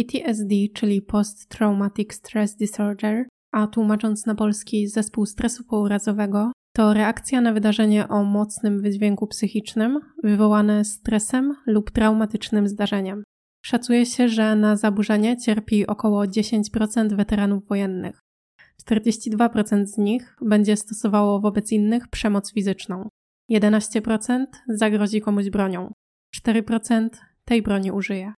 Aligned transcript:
PTSD, 0.00 0.54
czyli 0.74 1.02
Post 1.02 1.48
Traumatic 1.48 2.12
Stress 2.14 2.56
Disorder, 2.56 3.28
a 3.52 3.66
tłumacząc 3.66 4.26
na 4.26 4.34
polski 4.34 4.88
zespół 4.88 5.26
stresu 5.26 5.64
pourazowego, 5.64 6.52
to 6.76 6.94
reakcja 6.94 7.40
na 7.40 7.52
wydarzenie 7.52 8.08
o 8.08 8.24
mocnym 8.24 8.82
wydźwięku 8.82 9.26
psychicznym 9.26 10.00
wywołane 10.22 10.84
stresem 10.84 11.56
lub 11.66 11.90
traumatycznym 11.90 12.68
zdarzeniem. 12.68 13.22
Szacuje 13.64 14.06
się, 14.06 14.28
że 14.28 14.56
na 14.56 14.76
zaburzenie 14.76 15.36
cierpi 15.36 15.86
około 15.86 16.24
10% 16.24 17.16
weteranów 17.16 17.66
wojennych. 17.68 18.20
42% 18.90 19.86
z 19.86 19.98
nich 19.98 20.36
będzie 20.42 20.76
stosowało 20.76 21.40
wobec 21.40 21.72
innych 21.72 22.08
przemoc 22.08 22.52
fizyczną. 22.52 23.08
11% 23.50 24.44
zagrozi 24.68 25.20
komuś 25.20 25.50
bronią. 25.50 25.92
4% 26.36 27.08
tej 27.44 27.62
broni 27.62 27.92
użyje. 27.92 28.32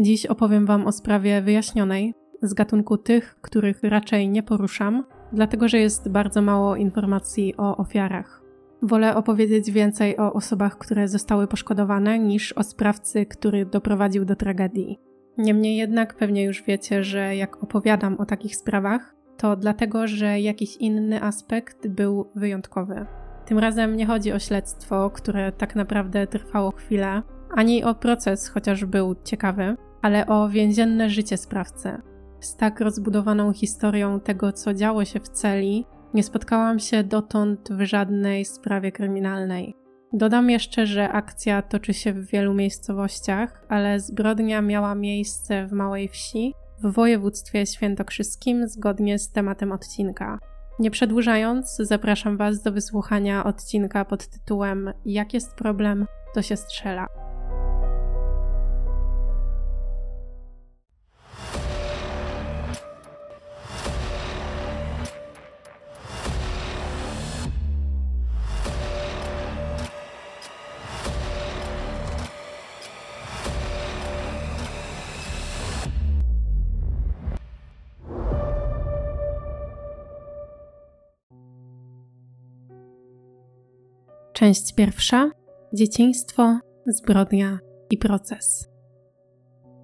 Dziś 0.00 0.26
opowiem 0.26 0.66
Wam 0.66 0.86
o 0.86 0.92
sprawie 0.92 1.42
wyjaśnionej, 1.42 2.14
z 2.42 2.54
gatunku 2.54 2.96
tych, 2.96 3.36
których 3.40 3.82
raczej 3.82 4.28
nie 4.28 4.42
poruszam, 4.42 5.04
dlatego 5.32 5.68
że 5.68 5.78
jest 5.78 6.08
bardzo 6.08 6.42
mało 6.42 6.76
informacji 6.76 7.56
o 7.56 7.76
ofiarach. 7.76 8.42
Wolę 8.82 9.16
opowiedzieć 9.16 9.70
więcej 9.70 10.16
o 10.18 10.32
osobach, 10.32 10.78
które 10.78 11.08
zostały 11.08 11.46
poszkodowane, 11.46 12.18
niż 12.18 12.52
o 12.52 12.62
sprawcy, 12.62 13.26
który 13.26 13.66
doprowadził 13.66 14.24
do 14.24 14.36
tragedii. 14.36 14.98
Niemniej 15.38 15.76
jednak 15.76 16.16
pewnie 16.16 16.44
już 16.44 16.62
wiecie, 16.62 17.04
że 17.04 17.36
jak 17.36 17.62
opowiadam 17.62 18.16
o 18.18 18.26
takich 18.26 18.56
sprawach, 18.56 19.14
to 19.36 19.56
dlatego, 19.56 20.06
że 20.06 20.40
jakiś 20.40 20.76
inny 20.76 21.22
aspekt 21.22 21.88
był 21.88 22.30
wyjątkowy. 22.34 23.06
Tym 23.46 23.58
razem 23.58 23.96
nie 23.96 24.06
chodzi 24.06 24.32
o 24.32 24.38
śledztwo, 24.38 25.10
które 25.10 25.52
tak 25.52 25.76
naprawdę 25.76 26.26
trwało 26.26 26.70
chwilę, 26.70 27.22
ani 27.50 27.84
o 27.84 27.94
proces, 27.94 28.48
chociaż 28.48 28.84
był 28.84 29.14
ciekawy, 29.24 29.76
ale 30.02 30.26
o 30.26 30.48
więzienne 30.48 31.10
życie 31.10 31.36
sprawcy. 31.36 31.92
Z 32.40 32.56
tak 32.56 32.80
rozbudowaną 32.80 33.52
historią 33.52 34.20
tego, 34.20 34.52
co 34.52 34.74
działo 34.74 35.04
się 35.04 35.20
w 35.20 35.28
celi, 35.28 35.86
nie 36.14 36.22
spotkałam 36.22 36.78
się 36.78 37.04
dotąd 37.04 37.68
w 37.72 37.84
żadnej 37.84 38.44
sprawie 38.44 38.92
kryminalnej. 38.92 39.74
Dodam 40.12 40.50
jeszcze, 40.50 40.86
że 40.86 41.08
akcja 41.08 41.62
toczy 41.62 41.94
się 41.94 42.12
w 42.12 42.30
wielu 42.30 42.54
miejscowościach, 42.54 43.64
ale 43.68 44.00
zbrodnia 44.00 44.62
miała 44.62 44.94
miejsce 44.94 45.66
w 45.66 45.72
małej 45.72 46.08
wsi 46.08 46.54
w 46.82 46.92
województwie 46.92 47.66
świętokrzyskim 47.66 48.68
zgodnie 48.68 49.18
z 49.18 49.32
tematem 49.32 49.72
odcinka. 49.72 50.38
Nie 50.78 50.90
przedłużając, 50.90 51.76
zapraszam 51.76 52.36
Was 52.36 52.62
do 52.62 52.72
wysłuchania 52.72 53.44
odcinka 53.44 54.04
pod 54.04 54.28
tytułem 54.28 54.92
Jak 55.04 55.34
jest 55.34 55.54
problem, 55.54 56.06
to 56.34 56.42
się 56.42 56.56
strzela. 56.56 57.19
Część 84.40 84.74
pierwsza: 84.74 85.30
dzieciństwo, 85.74 86.58
zbrodnia 86.86 87.58
i 87.90 87.98
proces. 87.98 88.68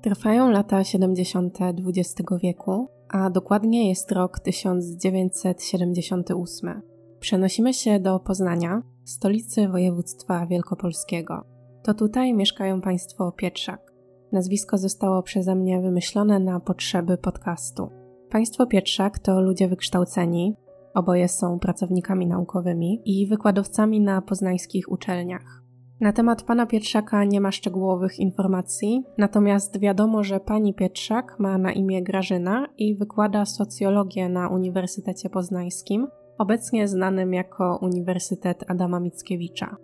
Trwają 0.02 0.50
lata 0.50 0.84
70. 0.84 1.58
XX 1.60 2.14
wieku, 2.42 2.88
a 3.08 3.30
dokładnie 3.30 3.88
jest 3.88 4.12
rok 4.12 4.40
1978. 4.40 6.82
Przenosimy 7.20 7.75
się 7.75 8.00
do 8.00 8.20
Poznania, 8.20 8.82
stolicy 9.04 9.69
województwa 9.69 10.47
wielkopolskiego. 10.47 11.44
To 11.82 11.94
tutaj 11.94 12.34
mieszkają 12.34 12.81
państwo 12.81 13.32
Pietrzak. 13.32 13.92
Nazwisko 14.32 14.78
zostało 14.78 15.22
przeze 15.22 15.54
mnie 15.54 15.81
wymyślone 15.81 16.38
na 16.38 16.60
potrzeby 16.60 17.19
podcastu. 17.19 17.91
Państwo 18.31 18.66
Pietrzak 18.66 19.19
to 19.19 19.41
ludzie 19.41 19.69
wykształceni, 19.69 20.56
Oboje 20.96 21.28
są 21.28 21.58
pracownikami 21.58 22.26
naukowymi 22.26 23.02
i 23.04 23.26
wykładowcami 23.26 24.00
na 24.00 24.22
poznańskich 24.22 24.92
uczelniach. 24.92 25.62
Na 26.00 26.12
temat 26.12 26.42
pana 26.42 26.66
Pietrzaka 26.66 27.24
nie 27.24 27.40
ma 27.40 27.52
szczegółowych 27.52 28.18
informacji, 28.18 29.04
natomiast 29.18 29.80
wiadomo, 29.80 30.24
że 30.24 30.40
pani 30.40 30.74
Pietrzak 30.74 31.36
ma 31.38 31.58
na 31.58 31.72
imię 31.72 32.02
Grażyna 32.02 32.66
i 32.78 32.94
wykłada 32.94 33.44
socjologię 33.44 34.28
na 34.28 34.48
Uniwersytecie 34.48 35.30
Poznańskim, 35.30 36.06
obecnie 36.38 36.88
znanym 36.88 37.34
jako 37.34 37.78
Uniwersytet 37.82 38.64
Adama 38.70 39.00
Mickiewicza 39.00 39.76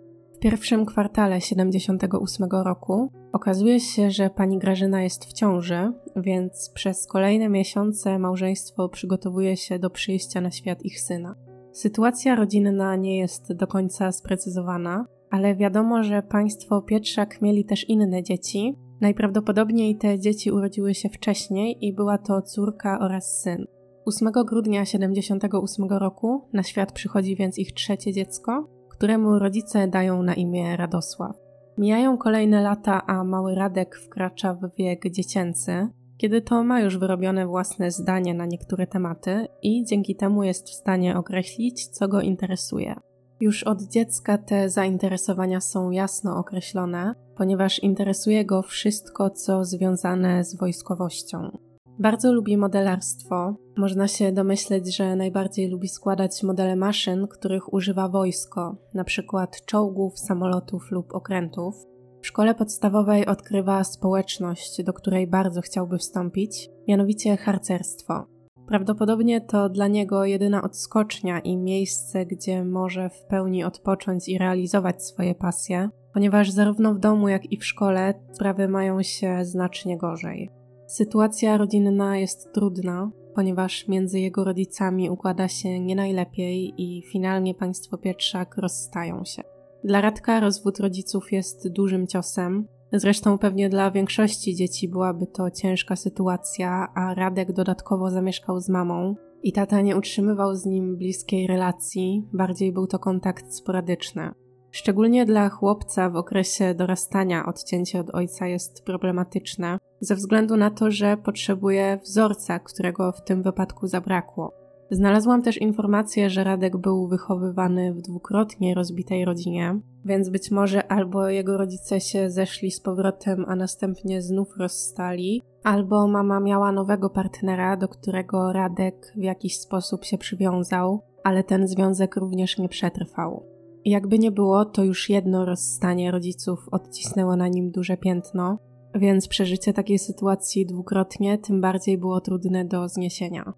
pierwszym 0.43 0.85
kwartale 0.85 1.41
78 1.41 2.49
roku 2.51 3.11
okazuje 3.33 3.79
się, 3.79 4.11
że 4.11 4.29
pani 4.29 4.57
Grażyna 4.57 5.03
jest 5.03 5.25
w 5.25 5.33
ciąży, 5.33 5.91
więc 6.15 6.71
przez 6.73 7.07
kolejne 7.07 7.49
miesiące 7.49 8.19
małżeństwo 8.19 8.89
przygotowuje 8.89 9.57
się 9.57 9.79
do 9.79 9.89
przyjścia 9.89 10.41
na 10.41 10.51
świat 10.51 10.85
ich 10.85 11.01
syna. 11.01 11.35
Sytuacja 11.71 12.35
rodzinna 12.35 12.95
nie 12.95 13.17
jest 13.17 13.53
do 13.53 13.67
końca 13.67 14.11
sprecyzowana, 14.11 15.05
ale 15.29 15.55
wiadomo, 15.55 16.03
że 16.03 16.21
państwo 16.21 16.81
Pietrzak 16.81 17.41
mieli 17.41 17.65
też 17.65 17.89
inne 17.89 18.23
dzieci. 18.23 18.75
Najprawdopodobniej 19.01 19.97
te 19.97 20.19
dzieci 20.19 20.51
urodziły 20.51 20.93
się 20.93 21.09
wcześniej 21.09 21.85
i 21.85 21.93
była 21.93 22.17
to 22.17 22.41
córka 22.41 22.99
oraz 22.99 23.41
syn. 23.41 23.65
8 24.05 24.31
grudnia 24.45 24.85
78 24.85 25.85
roku 25.89 26.47
na 26.53 26.63
świat 26.63 26.91
przychodzi 26.91 27.35
więc 27.35 27.57
ich 27.59 27.73
trzecie 27.73 28.13
dziecko, 28.13 28.67
któremu 29.03 29.39
rodzice 29.39 29.87
dają 29.87 30.23
na 30.23 30.33
imię 30.33 30.77
Radosław. 30.77 31.35
Mijają 31.77 32.17
kolejne 32.17 32.61
lata, 32.61 33.07
a 33.07 33.23
mały 33.23 33.55
Radek 33.55 33.95
wkracza 33.95 34.53
w 34.53 34.75
wiek 34.77 35.11
dziecięcy, 35.11 35.87
kiedy 36.17 36.41
to 36.41 36.63
ma 36.63 36.81
już 36.81 36.97
wyrobione 36.97 37.47
własne 37.47 37.91
zdanie 37.91 38.33
na 38.33 38.45
niektóre 38.45 38.87
tematy 38.87 39.47
i 39.61 39.85
dzięki 39.85 40.15
temu 40.15 40.43
jest 40.43 40.69
w 40.69 40.73
stanie 40.73 41.17
określić, 41.17 41.87
co 41.87 42.07
go 42.07 42.21
interesuje. 42.21 42.95
Już 43.39 43.63
od 43.63 43.81
dziecka 43.81 44.37
te 44.37 44.69
zainteresowania 44.69 45.61
są 45.61 45.91
jasno 45.91 46.37
określone, 46.37 47.15
ponieważ 47.35 47.79
interesuje 47.79 48.45
go 48.45 48.61
wszystko, 48.61 49.29
co 49.29 49.65
związane 49.65 50.43
z 50.43 50.55
wojskowością. 50.55 51.57
Bardzo 51.99 52.33
lubi 52.33 52.57
modelarstwo. 52.57 53.55
Można 53.77 54.07
się 54.07 54.31
domyśleć, 54.31 54.95
że 54.95 55.15
najbardziej 55.15 55.69
lubi 55.69 55.87
składać 55.87 56.43
modele 56.43 56.75
maszyn, 56.75 57.27
których 57.27 57.73
używa 57.73 58.09
wojsko, 58.09 58.75
np. 58.95 59.47
czołgów, 59.65 60.19
samolotów 60.19 60.91
lub 60.91 61.15
okrętów. 61.15 61.75
W 62.21 62.27
szkole 62.27 62.55
podstawowej 62.55 63.25
odkrywa 63.25 63.83
społeczność, 63.83 64.83
do 64.83 64.93
której 64.93 65.27
bardzo 65.27 65.61
chciałby 65.61 65.97
wstąpić, 65.97 66.69
mianowicie 66.87 67.37
harcerstwo. 67.37 68.25
Prawdopodobnie 68.67 69.41
to 69.41 69.69
dla 69.69 69.87
niego 69.87 70.25
jedyna 70.25 70.63
odskocznia 70.63 71.39
i 71.39 71.57
miejsce, 71.57 72.25
gdzie 72.25 72.65
może 72.65 73.09
w 73.09 73.25
pełni 73.25 73.63
odpocząć 73.63 74.29
i 74.29 74.37
realizować 74.37 75.03
swoje 75.03 75.35
pasje, 75.35 75.89
ponieważ 76.13 76.49
zarówno 76.49 76.93
w 76.93 76.99
domu, 76.99 77.29
jak 77.29 77.51
i 77.51 77.57
w 77.57 77.65
szkole 77.65 78.13
sprawy 78.33 78.67
mają 78.67 79.03
się 79.03 79.45
znacznie 79.45 79.97
gorzej. 79.97 80.62
Sytuacja 80.93 81.57
rodzinna 81.57 82.17
jest 82.17 82.53
trudna, 82.53 83.11
ponieważ 83.35 83.87
między 83.87 84.19
jego 84.19 84.43
rodzicami 84.43 85.09
układa 85.09 85.47
się 85.47 85.79
nie 85.79 85.95
najlepiej 85.95 86.73
i 86.77 87.03
finalnie 87.11 87.55
państwo 87.55 87.97
Pietrzak 87.97 88.57
rozstają 88.57 89.25
się. 89.25 89.43
Dla 89.83 90.01
Radka 90.01 90.39
rozwód 90.39 90.79
rodziców 90.79 91.31
jest 91.31 91.69
dużym 91.69 92.07
ciosem. 92.07 92.67
Zresztą 92.91 93.37
pewnie 93.37 93.69
dla 93.69 93.91
większości 93.91 94.55
dzieci 94.55 94.89
byłaby 94.89 95.27
to 95.27 95.51
ciężka 95.51 95.95
sytuacja, 95.95 96.87
a 96.95 97.13
Radek 97.13 97.53
dodatkowo 97.53 98.09
zamieszkał 98.09 98.59
z 98.59 98.69
mamą 98.69 99.15
i 99.43 99.53
tata 99.53 99.81
nie 99.81 99.97
utrzymywał 99.97 100.55
z 100.55 100.65
nim 100.65 100.97
bliskiej 100.97 101.47
relacji, 101.47 102.27
bardziej 102.33 102.71
był 102.71 102.87
to 102.87 102.99
kontakt 102.99 103.53
sporadyczny. 103.53 104.31
Szczególnie 104.75 105.25
dla 105.25 105.49
chłopca 105.49 106.09
w 106.09 106.15
okresie 106.15 106.73
dorastania 106.73 107.45
odcięcie 107.45 107.99
od 107.99 108.15
ojca 108.15 108.47
jest 108.47 108.83
problematyczne, 108.85 109.77
ze 109.99 110.15
względu 110.15 110.57
na 110.57 110.71
to, 110.71 110.91
że 110.91 111.17
potrzebuje 111.17 111.99
wzorca, 112.03 112.59
którego 112.59 113.11
w 113.11 113.23
tym 113.23 113.43
wypadku 113.43 113.87
zabrakło. 113.87 114.53
Znalazłam 114.91 115.41
też 115.41 115.57
informację, 115.57 116.29
że 116.29 116.43
Radek 116.43 116.77
był 116.77 117.07
wychowywany 117.07 117.93
w 117.93 118.01
dwukrotnie 118.01 118.75
rozbitej 118.75 119.25
rodzinie, 119.25 119.79
więc 120.05 120.29
być 120.29 120.51
może 120.51 120.91
albo 120.91 121.29
jego 121.29 121.57
rodzice 121.57 122.01
się 122.01 122.29
zeszli 122.29 122.71
z 122.71 122.79
powrotem, 122.79 123.45
a 123.47 123.55
następnie 123.55 124.21
znów 124.21 124.57
rozstali, 124.57 125.41
albo 125.63 126.07
mama 126.07 126.39
miała 126.39 126.71
nowego 126.71 127.09
partnera, 127.09 127.77
do 127.77 127.87
którego 127.87 128.53
Radek 128.53 129.13
w 129.15 129.23
jakiś 129.23 129.59
sposób 129.59 130.05
się 130.05 130.17
przywiązał, 130.17 131.01
ale 131.23 131.43
ten 131.43 131.67
związek 131.67 132.15
również 132.15 132.57
nie 132.57 132.69
przetrwał. 132.69 133.52
Jakby 133.85 134.19
nie 134.19 134.31
było, 134.31 134.65
to 134.65 134.83
już 134.83 135.09
jedno 135.09 135.45
rozstanie 135.45 136.11
rodziców 136.11 136.67
odcisnęło 136.71 137.35
na 137.35 137.47
nim 137.47 137.71
duże 137.71 137.97
piętno, 137.97 138.57
więc 138.95 139.27
przeżycie 139.27 139.73
takiej 139.73 139.99
sytuacji 139.99 140.65
dwukrotnie 140.65 141.37
tym 141.37 141.61
bardziej 141.61 141.97
było 141.97 142.21
trudne 142.21 142.65
do 142.65 142.89
zniesienia. 142.89 143.53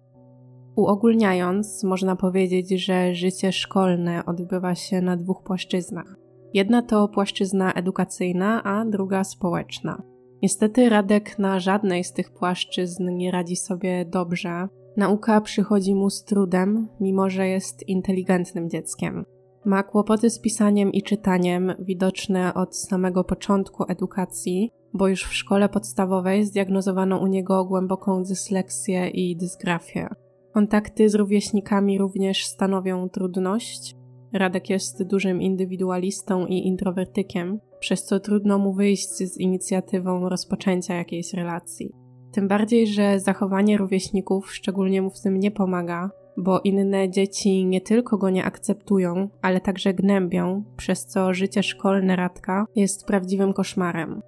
Uogólniając, 0.76 1.84
można 1.84 2.16
powiedzieć, 2.16 2.84
że 2.84 3.14
życie 3.14 3.52
szkolne 3.52 4.24
odbywa 4.26 4.74
się 4.74 5.00
na 5.00 5.16
dwóch 5.16 5.42
płaszczyznach. 5.42 6.16
Jedna 6.54 6.82
to 6.82 7.08
płaszczyzna 7.08 7.72
edukacyjna, 7.72 8.62
a 8.64 8.84
druga 8.84 9.24
społeczna. 9.24 10.02
Niestety 10.42 10.88
Radek 10.88 11.38
na 11.38 11.60
żadnej 11.60 12.04
z 12.04 12.12
tych 12.12 12.30
płaszczyzn 12.30 13.08
nie 13.10 13.30
radzi 13.30 13.56
sobie 13.56 14.04
dobrze. 14.04 14.68
Nauka 14.96 15.40
przychodzi 15.40 15.94
mu 15.94 16.10
z 16.10 16.24
trudem, 16.24 16.88
mimo 17.00 17.30
że 17.30 17.48
jest 17.48 17.88
inteligentnym 17.88 18.70
dzieckiem. 18.70 19.24
Ma 19.66 19.82
kłopoty 19.82 20.30
z 20.30 20.38
pisaniem 20.38 20.92
i 20.92 21.02
czytaniem, 21.02 21.72
widoczne 21.78 22.54
od 22.54 22.76
samego 22.76 23.24
początku 23.24 23.84
edukacji, 23.88 24.70
bo 24.94 25.08
już 25.08 25.24
w 25.24 25.34
szkole 25.34 25.68
podstawowej 25.68 26.44
zdiagnozowano 26.44 27.18
u 27.18 27.26
niego 27.26 27.64
głęboką 27.64 28.22
dysleksję 28.22 29.08
i 29.08 29.36
dysgrafię. 29.36 30.08
Kontakty 30.54 31.08
z 31.08 31.14
rówieśnikami 31.14 31.98
również 31.98 32.46
stanowią 32.46 33.08
trudność. 33.08 33.96
Radek 34.32 34.70
jest 34.70 35.02
dużym 35.02 35.42
indywidualistą 35.42 36.46
i 36.46 36.66
introwertykiem, 36.66 37.60
przez 37.80 38.04
co 38.04 38.20
trudno 38.20 38.58
mu 38.58 38.74
wyjść 38.74 39.08
z 39.08 39.38
inicjatywą 39.38 40.28
rozpoczęcia 40.28 40.94
jakiejś 40.94 41.34
relacji. 41.34 41.92
Tym 42.32 42.48
bardziej, 42.48 42.86
że 42.86 43.20
zachowanie 43.20 43.76
rówieśników 43.76 44.54
szczególnie 44.54 45.02
mu 45.02 45.10
w 45.10 45.20
tym 45.20 45.40
nie 45.40 45.50
pomaga, 45.50 46.10
bo 46.38 46.60
inne 46.60 47.10
dzieci 47.10 47.66
nie 47.66 47.80
tylko 47.80 48.18
go 48.18 48.30
nie 48.30 48.44
akceptują, 48.44 49.28
ale 49.42 49.60
także 49.60 49.94
gnębią, 49.94 50.64
przez 50.76 51.06
co 51.06 51.34
życie 51.34 51.62
szkolne 51.62 52.16
Radka 52.16 52.66
jest 52.76 53.06
prawdziwym 53.06 53.52
koszmarem. 53.52 54.22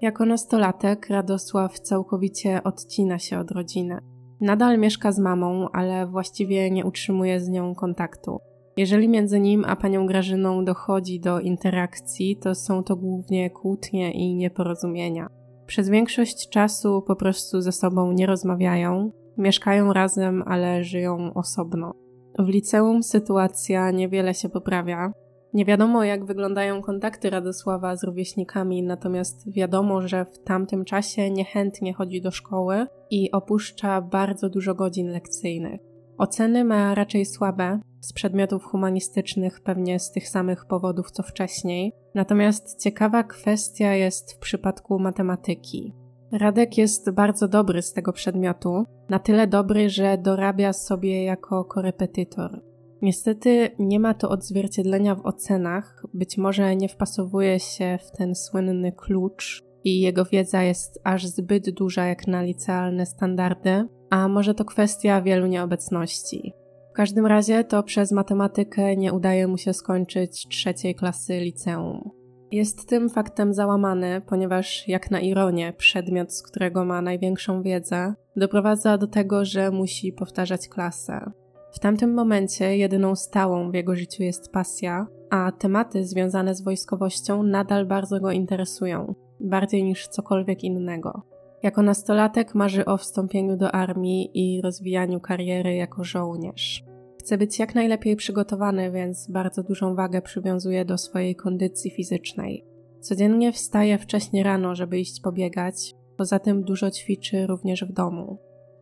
Jako 0.00 0.26
nastolatek 0.26 1.08
Radosław 1.10 1.80
całkowicie 1.80 2.62
odcina 2.62 3.18
się 3.18 3.38
od 3.38 3.50
rodziny. 3.50 3.98
Nadal 4.40 4.78
mieszka 4.78 5.12
z 5.12 5.18
mamą, 5.18 5.68
ale 5.72 6.06
właściwie 6.06 6.70
nie 6.70 6.84
utrzymuje 6.84 7.40
z 7.40 7.48
nią 7.48 7.74
kontaktu. 7.74 8.38
Jeżeli 8.76 9.08
między 9.08 9.40
nim 9.40 9.64
a 9.64 9.76
panią 9.76 10.06
Grażyną 10.06 10.64
dochodzi 10.64 11.20
do 11.20 11.40
interakcji, 11.40 12.36
to 12.36 12.54
są 12.54 12.82
to 12.82 12.96
głównie 12.96 13.50
kłótnie 13.50 14.12
i 14.12 14.34
nieporozumienia. 14.34 15.28
Przez 15.66 15.88
większość 15.88 16.48
czasu 16.48 17.02
po 17.02 17.16
prostu 17.16 17.60
ze 17.60 17.72
sobą 17.72 18.12
nie 18.12 18.26
rozmawiają, 18.26 19.12
mieszkają 19.38 19.92
razem, 19.92 20.42
ale 20.46 20.84
żyją 20.84 21.34
osobno. 21.34 21.92
W 22.38 22.48
liceum 22.48 23.02
sytuacja 23.02 23.90
niewiele 23.90 24.34
się 24.34 24.48
poprawia. 24.48 25.12
Nie 25.54 25.64
wiadomo, 25.64 26.04
jak 26.04 26.24
wyglądają 26.24 26.82
kontakty 26.82 27.30
Radosława 27.30 27.96
z 27.96 28.04
rówieśnikami, 28.04 28.82
natomiast 28.82 29.52
wiadomo, 29.52 30.08
że 30.08 30.24
w 30.24 30.38
tamtym 30.44 30.84
czasie 30.84 31.30
niechętnie 31.30 31.94
chodzi 31.94 32.22
do 32.22 32.30
szkoły 32.30 32.86
i 33.10 33.30
opuszcza 33.32 34.00
bardzo 34.00 34.48
dużo 34.48 34.74
godzin 34.74 35.08
lekcyjnych. 35.08 35.80
Oceny 36.18 36.64
ma 36.64 36.94
raczej 36.94 37.26
słabe, 37.26 37.80
z 38.00 38.12
przedmiotów 38.12 38.64
humanistycznych 38.64 39.60
pewnie 39.60 39.98
z 40.00 40.12
tych 40.12 40.28
samych 40.28 40.66
powodów 40.66 41.10
co 41.10 41.22
wcześniej. 41.22 41.92
Natomiast 42.14 42.82
ciekawa 42.82 43.24
kwestia 43.24 43.94
jest 43.94 44.32
w 44.32 44.38
przypadku 44.38 44.98
matematyki. 44.98 45.94
Radek 46.32 46.78
jest 46.78 47.10
bardzo 47.10 47.48
dobry 47.48 47.82
z 47.82 47.92
tego 47.92 48.12
przedmiotu, 48.12 48.84
na 49.08 49.18
tyle 49.18 49.46
dobry, 49.46 49.90
że 49.90 50.18
dorabia 50.18 50.72
sobie 50.72 51.24
jako 51.24 51.64
korepetytor. 51.64 52.62
Niestety 53.02 53.70
nie 53.78 54.00
ma 54.00 54.14
to 54.14 54.30
odzwierciedlenia 54.30 55.14
w 55.14 55.26
ocenach, 55.26 56.02
być 56.14 56.38
może 56.38 56.76
nie 56.76 56.88
wpasowuje 56.88 57.60
się 57.60 57.98
w 58.06 58.16
ten 58.16 58.34
słynny 58.34 58.92
klucz 58.92 59.62
i 59.84 60.00
jego 60.00 60.24
wiedza 60.24 60.62
jest 60.62 61.00
aż 61.04 61.26
zbyt 61.26 61.70
duża 61.70 62.04
jak 62.04 62.26
na 62.26 62.42
licealne 62.42 63.06
standardy, 63.06 63.88
a 64.10 64.28
może 64.28 64.54
to 64.54 64.64
kwestia 64.64 65.22
wielu 65.22 65.46
nieobecności. 65.46 66.52
W 66.90 66.96
każdym 66.96 67.26
razie 67.26 67.64
to 67.64 67.82
przez 67.82 68.12
matematykę 68.12 68.96
nie 68.96 69.12
udaje 69.12 69.46
mu 69.46 69.58
się 69.58 69.72
skończyć 69.72 70.46
trzeciej 70.48 70.94
klasy 70.94 71.40
liceum. 71.40 72.10
Jest 72.52 72.88
tym 72.88 73.10
faktem 73.10 73.54
załamany, 73.54 74.22
ponieważ, 74.26 74.88
jak 74.88 75.10
na 75.10 75.20
ironię, 75.20 75.72
przedmiot, 75.72 76.32
z 76.32 76.42
którego 76.42 76.84
ma 76.84 77.02
największą 77.02 77.62
wiedzę, 77.62 78.14
doprowadza 78.36 78.98
do 78.98 79.06
tego, 79.06 79.44
że 79.44 79.70
musi 79.70 80.12
powtarzać 80.12 80.68
klasę. 80.68 81.30
W 81.72 81.78
tamtym 81.78 82.14
momencie 82.14 82.76
jedyną 82.76 83.16
stałą 83.16 83.70
w 83.70 83.74
jego 83.74 83.96
życiu 83.96 84.22
jest 84.22 84.52
pasja, 84.52 85.06
a 85.30 85.52
tematy 85.52 86.04
związane 86.04 86.54
z 86.54 86.62
wojskowością 86.62 87.42
nadal 87.42 87.86
bardzo 87.86 88.20
go 88.20 88.30
interesują, 88.30 89.14
bardziej 89.40 89.84
niż 89.84 90.08
cokolwiek 90.08 90.64
innego. 90.64 91.22
Jako 91.62 91.82
nastolatek 91.82 92.54
marzy 92.54 92.84
o 92.84 92.96
wstąpieniu 92.96 93.56
do 93.56 93.74
armii 93.74 94.30
i 94.34 94.62
rozwijaniu 94.62 95.20
kariery 95.20 95.74
jako 95.74 96.04
żołnierz. 96.04 96.85
Chce 97.26 97.38
być 97.38 97.58
jak 97.58 97.74
najlepiej 97.74 98.16
przygotowany, 98.16 98.90
więc 98.90 99.30
bardzo 99.30 99.62
dużą 99.62 99.94
wagę 99.94 100.22
przywiązuje 100.22 100.84
do 100.84 100.98
swojej 100.98 101.36
kondycji 101.36 101.90
fizycznej. 101.90 102.64
Codziennie 103.00 103.52
wstaje 103.52 103.98
wcześnie 103.98 104.42
rano, 104.42 104.74
żeby 104.74 104.98
iść 104.98 105.20
pobiegać, 105.20 105.94
poza 106.16 106.38
tym 106.38 106.62
dużo 106.62 106.90
ćwiczy 106.90 107.46
również 107.46 107.84
w 107.84 107.92
domu. 107.92 108.38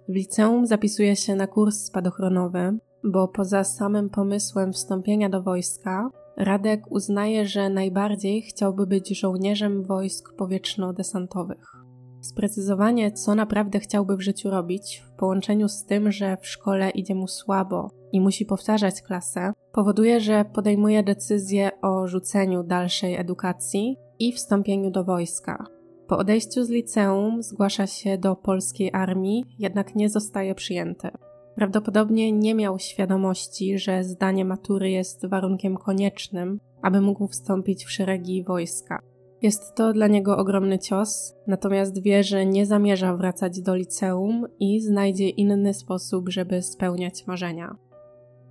W 0.09 0.15
liceum 0.15 0.67
zapisuje 0.67 1.17
się 1.17 1.35
na 1.35 1.47
kurs 1.47 1.77
spadochronowy, 1.77 2.79
bo 3.05 3.29
poza 3.29 3.65
samym 3.65 4.11
pomysłem 4.11 4.73
wstąpienia 4.73 5.29
do 5.29 5.43
wojska, 5.43 6.11
Radek 6.37 6.93
uznaje, 6.93 7.47
że 7.47 7.71
najbardziej 7.71 8.43
chciałby 8.43 8.87
być 8.87 9.21
żołnierzem 9.21 9.83
wojsk 9.83 10.33
powietrzno-desantowych. 10.37 11.84
Sprecyzowanie, 12.25 13.13
co 13.13 13.35
naprawdę 13.35 13.81
chciałby 13.81 14.17
w 14.17 14.21
życiu 14.21 14.51
robić, 14.51 15.05
w 15.07 15.19
połączeniu 15.19 15.69
z 15.69 15.85
tym, 15.85 16.13
że 16.13 16.37
w 16.37 16.47
szkole 16.47 16.91
idzie 16.91 17.15
mu 17.15 17.29
słabo 17.29 17.91
i 18.13 18.21
musi 18.21 18.47
powtarzać 18.47 19.03
klasę, 19.03 19.53
powoduje, 19.73 20.21
że 20.21 20.45
podejmuje 20.45 21.03
decyzję 21.03 21.71
o 21.83 22.09
rzuceniu 22.09 22.63
dalszej 22.63 23.17
edukacji 23.17 23.97
i 24.19 24.33
wstąpieniu 24.33 24.91
do 24.91 25.05
wojska. 25.05 25.67
Po 26.07 26.19
odejściu 26.19 26.65
z 26.65 26.71
liceum 26.71 27.43
zgłasza 27.43 27.87
się 27.87 28.19
do 28.19 28.37
polskiej 28.37 28.91
armii, 28.93 29.45
jednak 29.59 29.95
nie 29.95 30.09
zostaje 30.09 30.55
przyjęty. 30.55 31.09
Prawdopodobnie 31.55 32.33
nie 32.33 32.55
miał 32.55 32.79
świadomości, 32.79 33.79
że 33.79 34.05
zdanie 34.05 34.45
matury 34.45 34.91
jest 34.91 35.27
warunkiem 35.27 35.77
koniecznym, 35.77 36.61
aby 36.83 37.01
mógł 37.01 37.29
wstąpić 37.29 37.85
w 37.85 37.91
szeregi 37.91 38.45
wojska. 38.45 39.14
Jest 39.45 39.75
to 39.75 39.93
dla 39.93 40.07
niego 40.07 40.37
ogromny 40.37 40.79
cios, 40.79 41.35
natomiast 41.47 42.03
wie, 42.03 42.23
że 42.23 42.47
nie 42.47 42.67
zamierza 42.67 43.17
wracać 43.17 43.61
do 43.61 43.75
liceum 43.75 44.47
i 44.61 44.81
znajdzie 44.81 45.29
inny 45.29 45.75
sposób, 45.75 46.29
żeby 46.29 46.63
spełniać 46.63 47.27
marzenia. 47.27 47.77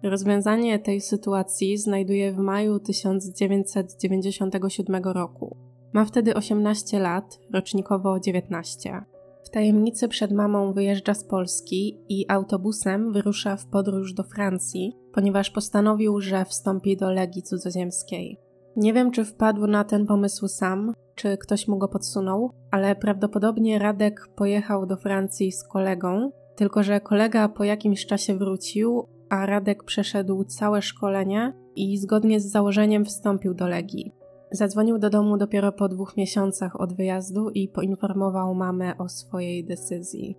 Rozwiązanie 0.03 0.79
tej 0.79 1.01
sytuacji 1.01 1.77
znajduje 1.77 2.33
w 2.33 2.37
maju 2.37 2.79
1997 2.79 5.03
roku. 5.03 5.57
Ma 5.93 6.05
wtedy 6.05 6.35
18 6.35 6.99
lat, 6.99 7.39
rocznikowo 7.53 8.19
19. 8.19 9.05
W 9.43 9.49
tajemnicy 9.49 10.07
przed 10.07 10.31
mamą 10.31 10.73
wyjeżdża 10.73 11.13
z 11.13 11.23
Polski 11.23 11.97
i 12.09 12.25
autobusem 12.27 13.13
wyrusza 13.13 13.57
w 13.57 13.65
podróż 13.65 14.13
do 14.13 14.23
Francji, 14.23 14.97
ponieważ 15.13 15.51
postanowił, 15.51 16.21
że 16.21 16.45
wstąpi 16.45 16.97
do 16.97 17.11
Legii 17.11 17.43
Cudzoziemskiej. 17.43 18.52
Nie 18.75 18.93
wiem, 18.93 19.11
czy 19.11 19.25
wpadł 19.25 19.67
na 19.67 19.83
ten 19.83 20.05
pomysł 20.05 20.47
sam, 20.47 20.93
czy 21.15 21.37
ktoś 21.37 21.67
mu 21.67 21.77
go 21.77 21.87
podsunął, 21.87 22.51
ale 22.71 22.95
prawdopodobnie 22.95 23.79
Radek 23.79 24.27
pojechał 24.35 24.85
do 24.85 24.97
Francji 24.97 25.51
z 25.51 25.63
kolegą, 25.63 26.31
tylko 26.55 26.83
że 26.83 27.01
kolega 27.01 27.49
po 27.49 27.63
jakimś 27.63 28.05
czasie 28.05 28.37
wrócił, 28.37 29.07
a 29.29 29.45
Radek 29.45 29.83
przeszedł 29.83 30.43
całe 30.43 30.81
szkolenie 30.81 31.53
i 31.75 31.97
zgodnie 31.97 32.39
z 32.39 32.51
założeniem 32.51 33.05
wstąpił 33.05 33.53
do 33.53 33.67
Legii. 33.67 34.13
Zadzwonił 34.51 34.97
do 34.97 35.09
domu 35.09 35.37
dopiero 35.37 35.71
po 35.71 35.89
dwóch 35.89 36.17
miesiącach 36.17 36.81
od 36.81 36.93
wyjazdu 36.93 37.49
i 37.49 37.67
poinformował 37.67 38.55
mamę 38.55 38.97
o 38.97 39.09
swojej 39.09 39.65
decyzji. 39.65 40.37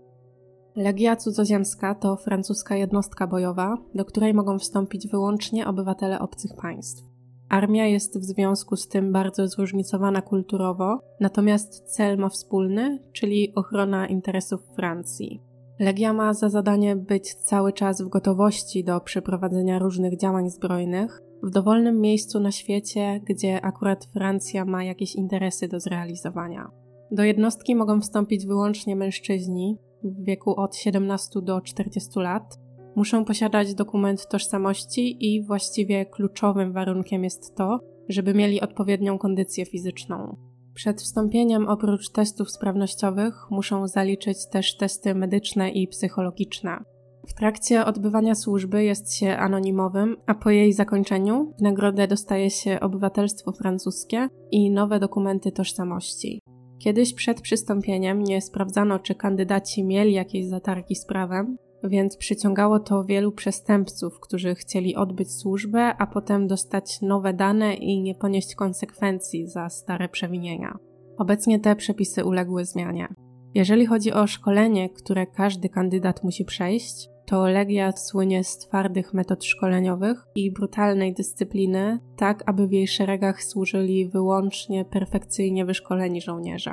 Legia 0.76 1.17
Cudzoziemska 1.17 1.95
to 1.95 2.17
francuska 2.17 2.76
jednostka 2.76 3.26
bojowa, 3.26 3.76
do 3.95 4.05
której 4.05 4.35
mogą 4.35 4.59
wstąpić 4.59 5.09
wyłącznie 5.09 5.67
obywatele 5.67 6.19
obcych 6.19 6.50
państw. 6.62 7.13
Armia 7.48 7.86
jest 7.86 8.18
w 8.20 8.24
związku 8.24 8.76
z 8.76 8.88
tym 8.88 9.12
bardzo 9.12 9.48
zróżnicowana 9.48 10.22
kulturowo, 10.22 11.00
natomiast 11.20 11.84
cel 11.84 12.18
ma 12.18 12.28
wspólny, 12.28 12.98
czyli 13.12 13.54
ochrona 13.54 14.06
interesów 14.06 14.60
Francji. 14.76 15.42
Legia 15.78 16.12
ma 16.12 16.34
za 16.34 16.48
zadanie 16.48 16.96
być 16.96 17.34
cały 17.34 17.72
czas 17.72 18.02
w 18.02 18.08
gotowości 18.08 18.84
do 18.84 19.00
przeprowadzenia 19.00 19.78
różnych 19.78 20.18
działań 20.18 20.50
zbrojnych 20.50 21.22
w 21.42 21.50
dowolnym 21.50 22.00
miejscu 22.00 22.40
na 22.40 22.50
świecie, 22.50 23.20
gdzie 23.24 23.64
akurat 23.64 24.04
Francja 24.04 24.64
ma 24.64 24.84
jakieś 24.84 25.14
interesy 25.14 25.68
do 25.68 25.80
zrealizowania. 25.80 26.70
Do 27.10 27.24
jednostki 27.24 27.74
mogą 27.74 28.00
wstąpić 28.00 28.46
wyłącznie 28.46 28.96
mężczyźni 28.96 29.78
w 30.02 30.24
wieku 30.24 30.60
od 30.60 30.76
17 30.76 31.40
do 31.42 31.60
40 31.60 32.20
lat, 32.20 32.58
Muszą 32.96 33.24
posiadać 33.24 33.74
dokument 33.74 34.28
tożsamości 34.28 35.26
i 35.26 35.42
właściwie 35.42 36.06
kluczowym 36.06 36.72
warunkiem 36.72 37.24
jest 37.24 37.56
to, 37.56 37.80
żeby 38.08 38.34
mieli 38.34 38.60
odpowiednią 38.60 39.18
kondycję 39.18 39.66
fizyczną. 39.66 40.36
Przed 40.74 41.02
wstąpieniem 41.02 41.68
oprócz 41.68 42.10
testów 42.10 42.50
sprawnościowych 42.50 43.34
muszą 43.50 43.88
zaliczyć 43.88 44.48
też 44.48 44.76
testy 44.76 45.14
medyczne 45.14 45.70
i 45.70 45.88
psychologiczne. 45.88 46.84
W 47.28 47.34
trakcie 47.34 47.84
odbywania 47.84 48.34
służby 48.34 48.84
jest 48.84 49.14
się 49.14 49.36
anonimowym, 49.36 50.16
a 50.26 50.34
po 50.34 50.50
jej 50.50 50.72
zakończeniu 50.72 51.52
w 51.58 51.62
nagrodę 51.62 52.08
dostaje 52.08 52.50
się 52.50 52.80
obywatelstwo 52.80 53.52
francuskie 53.52 54.28
i 54.50 54.70
nowe 54.70 55.00
dokumenty 55.00 55.52
tożsamości. 55.52 56.40
Kiedyś 56.78 57.14
przed 57.14 57.40
przystąpieniem 57.40 58.22
nie 58.22 58.40
sprawdzano, 58.40 58.98
czy 58.98 59.14
kandydaci 59.14 59.84
mieli 59.84 60.12
jakieś 60.12 60.46
zatargi 60.46 60.94
z 60.94 61.06
prawem, 61.06 61.56
więc 61.88 62.17
przyciągało 62.17 62.81
to 62.81 63.05
wielu 63.05 63.33
przestępców, 63.33 64.21
którzy 64.21 64.55
chcieli 64.55 64.97
odbyć 64.97 65.33
służbę, 65.33 65.95
a 65.99 66.07
potem 66.07 66.47
dostać 66.47 67.00
nowe 67.03 67.33
dane 67.33 67.75
i 67.75 68.03
nie 68.03 68.14
ponieść 68.14 68.55
konsekwencji 68.55 69.47
za 69.47 69.69
stare 69.69 70.09
przewinienia. 70.09 70.79
Obecnie 71.19 71.61
te 71.61 71.76
przepisy 71.76 72.25
uległy 72.25 72.64
zmianie. 72.64 73.09
Jeżeli 73.55 73.87
chodzi 73.87 74.12
o 74.12 74.26
szkolenie, 74.26 74.91
które 74.91 75.26
każdy 75.26 75.69
kandydat 75.69 76.25
musi 76.25 76.45
przejść, 76.45 77.09
to 77.26 77.47
Legia 77.49 77.93
słynie 77.93 78.45
z 78.45 78.59
twardych 78.59 79.14
metod 79.14 79.45
szkoleniowych 79.45 80.25
i 80.35 80.53
brutalnej 80.53 81.14
dyscypliny, 81.14 81.99
tak 82.17 82.43
aby 82.47 82.67
w 82.67 82.73
jej 82.73 82.88
szeregach 82.88 83.45
służyli 83.45 84.09
wyłącznie 84.09 84.85
perfekcyjnie 84.85 85.64
wyszkoleni 85.64 86.21
żołnierze. 86.21 86.73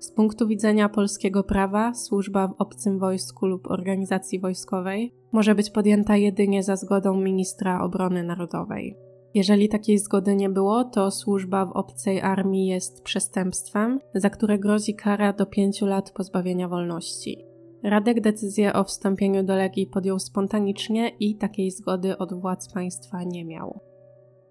Z 0.00 0.10
punktu 0.10 0.46
widzenia 0.46 0.88
polskiego 0.88 1.44
prawa, 1.44 1.94
służba 1.94 2.48
w 2.48 2.54
obcym 2.58 2.98
wojsku 2.98 3.46
lub 3.46 3.70
organizacji 3.70 4.40
wojskowej 4.40 5.14
może 5.32 5.54
być 5.54 5.70
podjęta 5.70 6.16
jedynie 6.16 6.62
za 6.62 6.76
zgodą 6.76 7.16
ministra 7.16 7.82
obrony 7.82 8.22
narodowej. 8.22 8.96
Jeżeli 9.34 9.68
takiej 9.68 9.98
zgody 9.98 10.36
nie 10.36 10.50
było, 10.50 10.84
to 10.84 11.10
służba 11.10 11.66
w 11.66 11.72
obcej 11.72 12.20
armii 12.20 12.66
jest 12.66 13.02
przestępstwem, 13.02 14.00
za 14.14 14.30
które 14.30 14.58
grozi 14.58 14.94
kara 14.94 15.32
do 15.32 15.46
pięciu 15.46 15.86
lat 15.86 16.10
pozbawienia 16.10 16.68
wolności. 16.68 17.44
Radek 17.82 18.20
decyzję 18.20 18.72
o 18.72 18.84
wstąpieniu 18.84 19.42
do 19.42 19.56
Legii 19.56 19.86
podjął 19.86 20.18
spontanicznie 20.18 21.08
i 21.08 21.36
takiej 21.36 21.70
zgody 21.70 22.18
od 22.18 22.34
władz 22.40 22.72
państwa 22.72 23.24
nie 23.24 23.44
miał. 23.44 23.80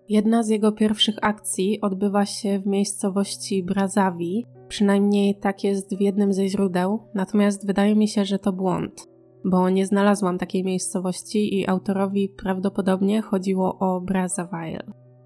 Jedna 0.10 0.44
z 0.44 0.50
jego 0.50 0.72
pierwszych 0.72 1.16
akcji 1.22 1.82
odbywa 1.82 2.26
się 2.26 2.60
w 2.60 2.68
miejscowości 2.68 3.64
Brazawi, 3.64 4.46
przynajmniej 4.70 5.36
tak 5.36 5.64
jest 5.64 5.98
w 5.98 6.02
jednym 6.02 6.34
ze 6.34 6.48
źródeł, 6.48 7.00
natomiast 7.14 7.68
wydaje 7.68 7.96
mi 7.96 8.08
się, 8.08 8.26
że 8.26 8.40
to 8.40 8.54
błąd, 8.54 9.08
bo 9.46 9.70
nie 9.70 9.86
znalazłam 9.86 10.38
takiej 10.38 10.64
miejscowości 10.64 11.60
i 11.60 11.68
autorowi 11.68 12.30
prawdopodobnie 12.30 13.22
chodziło 13.22 13.80
o 13.80 14.02
Brazzaville. 14.02 14.84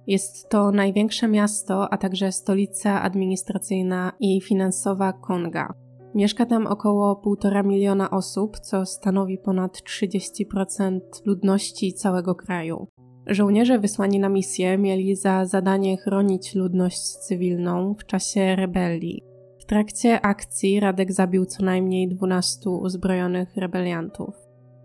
Jest 0.07 0.49
to 0.49 0.71
największe 0.71 1.27
miasto, 1.27 1.93
a 1.93 1.97
także 1.97 2.31
stolica 2.31 3.01
administracyjna 3.01 4.11
i 4.19 4.41
finansowa 4.41 5.13
Konga. 5.13 5.73
Mieszka 6.15 6.45
tam 6.45 6.67
około 6.67 7.21
1,5 7.25 7.65
miliona 7.65 8.09
osób, 8.09 8.59
co 8.59 8.85
stanowi 8.85 9.37
ponad 9.37 9.77
30% 9.77 10.99
ludności 11.25 11.93
całego 11.93 12.35
kraju. 12.35 12.87
Żołnierze 13.27 13.79
wysłani 13.79 14.19
na 14.19 14.29
misję 14.29 14.77
mieli 14.77 15.15
za 15.15 15.45
zadanie 15.45 15.97
chronić 15.97 16.55
ludność 16.55 16.99
cywilną 16.99 17.93
w 17.93 18.05
czasie 18.05 18.55
rebelii. 18.55 19.32
W 19.63 19.65
trakcie 19.65 20.21
akcji 20.21 20.79
Radek 20.79 21.11
zabił 21.11 21.45
co 21.45 21.63
najmniej 21.63 22.07
12 22.07 22.69
uzbrojonych 22.69 23.57
rebeliantów. 23.57 24.35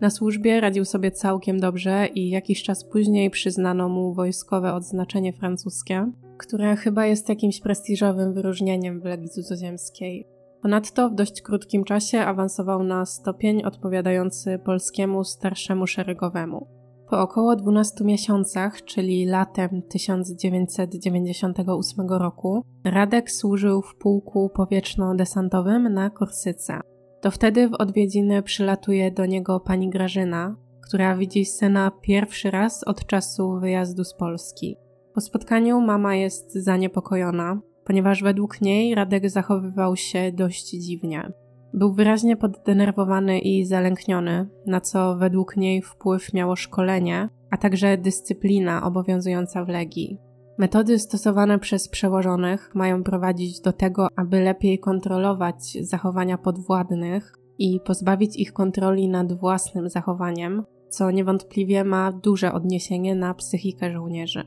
Na 0.01 0.09
służbie 0.09 0.61
radził 0.61 0.85
sobie 0.85 1.11
całkiem 1.11 1.59
dobrze 1.59 2.07
i 2.07 2.29
jakiś 2.29 2.63
czas 2.63 2.83
później 2.83 3.29
przyznano 3.29 3.89
mu 3.89 4.13
wojskowe 4.13 4.73
odznaczenie 4.73 5.33
francuskie, 5.33 6.11
które 6.37 6.75
chyba 6.75 7.05
jest 7.05 7.29
jakimś 7.29 7.59
prestiżowym 7.59 8.33
wyróżnieniem 8.33 9.01
w 9.01 9.05
Legii 9.05 9.29
Cudzoziemskiej. 9.29 10.27
Ponadto 10.61 11.09
w 11.09 11.15
dość 11.15 11.41
krótkim 11.41 11.83
czasie 11.83 12.19
awansował 12.19 12.83
na 12.83 13.05
stopień 13.05 13.63
odpowiadający 13.63 14.59
polskiemu 14.65 15.23
starszemu 15.23 15.87
szeregowemu. 15.87 16.78
Po 17.09 17.21
około 17.21 17.55
12 17.55 18.05
miesiącach, 18.05 18.83
czyli 18.83 19.25
latem 19.25 19.81
1998 19.89 22.09
roku, 22.09 22.63
Radek 22.83 23.31
służył 23.31 23.81
w 23.81 23.95
pułku 23.95 24.51
powietrzno-desantowym 24.55 25.89
na 25.89 26.09
Korsyce. 26.09 26.79
To 27.21 27.31
wtedy 27.31 27.69
w 27.69 27.73
odwiedziny 27.73 28.43
przylatuje 28.43 29.11
do 29.11 29.25
niego 29.25 29.59
pani 29.59 29.89
Grażyna, 29.89 30.55
która 30.87 31.17
widzi 31.17 31.45
syna 31.45 31.91
pierwszy 32.01 32.51
raz 32.51 32.83
od 32.83 33.05
czasu 33.05 33.59
wyjazdu 33.59 34.03
z 34.03 34.13
Polski. 34.13 34.77
Po 35.13 35.21
spotkaniu 35.21 35.81
mama 35.81 36.15
jest 36.15 36.53
zaniepokojona, 36.53 37.61
ponieważ 37.85 38.23
według 38.23 38.61
niej 38.61 38.95
Radek 38.95 39.29
zachowywał 39.29 39.95
się 39.95 40.31
dość 40.31 40.69
dziwnie. 40.69 41.31
Był 41.73 41.93
wyraźnie 41.93 42.37
poddenerwowany 42.37 43.39
i 43.39 43.65
zalękniony, 43.65 44.49
na 44.65 44.81
co 44.81 45.15
według 45.15 45.57
niej 45.57 45.81
wpływ 45.81 46.33
miało 46.33 46.55
szkolenie, 46.55 47.29
a 47.49 47.57
także 47.57 47.97
dyscyplina 47.97 48.83
obowiązująca 48.83 49.65
w 49.65 49.69
Legii. 49.69 50.17
Metody 50.57 50.99
stosowane 50.99 51.59
przez 51.59 51.89
przełożonych 51.89 52.71
mają 52.75 53.03
prowadzić 53.03 53.61
do 53.61 53.73
tego, 53.73 54.07
aby 54.15 54.41
lepiej 54.41 54.79
kontrolować 54.79 55.77
zachowania 55.81 56.37
podwładnych 56.37 57.33
i 57.57 57.79
pozbawić 57.79 58.35
ich 58.35 58.53
kontroli 58.53 59.09
nad 59.09 59.33
własnym 59.33 59.89
zachowaniem, 59.89 60.63
co 60.89 61.11
niewątpliwie 61.11 61.83
ma 61.83 62.11
duże 62.11 62.53
odniesienie 62.53 63.15
na 63.15 63.33
psychikę 63.33 63.91
żołnierzy. 63.91 64.43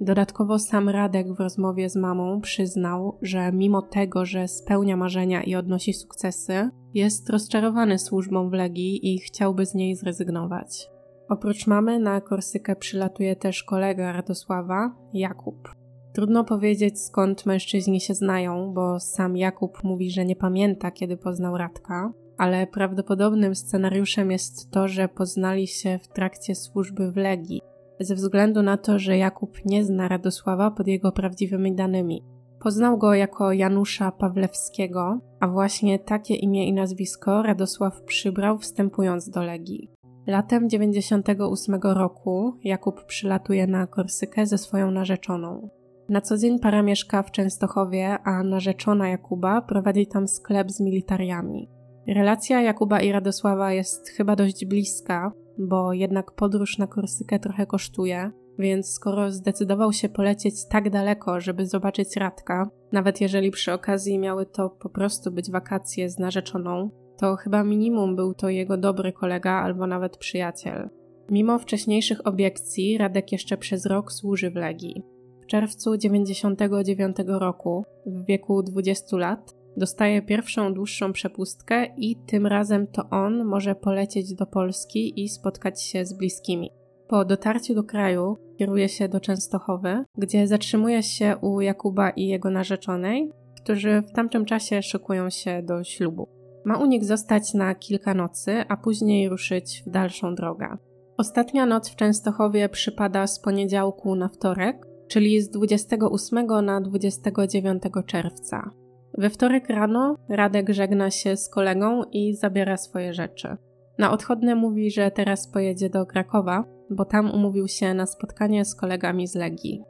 Dodatkowo 0.00 0.58
sam 0.58 0.88
Radek 0.88 1.32
w 1.32 1.40
rozmowie 1.40 1.90
z 1.90 1.96
mamą 1.96 2.40
przyznał, 2.40 3.18
że 3.22 3.52
mimo 3.52 3.82
tego, 3.82 4.24
że 4.24 4.48
spełnia 4.48 4.96
marzenia 4.96 5.42
i 5.42 5.54
odnosi 5.54 5.92
sukcesy, 5.92 6.70
jest 6.94 7.30
rozczarowany 7.30 7.98
służbą 7.98 8.50
w 8.50 8.52
Legii 8.52 9.14
i 9.14 9.18
chciałby 9.18 9.66
z 9.66 9.74
niej 9.74 9.96
zrezygnować. 9.96 10.90
Oprócz 11.28 11.66
mamy 11.66 11.98
na 11.98 12.20
Korsykę 12.20 12.76
przylatuje 12.76 13.36
też 13.36 13.62
kolega 13.62 14.12
Radosława, 14.12 14.94
Jakub. 15.12 15.68
Trudno 16.12 16.44
powiedzieć 16.44 17.00
skąd 17.00 17.46
mężczyźni 17.46 18.00
się 18.00 18.14
znają, 18.14 18.72
bo 18.74 19.00
sam 19.00 19.36
Jakub 19.36 19.84
mówi, 19.84 20.10
że 20.10 20.24
nie 20.24 20.36
pamięta 20.36 20.90
kiedy 20.90 21.16
poznał 21.16 21.56
Radka, 21.56 22.12
ale 22.38 22.66
prawdopodobnym 22.66 23.54
scenariuszem 23.54 24.30
jest 24.30 24.70
to, 24.70 24.88
że 24.88 25.08
poznali 25.08 25.66
się 25.66 25.98
w 26.02 26.08
trakcie 26.08 26.54
służby 26.54 27.12
w 27.12 27.16
Legii 27.16 27.62
ze 28.00 28.14
względu 28.14 28.62
na 28.62 28.76
to, 28.76 28.98
że 28.98 29.18
Jakub 29.18 29.58
nie 29.64 29.84
zna 29.84 30.08
Radosława 30.08 30.70
pod 30.70 30.86
jego 30.86 31.12
prawdziwymi 31.12 31.74
danymi. 31.74 32.24
Poznał 32.60 32.98
go 32.98 33.14
jako 33.14 33.52
Janusza 33.52 34.12
Pawlewskiego, 34.12 35.20
a 35.40 35.48
właśnie 35.48 35.98
takie 35.98 36.34
imię 36.34 36.68
i 36.68 36.72
nazwisko 36.72 37.42
Radosław 37.42 38.02
przybrał 38.02 38.58
wstępując 38.58 39.30
do 39.30 39.42
Legii. 39.42 39.90
Latem 40.26 40.68
98 40.68 41.80
roku 41.82 42.58
Jakub 42.64 43.04
przylatuje 43.04 43.66
na 43.66 43.86
Korsykę 43.86 44.46
ze 44.46 44.58
swoją 44.58 44.90
narzeczoną. 44.90 45.68
Na 46.08 46.20
co 46.20 46.38
dzień 46.38 46.58
para 46.58 46.82
mieszka 46.82 47.22
w 47.22 47.30
Częstochowie, 47.30 48.18
a 48.24 48.42
narzeczona 48.42 49.08
Jakuba 49.08 49.62
prowadzi 49.62 50.06
tam 50.06 50.28
sklep 50.28 50.70
z 50.70 50.80
militariami. 50.80 51.70
Relacja 52.08 52.62
Jakuba 52.62 53.00
i 53.00 53.12
Radosława 53.12 53.72
jest 53.72 54.08
chyba 54.08 54.36
dość 54.36 54.66
bliska, 54.66 55.32
bo 55.58 55.92
jednak 55.92 56.32
podróż 56.32 56.78
na 56.78 56.86
Korsykę 56.86 57.38
trochę 57.38 57.66
kosztuje, 57.66 58.30
więc 58.58 58.88
skoro 58.88 59.30
zdecydował 59.30 59.92
się 59.92 60.08
polecieć 60.08 60.54
tak 60.68 60.90
daleko, 60.90 61.40
żeby 61.40 61.66
zobaczyć 61.66 62.16
Radka, 62.16 62.70
nawet 62.92 63.20
jeżeli 63.20 63.50
przy 63.50 63.72
okazji 63.72 64.18
miały 64.18 64.46
to 64.46 64.70
po 64.70 64.88
prostu 64.88 65.30
być 65.32 65.50
wakacje 65.50 66.10
z 66.10 66.18
narzeczoną, 66.18 66.90
to 67.18 67.36
chyba 67.36 67.64
minimum 67.64 68.16
był 68.16 68.34
to 68.34 68.48
jego 68.48 68.76
dobry 68.76 69.12
kolega 69.12 69.52
albo 69.52 69.86
nawet 69.86 70.16
przyjaciel. 70.16 70.88
Mimo 71.30 71.58
wcześniejszych 71.58 72.26
obiekcji, 72.26 72.98
Radek 72.98 73.32
jeszcze 73.32 73.56
przez 73.56 73.86
rok 73.86 74.12
służy 74.12 74.50
w 74.50 74.56
Legii. 74.56 75.02
W 75.42 75.46
czerwcu 75.46 75.96
99 75.96 77.16
roku, 77.26 77.84
w 78.06 78.24
wieku 78.24 78.62
20 78.62 79.16
lat, 79.16 79.54
dostaje 79.76 80.22
pierwszą 80.22 80.74
dłuższą 80.74 81.12
przepustkę 81.12 81.86
i 81.96 82.16
tym 82.16 82.46
razem 82.46 82.86
to 82.86 83.10
on 83.10 83.44
może 83.44 83.74
polecieć 83.74 84.34
do 84.34 84.46
Polski 84.46 85.22
i 85.24 85.28
spotkać 85.28 85.82
się 85.82 86.04
z 86.04 86.12
bliskimi. 86.12 86.70
Po 87.08 87.24
dotarciu 87.24 87.74
do 87.74 87.84
kraju 87.84 88.36
kieruje 88.58 88.88
się 88.88 89.08
do 89.08 89.20
Częstochowy, 89.20 90.04
gdzie 90.18 90.46
zatrzymuje 90.46 91.02
się 91.02 91.36
u 91.40 91.60
Jakuba 91.60 92.10
i 92.10 92.26
jego 92.26 92.50
narzeczonej, 92.50 93.30
którzy 93.62 94.02
w 94.02 94.12
tamtym 94.12 94.44
czasie 94.44 94.82
szykują 94.82 95.30
się 95.30 95.62
do 95.62 95.84
ślubu. 95.84 96.28
Ma 96.64 96.78
u 96.78 96.86
nich 96.86 97.04
zostać 97.04 97.54
na 97.54 97.74
kilka 97.74 98.14
nocy, 98.14 98.64
a 98.68 98.76
później 98.76 99.28
ruszyć 99.28 99.82
w 99.86 99.90
dalszą 99.90 100.34
drogę. 100.34 100.76
Ostatnia 101.16 101.66
noc 101.66 101.88
w 101.88 101.96
Częstochowie 101.96 102.68
przypada 102.68 103.26
z 103.26 103.40
poniedziałku 103.40 104.14
na 104.16 104.28
wtorek, 104.28 104.86
czyli 105.08 105.42
z 105.42 105.50
28 105.50 106.46
na 106.64 106.80
29 106.80 107.82
czerwca. 108.06 108.70
We 109.18 109.30
wtorek 109.30 109.68
rano 109.68 110.16
Radek 110.28 110.70
żegna 110.70 111.10
się 111.10 111.36
z 111.36 111.48
kolegą 111.48 112.02
i 112.12 112.34
zabiera 112.34 112.76
swoje 112.76 113.14
rzeczy. 113.14 113.56
Na 113.98 114.12
odchodne 114.12 114.54
mówi, 114.54 114.90
że 114.90 115.10
teraz 115.10 115.48
pojedzie 115.48 115.90
do 115.90 116.06
Krakowa, 116.06 116.64
bo 116.90 117.04
tam 117.04 117.30
umówił 117.30 117.68
się 117.68 117.94
na 117.94 118.06
spotkanie 118.06 118.64
z 118.64 118.74
kolegami 118.74 119.26
z 119.26 119.34
Legii. 119.34 119.82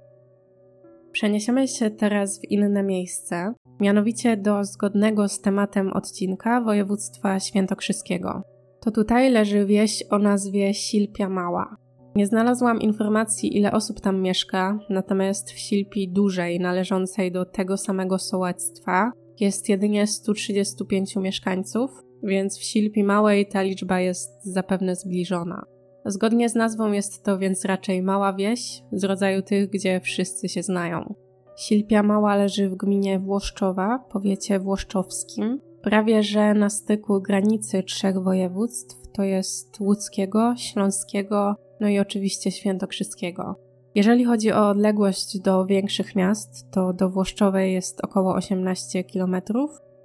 Przeniesiemy 1.13 1.69
się 1.69 1.91
teraz 1.91 2.41
w 2.41 2.51
inne 2.51 2.83
miejsce, 2.83 3.55
mianowicie 3.81 4.37
do 4.37 4.65
zgodnego 4.65 5.29
z 5.29 5.41
tematem 5.41 5.93
odcinka 5.93 6.61
województwa 6.61 7.41
świętokrzyskiego. 7.41 8.43
To 8.81 8.91
tutaj 8.91 9.31
leży 9.31 9.67
wieś 9.67 10.05
o 10.11 10.19
nazwie 10.19 10.75
Silpia 10.75 11.29
Mała. 11.29 11.77
Nie 12.17 12.27
znalazłam 12.27 12.81
informacji, 12.81 13.57
ile 13.59 13.73
osób 13.73 14.01
tam 14.01 14.23
mieszka, 14.23 14.79
natomiast 14.91 15.51
w 15.51 15.59
Silpi 15.59 16.09
dużej, 16.09 16.61
należącej 16.61 17.33
do 17.33 17.45
tego 17.45 17.77
samego 17.77 18.19
sołectwa, 18.19 19.13
jest 19.41 19.69
jedynie 19.69 20.07
135 20.07 21.17
mieszkańców, 21.17 21.91
więc 22.23 22.59
w 22.59 22.63
Silpi 22.63 23.05
Małej 23.05 23.49
ta 23.49 23.63
liczba 23.63 24.01
jest 24.01 24.45
zapewne 24.45 24.97
zbliżona. 24.97 25.65
Zgodnie 26.05 26.49
z 26.49 26.55
nazwą 26.55 26.93
jest 26.93 27.25
to 27.25 27.39
więc 27.39 27.65
raczej 27.65 28.03
mała 28.03 28.33
wieś, 28.33 28.83
z 28.93 29.05
rodzaju 29.05 29.43
tych, 29.43 29.71
gdzie 29.71 30.01
wszyscy 30.01 30.49
się 30.49 30.63
znają. 30.63 31.15
Silpia 31.59 32.03
Mała 32.03 32.37
leży 32.37 32.71
w 32.71 32.77
gminie 32.77 33.19
Włoszczowa, 33.19 33.99
powiecie 34.13 34.61
włoszczowskim, 34.61 35.61
prawie 35.83 36.23
że 36.23 36.55
na 36.55 36.71
styku 36.71 37.21
granicy 37.21 37.83
trzech 37.83 38.23
województw, 38.23 38.97
to 39.13 39.23
jest 39.23 39.81
łódzkiego, 39.81 40.55
śląskiego, 40.57 41.57
no 41.81 41.89
i 41.89 41.99
oczywiście 41.99 42.51
świętokrzyskiego. 42.51 43.67
Jeżeli 43.95 44.25
chodzi 44.25 44.53
o 44.53 44.69
odległość 44.69 45.41
do 45.41 45.67
większych 45.67 46.17
miast, 46.17 46.71
to 46.71 46.93
do 46.93 47.11
Włoszczowej 47.11 47.73
jest 47.73 48.05
około 48.05 48.35
18 48.35 49.05
km, 49.05 49.37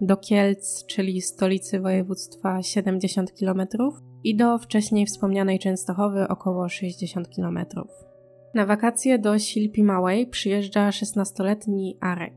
do 0.02 0.18
Kielc, 0.18 0.86
czyli 0.86 1.22
stolicy 1.22 1.80
województwa 1.80 2.64
70 2.64 3.32
km 3.40 3.68
i 4.24 4.36
do 4.36 4.58
wcześniej 4.58 5.06
wspomnianej 5.06 5.60
Częstochowy 5.60 6.28
około 6.28 6.70
60 6.70 7.28
km. 7.36 7.60
Na 8.54 8.66
wakacje 8.66 9.20
do 9.20 9.40
Silpi 9.40 9.84
Małej 9.84 10.28
przyjeżdża 10.28 10.90
16-letni 10.90 11.98
Arek. 12.02 12.34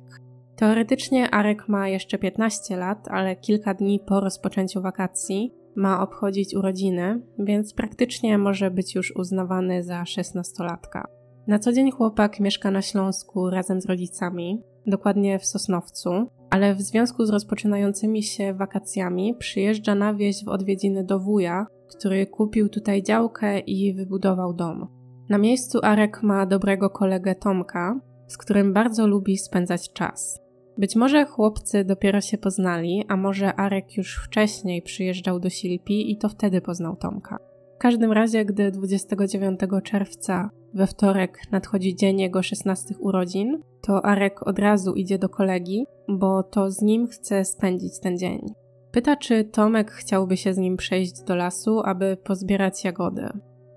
Teoretycznie 0.57 1.31
Arek 1.31 1.69
ma 1.69 1.89
jeszcze 1.89 2.19
15 2.19 2.77
lat, 2.77 3.09
ale 3.09 3.37
kilka 3.37 3.75
dni 3.75 4.01
po 4.07 4.21
rozpoczęciu 4.21 4.83
wakacji 4.83 5.55
ma 5.77 6.03
obchodzić 6.03 6.55
urodziny, 6.55 7.21
więc 7.39 7.75
praktycznie 7.75 8.39
może 8.39 8.71
być 8.71 8.95
już 8.95 9.17
uznawany 9.17 9.83
za 9.83 10.03
16-latka. 10.03 11.03
Na 11.47 11.59
co 11.59 11.73
dzień 11.73 11.91
chłopak 11.91 12.41
mieszka 12.41 12.71
na 12.71 12.83
Śląsku 12.83 13.51
razem 13.51 13.81
z 13.81 13.87
rodzicami, 13.87 14.63
dokładnie 14.87 15.39
w 15.39 15.47
Sosnowcu, 15.47 16.11
ale 16.51 16.75
w 16.75 16.83
związku 16.83 17.27
z 17.27 17.31
rozpoczynającymi 17.31 18.23
się 18.23 18.55
wakacjami 18.55 19.35
przyjeżdża 19.39 19.95
na 19.95 20.15
wieś 20.15 20.45
w 20.45 20.49
odwiedziny 20.49 21.05
do 21.05 21.21
wuja, 21.21 21.67
który 21.97 22.27
kupił 22.27 22.69
tutaj 22.69 23.03
działkę 23.03 23.59
i 23.59 23.95
wybudował 23.95 24.55
dom. 24.55 24.89
Na 25.29 25.39
miejscu 25.39 25.79
Arek 25.83 26.23
ma 26.23 26.47
dobrego 26.47 26.91
kolegę 26.91 27.35
Tomka, 27.35 28.01
z 28.29 28.39
którym 28.39 28.73
bardzo 28.73 29.07
lubi 29.07 29.39
spędzać 29.39 29.93
czas. 29.93 30.44
Być 30.79 30.97
może 30.97 31.25
chłopcy 31.25 31.85
dopiero 31.85 32.21
się 32.21 32.39
poznali, 32.39 33.05
a 33.09 33.17
może 33.17 33.55
Arek 33.55 33.97
już 33.97 34.25
wcześniej 34.25 34.83
przyjeżdżał 34.83 35.41
do 35.41 35.51
Silpi 35.51 36.13
i 36.13 36.17
to 36.17 36.29
wtedy 36.29 36.61
poznał 36.61 36.97
Tomka. 36.97 37.39
W 37.75 37.79
każdym 37.79 38.13
razie, 38.13 38.45
gdy 38.45 38.71
29 38.71 39.61
czerwca 39.85 40.51
we 40.75 40.87
wtorek 40.87 41.39
nadchodzi 41.53 41.97
dzień 41.97 42.21
jego 42.21 42.43
16 42.43 42.95
urodzin, 42.99 43.63
to 43.81 44.05
Arek 44.05 44.47
od 44.47 44.59
razu 44.59 44.95
idzie 44.95 45.19
do 45.19 45.29
kolegi, 45.29 45.87
bo 46.09 46.43
to 46.43 46.71
z 46.71 46.83
nim 46.83 47.07
chce 47.07 47.45
spędzić 47.45 48.01
ten 48.01 48.19
dzień. 48.19 48.55
Pyta, 48.93 49.17
czy 49.17 49.45
Tomek 49.45 49.91
chciałby 49.91 50.37
się 50.37 50.55
z 50.55 50.59
nim 50.59 50.77
przejść 50.77 51.23
do 51.23 51.37
lasu, 51.37 51.81
aby 51.85 52.17
pozbierać 52.25 52.85
jagody. 52.85 53.29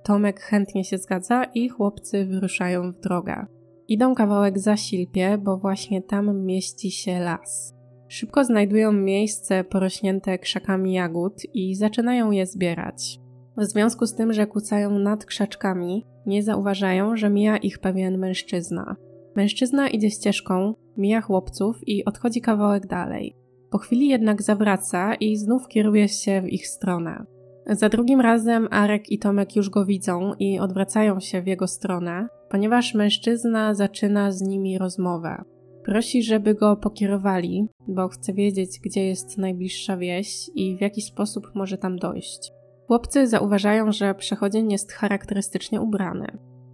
Tomek 0.03 0.39
chętnie 0.39 0.83
się 0.83 0.97
zgadza 0.97 1.43
i 1.43 1.69
chłopcy 1.69 2.25
wyruszają 2.25 2.91
w 2.91 2.99
drogę. 2.99 3.45
Idą 3.87 4.15
kawałek 4.15 4.59
za 4.59 4.77
Silpie, 4.77 5.37
bo 5.37 5.57
właśnie 5.57 6.01
tam 6.01 6.45
mieści 6.45 6.91
się 6.91 7.19
las. 7.19 7.73
Szybko 8.07 8.43
znajdują 8.43 8.91
miejsce 8.91 9.63
porośnięte 9.63 10.39
krzakami 10.39 10.93
jagód 10.93 11.33
i 11.53 11.75
zaczynają 11.75 12.31
je 12.31 12.45
zbierać. 12.45 13.19
W 13.57 13.63
związku 13.63 14.05
z 14.05 14.15
tym, 14.15 14.33
że 14.33 14.47
kucają 14.47 14.99
nad 14.99 15.25
krzaczkami, 15.25 16.05
nie 16.25 16.43
zauważają, 16.43 17.17
że 17.17 17.29
mija 17.29 17.57
ich 17.57 17.79
pewien 17.79 18.17
mężczyzna. 18.17 18.95
Mężczyzna 19.35 19.89
idzie 19.89 20.09
ścieżką, 20.09 20.73
mija 20.97 21.21
chłopców 21.21 21.87
i 21.87 22.05
odchodzi 22.05 22.41
kawałek 22.41 22.87
dalej. 22.87 23.35
Po 23.69 23.77
chwili 23.77 24.07
jednak 24.07 24.41
zawraca 24.41 25.15
i 25.15 25.37
znów 25.37 25.67
kieruje 25.67 26.09
się 26.09 26.41
w 26.41 26.47
ich 26.47 26.67
stronę. 26.67 27.25
Za 27.69 27.89
drugim 27.89 28.21
razem 28.21 28.67
Arek 28.71 29.11
i 29.11 29.19
Tomek 29.19 29.55
już 29.55 29.69
go 29.69 29.85
widzą 29.85 30.33
i 30.39 30.59
odwracają 30.59 31.19
się 31.19 31.41
w 31.41 31.47
jego 31.47 31.67
stronę, 31.67 32.27
ponieważ 32.49 32.93
mężczyzna 32.93 33.73
zaczyna 33.73 34.31
z 34.31 34.41
nimi 34.41 34.77
rozmowę. 34.77 35.43
Prosi, 35.83 36.23
żeby 36.23 36.53
go 36.53 36.75
pokierowali, 36.75 37.67
bo 37.87 38.07
chce 38.07 38.33
wiedzieć, 38.33 38.79
gdzie 38.83 39.07
jest 39.07 39.37
najbliższa 39.37 39.97
wieś 39.97 40.49
i 40.55 40.77
w 40.77 40.81
jaki 40.81 41.01
sposób 41.01 41.51
może 41.55 41.77
tam 41.77 41.99
dojść. 41.99 42.51
Chłopcy 42.87 43.27
zauważają, 43.27 43.91
że 43.91 44.15
przechodzień 44.15 44.71
jest 44.71 44.91
charakterystycznie 44.91 45.81
ubrany. 45.81 46.27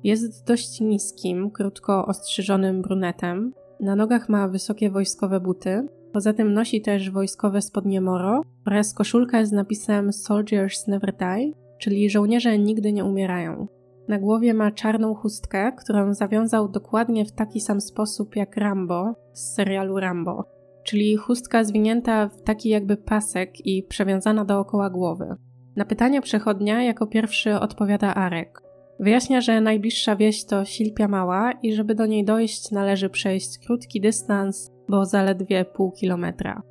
Jest 0.04 0.48
dość 0.48 0.82
niskim, 0.82 1.52
krótko 1.52 2.06
ostrzyżonym 2.06 2.82
brunetem. 2.82 3.54
Na 3.80 3.96
nogach 3.96 4.30
ma 4.30 4.48
wysokie 4.48 4.90
wojskowe 4.90 5.40
buty. 5.40 5.88
Poza 6.14 6.34
tym 6.34 6.54
nosi 6.54 6.82
też 6.82 7.12
wojskowe 7.12 7.62
spodnie 7.62 8.02
moro 8.02 8.42
oraz 8.68 8.94
koszulkę 8.94 9.46
z 9.46 9.52
napisem 9.52 10.14
Soldiers 10.14 10.88
Never 10.88 11.14
Die, 11.14 11.52
czyli 11.80 12.10
żołnierze 12.10 12.60
nigdy 12.60 12.94
nie 12.94 13.06
umierają. 13.06 13.68
Na 14.08 14.20
głowie 14.20 14.54
ma 14.54 14.72
czarną 14.72 15.16
chustkę, 15.16 15.72
którą 15.72 16.14
zawiązał 16.14 16.70
dokładnie 16.70 17.26
w 17.26 17.32
taki 17.32 17.62
sam 17.62 17.82
sposób 17.82 18.36
jak 18.36 18.58
Rambo 18.58 19.14
z 19.34 19.54
serialu 19.54 20.00
Rambo, 20.00 20.46
czyli 20.84 21.16
chustka 21.16 21.64
zwinięta 21.64 22.30
w 22.30 22.42
taki 22.42 22.70
jakby 22.70 22.98
pasek 22.98 23.66
i 23.66 23.84
przewiązana 23.84 24.46
dookoła 24.46 24.90
głowy. 24.90 25.36
Na 25.76 25.86
pytanie 25.86 26.22
przechodnia 26.22 26.84
jako 26.84 27.08
pierwszy 27.08 27.60
odpowiada 27.60 28.16
Arek. 28.16 28.62
Wyjaśnia, 29.00 29.42
że 29.42 29.62
najbliższa 29.62 30.16
wieś 30.16 30.46
to 30.46 30.66
Silpia 30.66 31.08
Mała 31.08 31.52
i 31.52 31.74
żeby 31.74 31.96
do 31.96 32.06
niej 32.06 32.26
dojść 32.26 32.72
należy 32.72 33.10
przejść 33.10 33.58
krótki 33.66 34.02
dystans, 34.02 34.73
bo 34.90 35.06
zaledwie 35.06 35.66
pół 35.66 35.92
kilometra. 35.92 36.62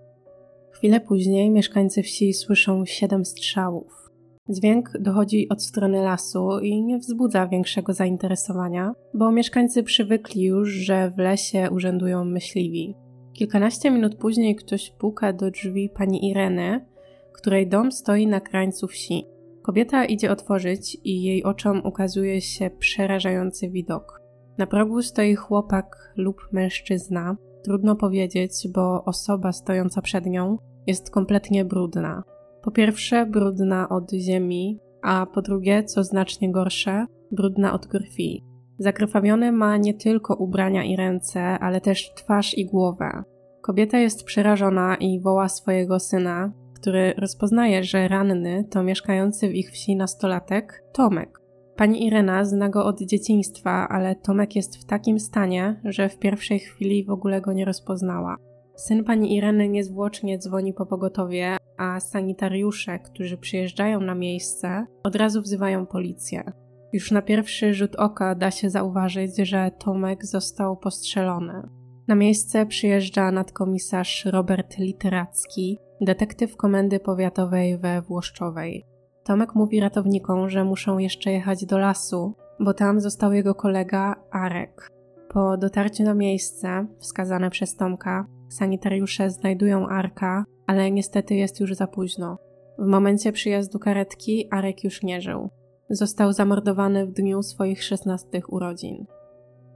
Chwilę 0.73 1.01
później 1.01 1.51
mieszkańcy 1.51 2.03
wsi 2.03 2.33
słyszą 2.33 2.87
siedem 2.87 3.25
strzałów. 3.25 4.11
Dźwięk 4.49 4.91
dochodzi 5.01 5.49
od 5.49 5.63
strony 5.63 6.03
lasu 6.03 6.59
i 6.63 6.83
nie 6.83 6.99
wzbudza 6.99 7.47
większego 7.47 7.93
zainteresowania, 7.93 8.93
bo 9.15 9.33
mieszkańcy 9.33 9.83
przywykli 9.83 10.43
już, 10.43 10.71
że 10.71 11.11
w 11.11 11.19
lesie 11.19 11.69
urzędują 11.71 12.25
myśliwi. 12.25 12.95
Kilkanaście 13.33 13.91
minut 13.91 14.15
później 14.15 14.57
ktoś 14.57 14.91
puka 14.91 15.33
do 15.33 15.51
drzwi 15.51 15.91
pani 15.91 16.31
Ireny, 16.31 16.87
której 17.33 17.69
dom 17.69 17.93
stoi 17.93 18.27
na 18.27 18.41
krańcu 18.41 18.87
wsi. 18.87 19.27
Kobieta 19.63 20.05
idzie 20.05 20.31
otworzyć 20.31 20.97
i 21.05 21.23
jej 21.23 21.45
oczom 21.45 21.83
ukazuje 21.85 22.41
się 22.41 22.71
przerażający 22.71 23.71
widok. 23.71 24.21
Na 24.59 24.67
progu 24.67 25.03
stoi 25.03 25.35
chłopak 25.35 26.13
lub 26.17 26.49
mężczyzna. 26.53 27.37
Trudno 27.65 27.97
powiedzieć, 27.97 28.69
bo 28.75 29.05
osoba 29.05 29.53
stojąca 29.53 30.03
przed 30.03 30.27
nią 30.27 30.59
jest 30.87 31.11
kompletnie 31.11 31.65
brudna. 31.65 32.23
Po 32.63 32.71
pierwsze, 32.71 33.27
brudna 33.27 33.89
od 33.89 34.13
ziemi, 34.13 34.79
a 35.03 35.27
po 35.35 35.43
drugie, 35.43 35.85
co 35.85 36.05
znacznie 36.05 36.53
gorsze, 36.53 37.07
brudna 37.33 37.73
od 37.73 37.87
krwi. 37.87 38.45
Zakrwawione 38.79 39.53
ma 39.53 39.77
nie 39.77 39.95
tylko 39.95 40.35
ubrania 40.35 40.85
i 40.85 40.97
ręce, 40.97 41.43
ale 41.43 41.81
też 41.81 42.15
twarz 42.15 42.59
i 42.59 42.67
głowę. 42.67 43.23
Kobieta 43.63 43.99
jest 43.99 44.25
przerażona 44.25 44.97
i 44.97 45.21
woła 45.21 45.49
swojego 45.49 46.01
syna, 46.01 46.53
który 46.75 47.15
rozpoznaje, 47.19 47.85
że 47.85 48.09
ranny 48.09 48.65
to 48.71 48.83
mieszkający 48.83 49.49
w 49.49 49.55
ich 49.55 49.71
wsi 49.71 49.97
nastolatek 49.97 50.85
Tomek. 50.93 51.42
Pani 51.77 52.07
Irena 52.07 52.45
zna 52.45 52.69
go 52.69 52.85
od 52.85 53.01
dzieciństwa, 53.01 53.89
ale 53.89 54.17
Tomek 54.17 54.57
jest 54.57 54.77
w 54.77 54.85
takim 54.85 55.21
stanie, 55.21 55.81
że 55.85 56.09
w 56.09 56.19
pierwszej 56.19 56.59
chwili 56.59 57.05
w 57.05 57.11
ogóle 57.11 57.41
go 57.41 57.53
nie 57.53 57.65
rozpoznała. 57.65 58.37
Syn 58.77 59.05
pani 59.05 59.37
Ireny 59.37 59.69
niezwłocznie 59.69 60.39
dzwoni 60.39 60.75
po 60.75 60.87
pogotowie, 60.87 61.57
a 61.79 62.01
sanitariusze, 62.01 62.99
którzy 62.99 63.39
przyjeżdżają 63.39 64.01
na 64.01 64.15
miejsce, 64.15 64.87
od 65.05 65.17
razu 65.17 65.43
wzywają 65.43 65.87
policję. 65.87 66.53
Już 66.93 67.11
na 67.11 67.23
pierwszy 67.23 67.75
rzut 67.75 67.97
oka 67.97 68.35
da 68.35 68.51
się 68.51 68.71
zauważyć, 68.71 69.37
że 69.37 69.71
Tomek 69.79 70.27
został 70.27 70.77
postrzelony. 70.77 71.63
Na 72.09 72.15
miejsce 72.15 72.67
przyjeżdża 72.67 73.31
nadkomisarz 73.31 74.25
Robert 74.25 74.79
Literacki, 74.79 75.79
detektyw 76.01 76.57
komendy 76.57 77.01
powiatowej 77.01 77.79
we 77.79 78.03
Włoszczowej. 78.03 78.85
Tomek 79.25 79.55
mówi 79.55 79.81
ratownikom, 79.81 80.51
że 80.51 80.65
muszą 80.65 80.99
jeszcze 80.99 81.33
jechać 81.33 81.67
do 81.67 81.79
lasu, 81.79 82.35
bo 82.61 82.75
tam 82.75 83.01
został 83.01 83.33
jego 83.33 83.55
kolega 83.55 84.15
Arek. 84.31 84.91
Po 85.29 85.57
dotarciu 85.57 86.05
na 86.05 86.15
miejsce, 86.15 86.87
wskazane 86.99 87.51
przez 87.51 87.77
Tomka, 87.77 88.27
sanitariusze 88.49 89.31
znajdują 89.31 89.89
Arka, 89.89 90.45
ale 90.67 90.91
niestety 90.91 91.35
jest 91.35 91.61
już 91.61 91.75
za 91.75 91.87
późno. 91.87 92.39
W 92.79 92.87
momencie 92.87 93.33
przyjazdu 93.33 93.79
karetki 93.79 94.49
Arek 94.51 94.85
już 94.85 95.03
nie 95.03 95.21
żył. 95.21 95.51
Został 95.91 96.33
zamordowany 96.33 97.07
w 97.07 97.13
dniu 97.13 97.43
swoich 97.43 97.85
16 97.85 98.43
urodzin. 98.49 99.07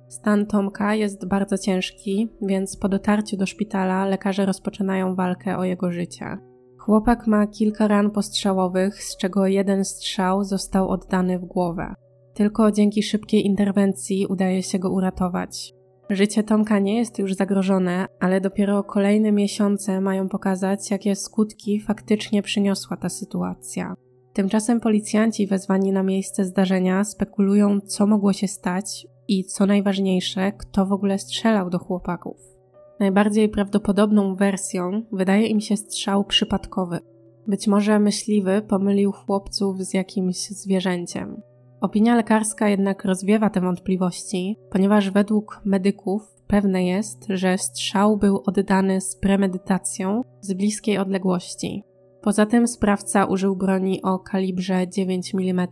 Stan 0.09 0.47
Tomka 0.47 0.95
jest 0.95 1.29
bardzo 1.29 1.59
ciężki, 1.59 2.29
więc 2.43 2.77
po 2.77 2.89
dotarciu 2.89 3.37
do 3.37 3.47
szpitala 3.47 4.07
lekarze 4.07 4.47
rozpoczynają 4.47 5.15
walkę 5.15 5.59
o 5.59 5.65
jego 5.65 5.93
życie. 5.93 6.39
Chłopak 6.87 7.27
ma 7.27 7.47
kilka 7.47 7.89
ran 7.89 8.11
postrzałowych, 8.11 9.05
z 9.05 9.17
czego 9.17 9.47
jeden 9.47 9.85
strzał 9.85 10.45
został 10.45 10.89
oddany 10.89 11.39
w 11.39 11.45
głowę. 11.45 11.95
Tylko 12.35 12.73
dzięki 12.73 13.03
szybkiej 13.03 13.47
interwencji 13.47 14.27
udaje 14.27 14.63
się 14.63 14.79
go 14.79 14.91
uratować. 14.91 15.73
Życie 16.11 16.43
Tomka 16.43 16.79
nie 16.79 16.97
jest 16.97 17.19
już 17.19 17.35
zagrożone, 17.35 18.07
ale 18.21 18.41
dopiero 18.41 18.83
kolejne 18.83 19.33
miesiące 19.33 20.01
mają 20.01 20.29
pokazać, 20.29 20.91
jakie 20.91 21.17
skutki 21.17 21.81
faktycznie 21.81 22.43
przyniosła 22.43 22.97
ta 22.97 23.09
sytuacja. 23.09 23.95
Tymczasem 24.33 24.81
policjanci 24.81 25.47
wezwani 25.47 25.93
na 25.93 26.03
miejsce 26.03 26.45
zdarzenia 26.45 27.05
spekulują, 27.05 27.81
co 27.81 28.07
mogło 28.07 28.33
się 28.33 28.49
stać 28.49 29.07
i 29.29 29.45
co 29.45 29.67
najważniejsze, 29.67 30.53
kto 30.53 30.87
w 30.87 30.93
ogóle 30.93 31.19
strzelał 31.19 31.71
do 31.71 31.79
chłopaków. 31.79 32.56
Najbardziej 33.01 33.49
prawdopodobną 33.49 34.35
wersją 34.35 35.03
wydaje 35.13 35.47
im 35.47 35.61
się 35.61 35.77
strzał 35.77 36.25
przypadkowy. 36.25 36.99
Być 37.47 37.67
może 37.67 37.99
myśliwy 37.99 38.63
pomylił 38.69 39.13
chłopców 39.13 39.83
z 39.83 39.95
jakimś 39.95 40.37
zwierzęciem. 40.37 41.43
Opinia 41.81 42.17
lekarska 42.17 42.69
jednak 42.69 43.05
rozwiewa 43.05 43.51
te 43.51 43.61
wątpliwości, 43.61 44.57
ponieważ 44.71 45.11
według 45.11 45.61
medyków 45.65 46.23
pewne 46.47 46.85
jest, 46.87 47.27
że 47.29 47.59
strzał 47.59 48.17
był 48.17 48.43
oddany 48.47 49.01
z 49.01 49.17
premedytacją 49.17 50.23
z 50.41 50.53
bliskiej 50.53 50.99
odległości. 50.99 51.85
Poza 52.23 52.47
tym 52.47 52.69
sprawca 52.69 53.25
użył 53.25 53.57
broni 53.57 54.03
o 54.03 54.19
kalibrze 54.19 54.89
9 54.89 55.35
mm, 55.35 55.69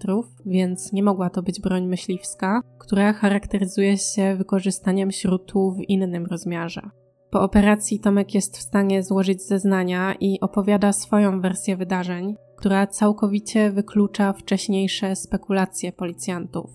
więc 0.47 0.93
nie 0.93 1.03
mogła 1.03 1.31
to 1.31 1.43
być 1.43 1.61
broń 1.61 1.87
myśliwska, 1.87 2.61
która 2.79 3.13
charakteryzuje 3.13 3.99
się 3.99 4.37
wykorzystaniem 4.37 5.13
śrutu 5.13 5.71
w 5.71 5.83
innym 5.89 6.27
rozmiarze. 6.27 6.91
Po 7.35 7.43
operacji 7.43 8.01
Tomek 8.01 8.35
jest 8.35 8.57
w 8.57 8.63
stanie 8.63 9.03
złożyć 9.03 9.43
zeznania 9.43 10.15
i 10.21 10.41
opowiada 10.41 10.93
swoją 10.93 11.41
wersję 11.41 11.77
wydarzeń, 11.77 12.37
która 12.57 12.87
całkowicie 12.87 13.71
wyklucza 13.71 14.33
wcześniejsze 14.33 15.17
spekulacje 15.17 15.93
policjantów. 15.93 16.71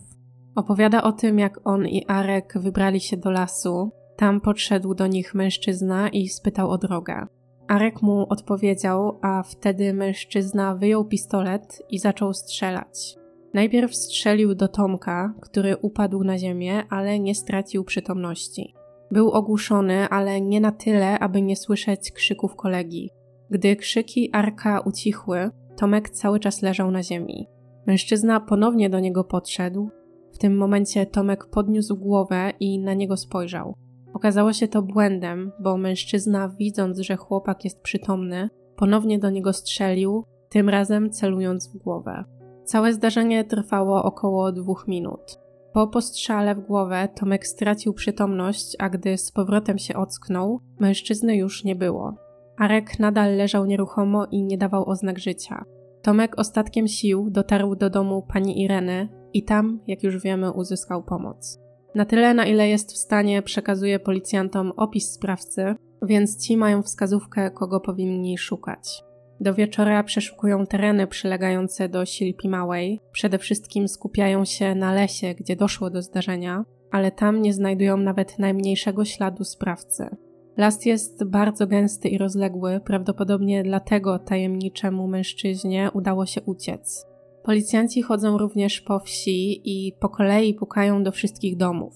Opowiada 0.55 1.03
o 1.03 1.11
tym, 1.11 1.39
jak 1.39 1.59
on 1.63 1.87
i 1.87 2.05
Arek 2.07 2.53
wybrali 2.55 2.99
się 2.99 3.17
do 3.17 3.31
lasu. 3.31 3.91
Tam 4.17 4.41
podszedł 4.41 4.93
do 4.93 5.07
nich 5.07 5.33
mężczyzna 5.33 6.09
i 6.09 6.29
spytał 6.29 6.71
o 6.71 6.77
drogę. 6.77 7.27
Arek 7.67 8.01
mu 8.01 8.25
odpowiedział, 8.29 9.19
a 9.21 9.43
wtedy 9.43 9.93
mężczyzna 9.93 10.75
wyjął 10.75 11.05
pistolet 11.05 11.81
i 11.89 11.99
zaczął 11.99 12.33
strzelać. 12.33 13.15
Najpierw 13.53 13.95
strzelił 13.95 14.55
do 14.55 14.67
Tomka, 14.67 15.33
który 15.41 15.77
upadł 15.77 16.23
na 16.23 16.37
ziemię, 16.37 16.83
ale 16.89 17.19
nie 17.19 17.35
stracił 17.35 17.83
przytomności. 17.83 18.78
Był 19.11 19.31
ogłuszony, 19.31 20.09
ale 20.09 20.41
nie 20.41 20.61
na 20.61 20.71
tyle, 20.71 21.19
aby 21.19 21.41
nie 21.41 21.55
słyszeć 21.55 22.11
krzyków 22.11 22.55
kolegi. 22.55 23.09
Gdy 23.49 23.75
krzyki 23.75 24.29
Arka 24.33 24.79
ucichły, 24.79 25.49
Tomek 25.77 26.09
cały 26.09 26.39
czas 26.39 26.61
leżał 26.61 26.91
na 26.91 27.03
ziemi. 27.03 27.47
Mężczyzna 27.87 28.39
ponownie 28.39 28.89
do 28.89 28.99
niego 28.99 29.23
podszedł. 29.23 29.89
W 30.33 30.37
tym 30.37 30.57
momencie 30.57 31.05
Tomek 31.05 31.45
podniósł 31.45 31.97
głowę 31.97 32.53
i 32.59 32.79
na 32.79 32.93
niego 32.93 33.17
spojrzał. 33.17 33.73
Okazało 34.13 34.53
się 34.53 34.67
to 34.67 34.81
błędem, 34.81 35.51
bo 35.59 35.77
mężczyzna, 35.77 36.49
widząc, 36.49 36.99
że 36.99 37.15
chłopak 37.15 37.63
jest 37.63 37.81
przytomny, 37.81 38.49
ponownie 38.75 39.19
do 39.19 39.29
niego 39.29 39.53
strzelił, 39.53 40.23
tym 40.49 40.69
razem 40.69 41.09
celując 41.09 41.67
w 41.67 41.77
głowę. 41.77 42.23
Całe 42.63 42.93
zdarzenie 42.93 43.43
trwało 43.43 44.03
około 44.03 44.51
dwóch 44.51 44.87
minut. 44.87 45.39
Po 45.73 45.87
postrzale 45.87 46.55
w 46.55 46.59
głowę 46.59 47.09
Tomek 47.15 47.47
stracił 47.47 47.93
przytomność, 47.93 48.75
a 48.79 48.89
gdy 48.89 49.17
z 49.17 49.31
powrotem 49.31 49.77
się 49.77 49.95
ocknął, 49.95 50.59
mężczyzny 50.79 51.35
już 51.35 51.63
nie 51.63 51.75
było. 51.75 52.15
Arek 52.57 52.99
nadal 52.99 53.37
leżał 53.37 53.65
nieruchomo 53.65 54.25
i 54.25 54.43
nie 54.43 54.57
dawał 54.57 54.89
oznak 54.89 55.19
życia. 55.19 55.63
Tomek 56.01 56.39
ostatkiem 56.39 56.87
sił 56.87 57.29
dotarł 57.29 57.75
do 57.75 57.89
domu 57.89 58.25
pani 58.33 58.63
Ireny 58.63 59.09
i 59.33 59.43
tam, 59.43 59.79
jak 59.87 60.03
już 60.03 60.23
wiemy, 60.23 60.51
uzyskał 60.51 61.03
pomoc. 61.03 61.59
Na 61.95 62.05
tyle, 62.05 62.33
na 62.33 62.45
ile 62.45 62.69
jest 62.69 62.91
w 62.91 62.97
stanie, 62.97 63.41
przekazuje 63.41 63.99
policjantom 63.99 64.71
opis 64.77 65.11
sprawcy, 65.11 65.75
więc 66.01 66.45
ci 66.45 66.57
mają 66.57 66.83
wskazówkę, 66.83 67.51
kogo 67.51 67.79
powinni 67.79 68.37
szukać. 68.37 69.03
Do 69.41 69.53
wieczora 69.53 70.03
przeszukują 70.03 70.65
tereny 70.65 71.07
przylegające 71.07 71.89
do 71.89 72.05
Silpi 72.05 72.49
Małej. 72.49 72.99
Przede 73.11 73.37
wszystkim 73.37 73.87
skupiają 73.87 74.45
się 74.45 74.75
na 74.75 74.93
lesie, 74.93 75.33
gdzie 75.33 75.55
doszło 75.55 75.89
do 75.89 76.01
zdarzenia, 76.01 76.65
ale 76.91 77.11
tam 77.11 77.41
nie 77.41 77.53
znajdują 77.53 77.97
nawet 77.97 78.39
najmniejszego 78.39 79.05
śladu 79.05 79.43
sprawcy. 79.43 80.09
Las 80.57 80.85
jest 80.85 81.23
bardzo 81.23 81.67
gęsty 81.67 82.09
i 82.09 82.17
rozległy, 82.17 82.79
prawdopodobnie 82.85 83.63
dlatego 83.63 84.19
tajemniczemu 84.19 85.07
mężczyźnie 85.07 85.89
udało 85.93 86.25
się 86.25 86.41
uciec. 86.41 87.05
Policjanci 87.43 88.01
chodzą 88.01 88.37
również 88.37 88.81
po 88.81 88.99
wsi 88.99 89.61
i 89.63 89.93
po 89.99 90.09
kolei 90.09 90.53
pukają 90.53 91.03
do 91.03 91.11
wszystkich 91.11 91.57
domów. 91.57 91.93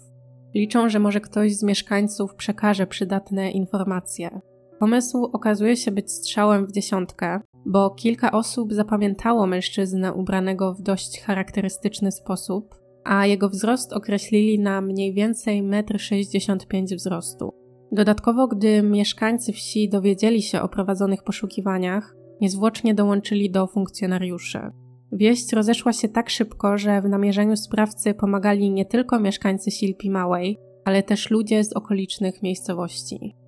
Liczą, 0.53 0.89
że 0.89 0.99
może 0.99 1.21
ktoś 1.21 1.55
z 1.55 1.63
mieszkańców 1.63 2.35
przekaże 2.35 2.87
przydatne 2.87 3.51
informacje. 3.51 4.41
Pomysł 4.83 5.23
okazuje 5.33 5.77
się 5.77 5.91
być 5.91 6.11
strzałem 6.11 6.67
w 6.67 6.71
dziesiątkę, 6.71 7.39
bo 7.65 7.89
kilka 7.89 8.31
osób 8.31 8.73
zapamiętało 8.73 9.47
mężczyznę 9.47 10.13
ubranego 10.13 10.73
w 10.73 10.81
dość 10.81 11.21
charakterystyczny 11.21 12.11
sposób, 12.11 12.75
a 13.03 13.25
jego 13.25 13.49
wzrost 13.49 13.93
określili 13.93 14.59
na 14.59 14.81
mniej 14.81 15.13
więcej 15.13 15.63
1,65 15.63 16.65
m 16.73 16.85
wzrostu. 16.97 17.53
Dodatkowo, 17.91 18.47
gdy 18.47 18.81
mieszkańcy 18.81 19.53
wsi 19.53 19.89
dowiedzieli 19.89 20.41
się 20.41 20.61
o 20.61 20.69
prowadzonych 20.69 21.23
poszukiwaniach, 21.23 22.15
niezwłocznie 22.41 22.93
dołączyli 22.93 23.51
do 23.51 23.67
funkcjonariuszy. 23.67 24.59
Wieść 25.11 25.53
rozeszła 25.53 25.93
się 25.93 26.09
tak 26.09 26.29
szybko, 26.29 26.77
że 26.77 27.01
w 27.01 27.09
namierzeniu 27.09 27.57
sprawcy 27.57 28.13
pomagali 28.13 28.71
nie 28.71 28.85
tylko 28.85 29.19
mieszkańcy 29.19 29.71
Silpi 29.71 30.09
Małej, 30.09 30.59
ale 30.85 31.03
też 31.03 31.29
ludzie 31.29 31.63
z 31.63 31.73
okolicznych 31.73 32.43
miejscowości. 32.43 33.42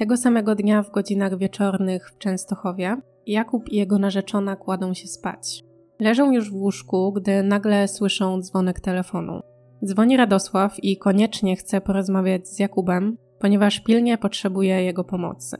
Tego 0.00 0.16
samego 0.16 0.54
dnia 0.54 0.82
w 0.82 0.90
godzinach 0.90 1.38
wieczornych 1.38 2.10
w 2.10 2.18
Częstochowie 2.18 2.96
Jakub 3.26 3.68
i 3.68 3.76
jego 3.76 3.98
narzeczona 3.98 4.56
kładą 4.56 4.94
się 4.94 5.06
spać. 5.08 5.64
Leżą 5.98 6.32
już 6.32 6.50
w 6.50 6.54
łóżku, 6.54 7.12
gdy 7.12 7.42
nagle 7.42 7.88
słyszą 7.88 8.40
dzwonek 8.40 8.80
telefonu. 8.80 9.40
Dzwoni 9.84 10.16
Radosław 10.16 10.84
i 10.84 10.96
koniecznie 10.96 11.56
chce 11.56 11.80
porozmawiać 11.80 12.48
z 12.48 12.58
Jakubem, 12.58 13.16
ponieważ 13.40 13.80
pilnie 13.80 14.18
potrzebuje 14.18 14.82
jego 14.82 15.04
pomocy. 15.04 15.56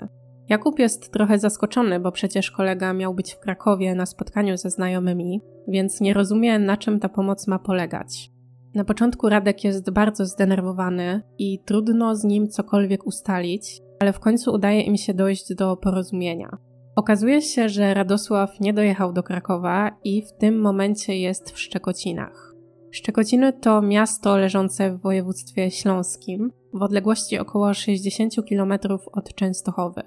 Jakub 0.49 0.79
jest 0.79 1.13
trochę 1.13 1.39
zaskoczony, 1.39 2.01
bo 2.01 2.13
przecież 2.13 2.51
kolega 2.51 2.93
miał 2.93 3.15
być 3.15 3.33
w 3.33 3.39
Krakowie 3.39 3.95
na 3.95 4.07
spotkaniu 4.07 4.57
ze 4.57 4.71
znajomymi, 4.71 5.41
więc 5.69 6.01
nie 6.01 6.15
rozumie, 6.15 6.59
na 6.59 6.77
czym 6.77 7.01
ta 7.01 7.09
pomoc 7.09 7.47
ma 7.47 7.59
polegać. 7.59 8.31
Na 8.75 8.85
początku 8.85 9.29
Radek 9.29 9.65
jest 9.65 9.91
bardzo 9.91 10.27
zdenerwowany 10.27 11.23
i 11.39 11.59
trudno 11.65 12.17
z 12.17 12.25
nim 12.25 12.49
cokolwiek 12.49 13.07
ustalić, 13.07 13.83
ale 14.01 14.13
w 14.13 14.21
końcu 14.21 14.53
udaje 14.53 14.81
im 14.81 14.97
się 14.97 15.15
dojść 15.15 15.55
do 15.55 15.77
porozumienia. 15.77 16.59
Okazuje 16.97 17.43
się, 17.43 17.69
że 17.69 17.95
Radosław 17.95 18.61
nie 18.61 18.73
dojechał 18.73 19.13
do 19.13 19.23
Krakowa 19.23 19.91
i 20.05 20.23
w 20.23 20.33
tym 20.33 20.61
momencie 20.61 21.19
jest 21.19 21.51
w 21.51 21.59
Szczekocinach. 21.59 22.55
Szczekociny 22.91 23.53
to 23.53 23.83
miasto 23.83 24.37
leżące 24.37 24.91
w 24.91 25.01
województwie 25.01 25.71
śląskim, 25.71 26.53
w 26.75 26.83
odległości 26.83 27.39
około 27.39 27.75
60 27.75 28.35
km 28.49 28.73
od 29.13 29.35
Częstochowy. 29.35 30.03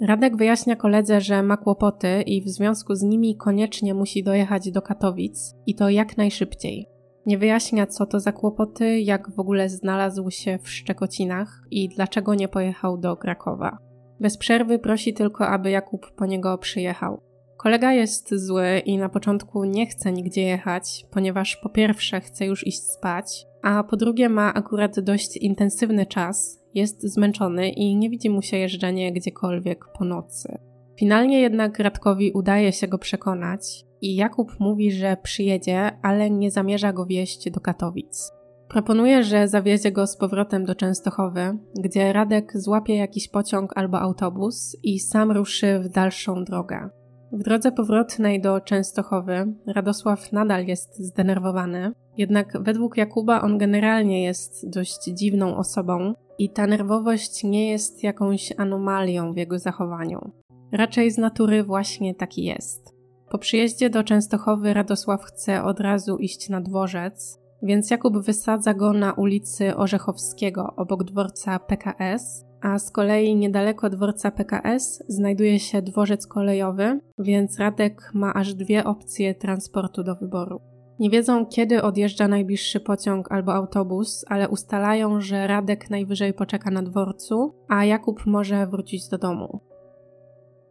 Radek 0.00 0.36
wyjaśnia 0.36 0.76
koledze, 0.76 1.20
że 1.20 1.42
ma 1.42 1.56
kłopoty 1.56 2.22
i 2.22 2.42
w 2.42 2.48
związku 2.48 2.94
z 2.94 3.02
nimi 3.02 3.36
koniecznie 3.36 3.94
musi 3.94 4.24
dojechać 4.24 4.70
do 4.70 4.82
Katowic 4.82 5.54
i 5.66 5.74
to 5.74 5.88
jak 5.88 6.16
najszybciej. 6.16 6.95
Nie 7.26 7.38
wyjaśnia, 7.38 7.86
co 7.86 8.06
to 8.06 8.20
za 8.20 8.32
kłopoty, 8.32 9.00
jak 9.00 9.30
w 9.30 9.40
ogóle 9.40 9.68
znalazł 9.68 10.30
się 10.30 10.58
w 10.62 10.70
Szczekocinach 10.70 11.62
i 11.70 11.88
dlaczego 11.88 12.34
nie 12.34 12.48
pojechał 12.48 12.98
do 12.98 13.16
Krakowa. 13.16 13.78
Bez 14.20 14.36
przerwy 14.38 14.78
prosi 14.78 15.14
tylko, 15.14 15.48
aby 15.48 15.70
Jakub 15.70 16.10
po 16.10 16.26
niego 16.26 16.58
przyjechał. 16.58 17.20
Kolega 17.56 17.92
jest 17.92 18.34
zły 18.34 18.82
i 18.84 18.98
na 18.98 19.08
początku 19.08 19.64
nie 19.64 19.86
chce 19.86 20.12
nigdzie 20.12 20.42
jechać, 20.42 21.06
ponieważ 21.10 21.56
po 21.56 21.68
pierwsze 21.68 22.20
chce 22.20 22.46
już 22.46 22.66
iść 22.66 22.82
spać, 22.82 23.46
a 23.62 23.84
po 23.84 23.96
drugie 23.96 24.28
ma 24.28 24.54
akurat 24.54 25.00
dość 25.00 25.36
intensywny 25.36 26.06
czas, 26.06 26.62
jest 26.74 27.02
zmęczony 27.02 27.70
i 27.70 27.96
nie 27.96 28.10
widzi 28.10 28.30
mu 28.30 28.42
się 28.42 28.56
jeżdżenie 28.56 29.12
gdziekolwiek 29.12 29.84
po 29.98 30.04
nocy. 30.04 30.58
Finalnie 30.98 31.40
jednak 31.40 31.78
Radkowi 31.78 32.32
udaje 32.32 32.72
się 32.72 32.88
go 32.88 32.98
przekonać 32.98 33.85
i 34.02 34.16
Jakub 34.16 34.60
mówi, 34.60 34.92
że 34.92 35.16
przyjedzie, 35.22 35.98
ale 36.02 36.30
nie 36.30 36.50
zamierza 36.50 36.92
go 36.92 37.06
wieść 37.06 37.50
do 37.50 37.60
Katowic. 37.60 38.32
Proponuje, 38.68 39.22
że 39.22 39.48
zawiezie 39.48 39.92
go 39.92 40.06
z 40.06 40.16
powrotem 40.16 40.64
do 40.64 40.74
Częstochowy, 40.74 41.58
gdzie 41.80 42.12
Radek 42.12 42.52
złapie 42.54 42.96
jakiś 42.96 43.28
pociąg 43.28 43.72
albo 43.76 44.00
autobus 44.00 44.76
i 44.82 45.00
sam 45.00 45.30
ruszy 45.30 45.78
w 45.78 45.88
dalszą 45.88 46.44
drogę. 46.44 46.88
W 47.32 47.42
drodze 47.42 47.72
powrotnej 47.72 48.40
do 48.40 48.60
Częstochowy 48.60 49.54
Radosław 49.66 50.32
nadal 50.32 50.66
jest 50.66 50.98
zdenerwowany, 50.98 51.92
jednak 52.16 52.62
według 52.62 52.96
Jakuba 52.96 53.40
on 53.40 53.58
generalnie 53.58 54.24
jest 54.24 54.70
dość 54.70 55.04
dziwną 55.04 55.56
osobą 55.56 56.14
i 56.38 56.50
ta 56.50 56.66
nerwowość 56.66 57.44
nie 57.44 57.70
jest 57.70 58.02
jakąś 58.02 58.52
anomalią 58.56 59.32
w 59.32 59.36
jego 59.36 59.58
zachowaniu. 59.58 60.30
Raczej 60.72 61.10
z 61.10 61.18
natury 61.18 61.64
właśnie 61.64 62.14
taki 62.14 62.44
jest. 62.44 62.95
Po 63.30 63.38
przyjeździe 63.38 63.90
do 63.90 64.04
Częstochowy 64.04 64.74
Radosław 64.74 65.24
chce 65.24 65.62
od 65.62 65.80
razu 65.80 66.16
iść 66.16 66.48
na 66.48 66.60
dworzec, 66.60 67.40
więc 67.62 67.90
Jakub 67.90 68.18
wysadza 68.18 68.74
go 68.74 68.92
na 68.92 69.12
ulicy 69.12 69.76
Orzechowskiego 69.76 70.74
obok 70.76 71.04
dworca 71.04 71.58
PKS, 71.58 72.44
a 72.60 72.78
z 72.78 72.90
kolei 72.90 73.36
niedaleko 73.36 73.90
dworca 73.90 74.30
PKS 74.30 75.04
znajduje 75.08 75.60
się 75.60 75.82
dworzec 75.82 76.26
kolejowy, 76.26 77.00
więc 77.18 77.58
Radek 77.58 78.10
ma 78.14 78.34
aż 78.34 78.54
dwie 78.54 78.84
opcje 78.84 79.34
transportu 79.34 80.02
do 80.02 80.14
wyboru. 80.14 80.60
Nie 80.98 81.10
wiedzą, 81.10 81.46
kiedy 81.46 81.82
odjeżdża 81.82 82.28
najbliższy 82.28 82.80
pociąg 82.80 83.32
albo 83.32 83.54
autobus, 83.54 84.24
ale 84.28 84.48
ustalają, 84.48 85.20
że 85.20 85.46
Radek 85.46 85.90
najwyżej 85.90 86.34
poczeka 86.34 86.70
na 86.70 86.82
dworcu, 86.82 87.54
a 87.68 87.84
Jakub 87.84 88.26
może 88.26 88.66
wrócić 88.66 89.08
do 89.08 89.18
domu. 89.18 89.60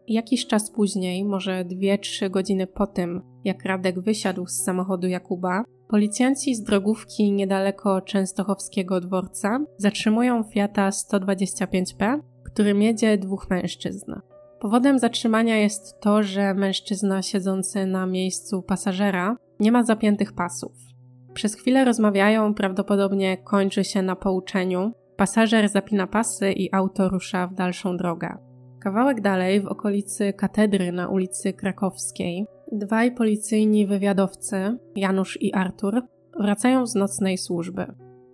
Jakiś 0.08 0.48
czas 0.48 0.72
później, 0.72 1.26
może 1.26 1.66
2-3 1.66 2.30
godziny 2.30 2.68
po 2.68 2.88
tym, 2.88 3.22
jak 3.44 3.66
Radek 3.66 4.00
wysiadł 4.00 4.48
z 4.48 4.64
samochodu 4.64 5.08
Jakuba, 5.08 5.64
policjanci 5.88 6.56
z 6.56 6.64
drogówki 6.64 7.32
niedaleko 7.32 8.02
Częstochowskiego 8.02 9.02
dworca 9.02 9.60
zatrzymują 9.78 10.44
Fiata 10.44 10.90
125P, 10.90 12.20
którym 12.44 12.82
jedzie 12.82 13.18
dwóch 13.18 13.50
mężczyzn. 13.50 14.14
Powodem 14.60 15.00
zatrzymania 15.00 15.58
jest 15.58 16.00
to, 16.00 16.24
że 16.24 16.54
mężczyzna 16.54 17.22
siedzący 17.22 17.86
na 17.86 18.06
miejscu 18.06 18.62
pasażera 18.62 19.38
nie 19.60 19.72
ma 19.72 19.84
zapiętych 19.84 20.34
pasów. 20.34 20.72
Przez 21.34 21.56
chwilę 21.56 21.86
rozmawiają, 21.86 22.54
prawdopodobnie 22.54 23.38
kończy 23.38 23.84
się 23.84 24.02
na 24.02 24.16
pouczeniu. 24.16 24.92
Pasażer 25.18 25.70
zapina 25.70 26.08
pasy 26.08 26.52
i 26.52 26.76
auto 26.76 27.10
rusza 27.10 27.48
w 27.48 27.54
dalszą 27.54 27.98
drogę. 27.98 28.38
Kawałek 28.86 29.22
dalej, 29.22 29.62
w 29.62 29.68
okolicy 29.68 30.34
katedry 30.34 30.92
na 30.92 31.08
ulicy 31.08 31.54
Krakowskiej, 31.54 32.46
dwaj 32.72 33.12
policyjni 33.12 33.88
wywiadowcy, 33.88 34.78
Janusz 34.96 35.42
i 35.42 35.54
Artur, 35.54 36.02
wracają 36.40 36.88
z 36.88 36.96
nocnej 36.96 37.38
służby. 37.38 37.86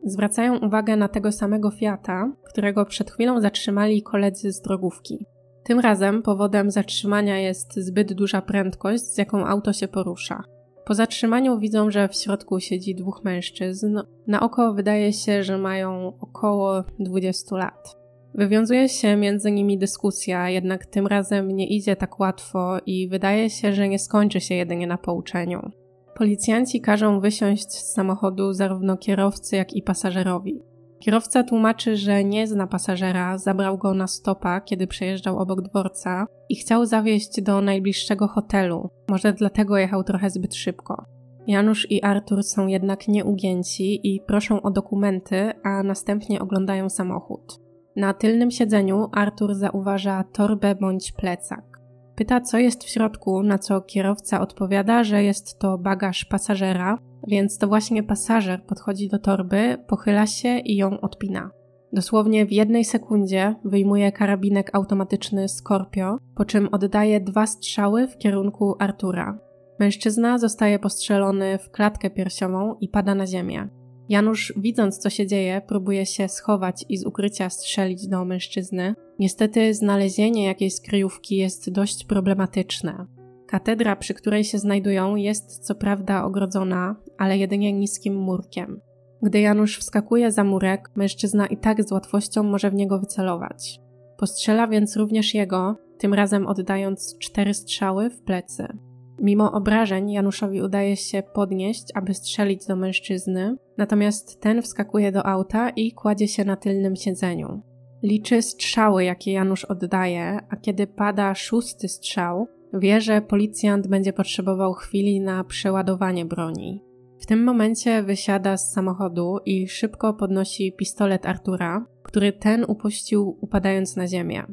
Zwracają 0.03 0.57
uwagę 0.59 0.95
na 0.95 1.07
tego 1.07 1.31
samego 1.31 1.71
Fiata, 1.71 2.31
którego 2.43 2.85
przed 2.85 3.11
chwilą 3.11 3.41
zatrzymali 3.41 4.03
koledzy 4.03 4.51
z 4.51 4.61
drogówki. 4.61 5.25
Tym 5.63 5.79
razem 5.79 6.21
powodem 6.21 6.71
zatrzymania 6.71 7.39
jest 7.39 7.75
zbyt 7.75 8.13
duża 8.13 8.41
prędkość, 8.41 9.03
z 9.03 9.17
jaką 9.17 9.45
auto 9.45 9.73
się 9.73 9.87
porusza. 9.87 10.43
Po 10.85 10.93
zatrzymaniu 10.93 11.59
widzą, 11.59 11.91
że 11.91 12.07
w 12.07 12.15
środku 12.15 12.59
siedzi 12.59 12.95
dwóch 12.95 13.23
mężczyzn. 13.23 13.99
Na 14.27 14.39
oko 14.39 14.73
wydaje 14.73 15.13
się, 15.13 15.43
że 15.43 15.57
mają 15.57 16.13
około 16.19 16.83
20 16.99 17.57
lat. 17.57 18.00
Wywiązuje 18.35 18.89
się 18.89 19.15
między 19.15 19.51
nimi 19.51 19.77
dyskusja, 19.77 20.49
jednak 20.49 20.85
tym 20.85 21.07
razem 21.07 21.51
nie 21.51 21.67
idzie 21.67 21.95
tak 21.95 22.19
łatwo 22.19 22.77
i 22.85 23.07
wydaje 23.07 23.49
się, 23.49 23.73
że 23.73 23.89
nie 23.89 23.99
skończy 23.99 24.41
się 24.41 24.55
jedynie 24.55 24.87
na 24.87 24.97
pouczeniu. 24.97 25.71
Policjanci 26.15 26.81
każą 26.81 27.19
wysiąść 27.19 27.71
z 27.71 27.93
samochodu 27.93 28.53
zarówno 28.53 28.97
kierowcy, 28.97 29.55
jak 29.55 29.73
i 29.73 29.81
pasażerowi. 29.81 30.61
Kierowca 30.99 31.43
tłumaczy, 31.43 31.97
że 31.97 32.23
nie 32.23 32.47
zna 32.47 32.67
pasażera, 32.67 33.37
zabrał 33.37 33.77
go 33.77 33.93
na 33.93 34.07
stopa, 34.07 34.61
kiedy 34.61 34.87
przejeżdżał 34.87 35.39
obok 35.39 35.61
dworca 35.61 36.25
i 36.49 36.55
chciał 36.55 36.85
zawieźć 36.85 37.41
do 37.41 37.61
najbliższego 37.61 38.27
hotelu. 38.27 38.89
Może 39.09 39.33
dlatego 39.33 39.77
jechał 39.77 40.03
trochę 40.03 40.29
zbyt 40.29 40.55
szybko. 40.55 41.05
Janusz 41.47 41.91
i 41.91 42.03
Artur 42.03 42.43
są 42.43 42.67
jednak 42.67 43.07
nieugięci 43.07 44.13
i 44.13 44.21
proszą 44.27 44.61
o 44.61 44.71
dokumenty, 44.71 45.51
a 45.63 45.83
następnie 45.83 46.39
oglądają 46.39 46.89
samochód. 46.89 47.70
Na 47.95 48.13
tylnym 48.13 48.51
siedzeniu 48.51 49.09
Artur 49.11 49.55
zauważa 49.55 50.23
torbę 50.23 50.75
bądź 50.75 51.11
plecak. 51.11 51.79
Pyta, 52.15 52.41
co 52.41 52.57
jest 52.57 52.83
w 52.83 52.89
środku, 52.89 53.43
na 53.43 53.57
co 53.57 53.81
kierowca 53.81 54.41
odpowiada, 54.41 55.03
że 55.03 55.23
jest 55.23 55.59
to 55.59 55.77
bagaż 55.77 56.25
pasażera, 56.25 56.97
więc 57.27 57.57
to 57.57 57.67
właśnie 57.67 58.03
pasażer 58.03 58.65
podchodzi 58.65 59.09
do 59.09 59.19
torby, 59.19 59.77
pochyla 59.87 60.27
się 60.27 60.59
i 60.59 60.75
ją 60.75 60.99
odpina. 60.99 61.51
Dosłownie 61.93 62.45
w 62.45 62.51
jednej 62.51 62.85
sekundzie 62.85 63.55
wyjmuje 63.65 64.11
karabinek 64.11 64.75
automatyczny 64.75 65.49
Scorpio, 65.49 66.17
po 66.35 66.45
czym 66.45 66.69
oddaje 66.71 67.21
dwa 67.21 67.47
strzały 67.47 68.07
w 68.07 68.17
kierunku 68.17 68.75
Artura. 68.79 69.39
Mężczyzna 69.79 70.37
zostaje 70.37 70.79
postrzelony 70.79 71.57
w 71.57 71.71
klatkę 71.71 72.09
piersiową 72.09 72.75
i 72.81 72.87
pada 72.89 73.15
na 73.15 73.27
ziemię. 73.27 73.80
Janusz, 74.11 74.53
widząc 74.57 74.97
co 74.97 75.09
się 75.09 75.27
dzieje, 75.27 75.61
próbuje 75.67 76.05
się 76.05 76.27
schować 76.27 76.85
i 76.89 76.97
z 76.97 77.05
ukrycia 77.05 77.49
strzelić 77.49 78.07
do 78.07 78.25
mężczyzny. 78.25 78.95
Niestety, 79.19 79.73
znalezienie 79.73 80.45
jakiejś 80.45 80.81
kryjówki 80.81 81.35
jest 81.35 81.69
dość 81.69 82.05
problematyczne. 82.05 83.05
Katedra, 83.47 83.95
przy 83.95 84.13
której 84.13 84.43
się 84.43 84.57
znajdują, 84.57 85.15
jest 85.15 85.59
co 85.59 85.75
prawda 85.75 86.23
ogrodzona, 86.23 86.95
ale 87.17 87.37
jedynie 87.37 87.73
niskim 87.73 88.15
murkiem. 88.15 88.81
Gdy 89.21 89.39
Janusz 89.39 89.77
wskakuje 89.77 90.31
za 90.31 90.43
murek, 90.43 90.89
mężczyzna 90.95 91.47
i 91.47 91.57
tak 91.57 91.83
z 91.83 91.91
łatwością 91.91 92.43
może 92.43 92.71
w 92.71 92.75
niego 92.75 92.99
wycelować. 92.99 93.79
Postrzela 94.17 94.67
więc 94.67 94.97
również 94.97 95.33
jego, 95.33 95.75
tym 95.97 96.13
razem 96.13 96.47
oddając 96.47 97.17
cztery 97.19 97.53
strzały 97.53 98.09
w 98.09 98.21
plecy. 98.21 98.90
Mimo 99.21 99.51
obrażeń 99.51 100.11
Januszowi 100.11 100.61
udaje 100.61 100.97
się 100.97 101.23
podnieść, 101.33 101.85
aby 101.95 102.13
strzelić 102.13 102.65
do 102.65 102.75
mężczyzny, 102.75 103.57
natomiast 103.77 104.41
ten 104.41 104.61
wskakuje 104.61 105.11
do 105.11 105.25
auta 105.25 105.69
i 105.69 105.91
kładzie 105.91 106.27
się 106.27 106.45
na 106.45 106.55
tylnym 106.55 106.95
siedzeniu. 106.95 107.61
Liczy 108.03 108.41
strzały, 108.41 109.03
jakie 109.03 109.31
Janusz 109.31 109.65
oddaje, 109.65 110.39
a 110.49 110.55
kiedy 110.55 110.87
pada 110.87 111.35
szósty 111.35 111.87
strzał, 111.87 112.47
wie, 112.73 113.01
że 113.01 113.21
policjant 113.21 113.87
będzie 113.87 114.13
potrzebował 114.13 114.73
chwili 114.73 115.21
na 115.21 115.43
przeładowanie 115.43 116.25
broni. 116.25 116.83
W 117.19 117.25
tym 117.25 117.43
momencie 117.43 118.03
wysiada 118.03 118.57
z 118.57 118.73
samochodu 118.73 119.37
i 119.45 119.67
szybko 119.67 120.13
podnosi 120.13 120.73
pistolet 120.73 121.25
Artura, 121.25 121.85
który 122.03 122.33
ten 122.33 122.65
upuścił 122.67 123.37
upadając 123.41 123.95
na 123.95 124.07
ziemię. 124.07 124.43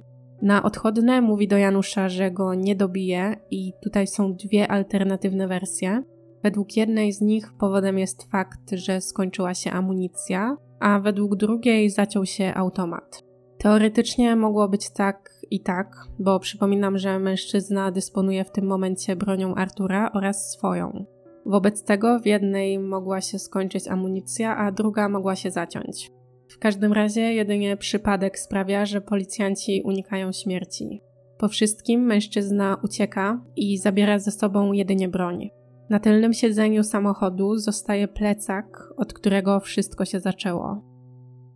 Na 0.42 0.62
odchodne 0.62 1.20
mówi 1.20 1.48
do 1.48 1.56
Janusza, 1.56 2.08
że 2.08 2.30
go 2.30 2.54
nie 2.54 2.76
dobije 2.76 3.36
i 3.50 3.72
tutaj 3.82 4.06
są 4.06 4.34
dwie 4.34 4.68
alternatywne 4.68 5.48
wersje. 5.48 6.02
Według 6.42 6.76
jednej 6.76 7.12
z 7.12 7.20
nich 7.20 7.52
powodem 7.58 7.98
jest 7.98 8.30
fakt, 8.30 8.70
że 8.72 9.00
skończyła 9.00 9.54
się 9.54 9.70
amunicja, 9.70 10.56
a 10.80 11.00
według 11.00 11.36
drugiej 11.36 11.90
zaciął 11.90 12.26
się 12.26 12.54
automat. 12.54 13.22
Teoretycznie 13.58 14.36
mogło 14.36 14.68
być 14.68 14.90
tak 14.90 15.30
i 15.50 15.60
tak, 15.60 15.96
bo 16.18 16.40
przypominam, 16.40 16.98
że 16.98 17.18
mężczyzna 17.18 17.90
dysponuje 17.90 18.44
w 18.44 18.50
tym 18.50 18.66
momencie 18.66 19.16
bronią 19.16 19.54
Artura 19.54 20.10
oraz 20.12 20.50
swoją. 20.50 21.04
Wobec 21.46 21.84
tego 21.84 22.18
w 22.20 22.26
jednej 22.26 22.78
mogła 22.78 23.20
się 23.20 23.38
skończyć 23.38 23.88
amunicja, 23.88 24.56
a 24.56 24.72
druga 24.72 25.08
mogła 25.08 25.36
się 25.36 25.50
zaciąć. 25.50 26.17
W 26.48 26.58
każdym 26.58 26.92
razie 26.92 27.20
jedynie 27.20 27.76
przypadek 27.76 28.38
sprawia, 28.38 28.86
że 28.86 29.00
policjanci 29.00 29.82
unikają 29.84 30.32
śmierci. 30.32 31.02
Po 31.38 31.48
wszystkim 31.48 32.00
mężczyzna 32.00 32.76
ucieka 32.84 33.44
i 33.56 33.78
zabiera 33.78 34.18
ze 34.18 34.30
sobą 34.30 34.72
jedynie 34.72 35.08
broń. 35.08 35.50
Na 35.90 36.00
tylnym 36.00 36.32
siedzeniu 36.32 36.84
samochodu 36.84 37.56
zostaje 37.56 38.08
plecak, 38.08 38.88
od 38.96 39.12
którego 39.12 39.60
wszystko 39.60 40.04
się 40.04 40.20
zaczęło. 40.20 40.82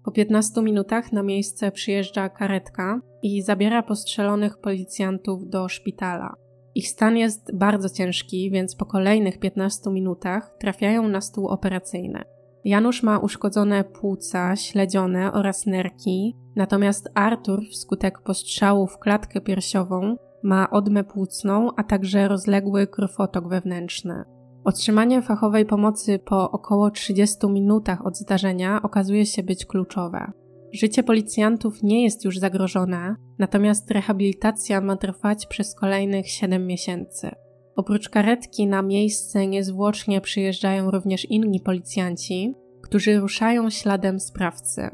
Po 0.05 0.12
15 0.12 0.62
minutach 0.62 1.12
na 1.12 1.22
miejsce 1.22 1.72
przyjeżdża 1.72 2.28
karetka 2.28 3.00
i 3.22 3.42
zabiera 3.42 3.83
postrzelonych 3.83 4.59
policjantów 4.59 5.48
do 5.48 5.68
szpitala. 5.68 6.35
Ich 6.74 6.88
stan 6.88 7.16
jest 7.16 7.57
bardzo 7.57 7.88
ciężki, 7.88 8.50
więc 8.50 8.76
po 8.76 8.87
kolejnych 8.87 9.38
15 9.38 9.90
minutach 9.90 10.57
trafiają 10.61 11.09
na 11.09 11.20
stół 11.20 11.48
operacyjny. 11.48 12.24
Janusz 12.64 13.03
ma 13.03 13.18
uszkodzone 13.18 13.85
płuca, 13.85 14.57
śledzione 14.57 15.33
oraz 15.33 15.66
nerki, 15.66 16.37
natomiast 16.57 17.11
Artur 17.14 17.62
wskutek 17.70 18.20
postrzału 18.20 18.87
w 18.87 18.98
klatkę 18.98 19.40
piersiową 19.40 20.16
ma 20.42 20.70
odmę 20.70 21.05
płucną, 21.05 21.68
a 21.77 21.85
także 21.85 22.29
rozległy 22.29 22.87
krwotok 22.87 23.48
wewnętrzny. 23.48 24.25
Otrzymanie 24.64 25.22
fachowej 25.22 25.66
pomocy 25.66 26.18
po 26.18 26.51
około 26.51 26.90
30 26.90 27.46
minutach 27.48 28.07
od 28.07 28.16
zdarzenia 28.16 28.83
okazuje 28.83 29.27
się 29.27 29.42
być 29.42 29.66
kluczowe. 29.66 30.33
Życie 30.72 31.03
policjantów 31.03 31.83
nie 31.83 32.05
jest 32.05 32.25
już 32.25 32.38
zagrożone, 32.38 33.16
natomiast 33.38 33.90
rehabilitacja 33.90 34.81
ma 34.81 34.96
trwać 34.96 35.46
przez 35.46 35.75
kolejnych 35.75 36.29
7 36.29 36.66
miesięcy. 36.66 37.31
Oprócz 37.76 38.08
karetki 38.08 38.66
na 38.66 38.82
miejsce 38.82 39.46
niezwłocznie 39.46 40.20
przyjeżdżają 40.20 40.90
również 40.90 41.24
inni 41.24 41.61
policjanci, 41.61 42.54
którzy 42.82 43.20
ruszają 43.20 43.70
śladem 43.70 44.20
sprawcy. 44.20 44.90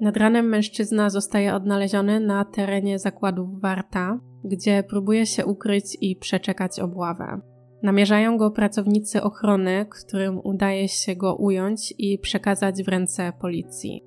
Nad 0.00 0.16
ranem 0.16 0.48
mężczyzna 0.48 1.10
zostaje 1.10 1.54
odnaleziony 1.54 2.20
na 2.20 2.44
terenie 2.44 2.98
zakładów 2.98 3.60
Warta, 3.60 4.20
gdzie 4.44 4.82
próbuje 4.82 5.26
się 5.26 5.46
ukryć 5.46 5.96
i 6.00 6.16
przeczekać 6.16 6.80
obławę. 6.80 7.40
Namierzają 7.82 8.38
go 8.38 8.50
pracownicy 8.50 9.22
ochrony, 9.22 9.86
którym 9.90 10.40
udaje 10.44 10.88
się 10.88 11.16
go 11.16 11.34
ująć 11.34 11.94
i 11.98 12.18
przekazać 12.18 12.82
w 12.82 12.88
ręce 12.88 13.32
policji. 13.40 14.04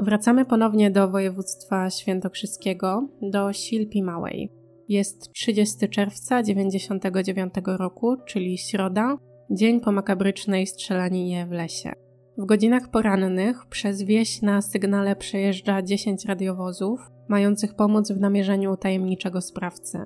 Wracamy 0.00 0.44
ponownie 0.44 0.90
do 0.90 1.08
województwa 1.08 1.90
świętokrzyskiego, 1.90 3.08
do 3.22 3.52
Silpi 3.52 4.02
Małej. 4.02 4.59
Jest 4.90 5.32
30 5.32 5.88
czerwca 5.88 6.42
1999 6.42 7.54
roku, 7.66 8.16
czyli 8.26 8.58
środa, 8.58 9.18
dzień 9.50 9.80
po 9.80 9.92
makabrycznej 9.92 10.66
strzelaninie 10.66 11.46
w 11.46 11.50
lesie. 11.50 11.92
W 12.38 12.46
godzinach 12.46 12.90
porannych 12.90 13.66
przez 13.66 14.02
wieś 14.02 14.42
na 14.42 14.62
sygnale 14.62 15.16
przejeżdża 15.16 15.82
10 15.82 16.24
radiowozów, 16.24 17.00
mających 17.28 17.74
pomóc 17.74 18.12
w 18.12 18.20
namierzeniu 18.20 18.76
tajemniczego 18.76 19.40
sprawcy. 19.40 19.98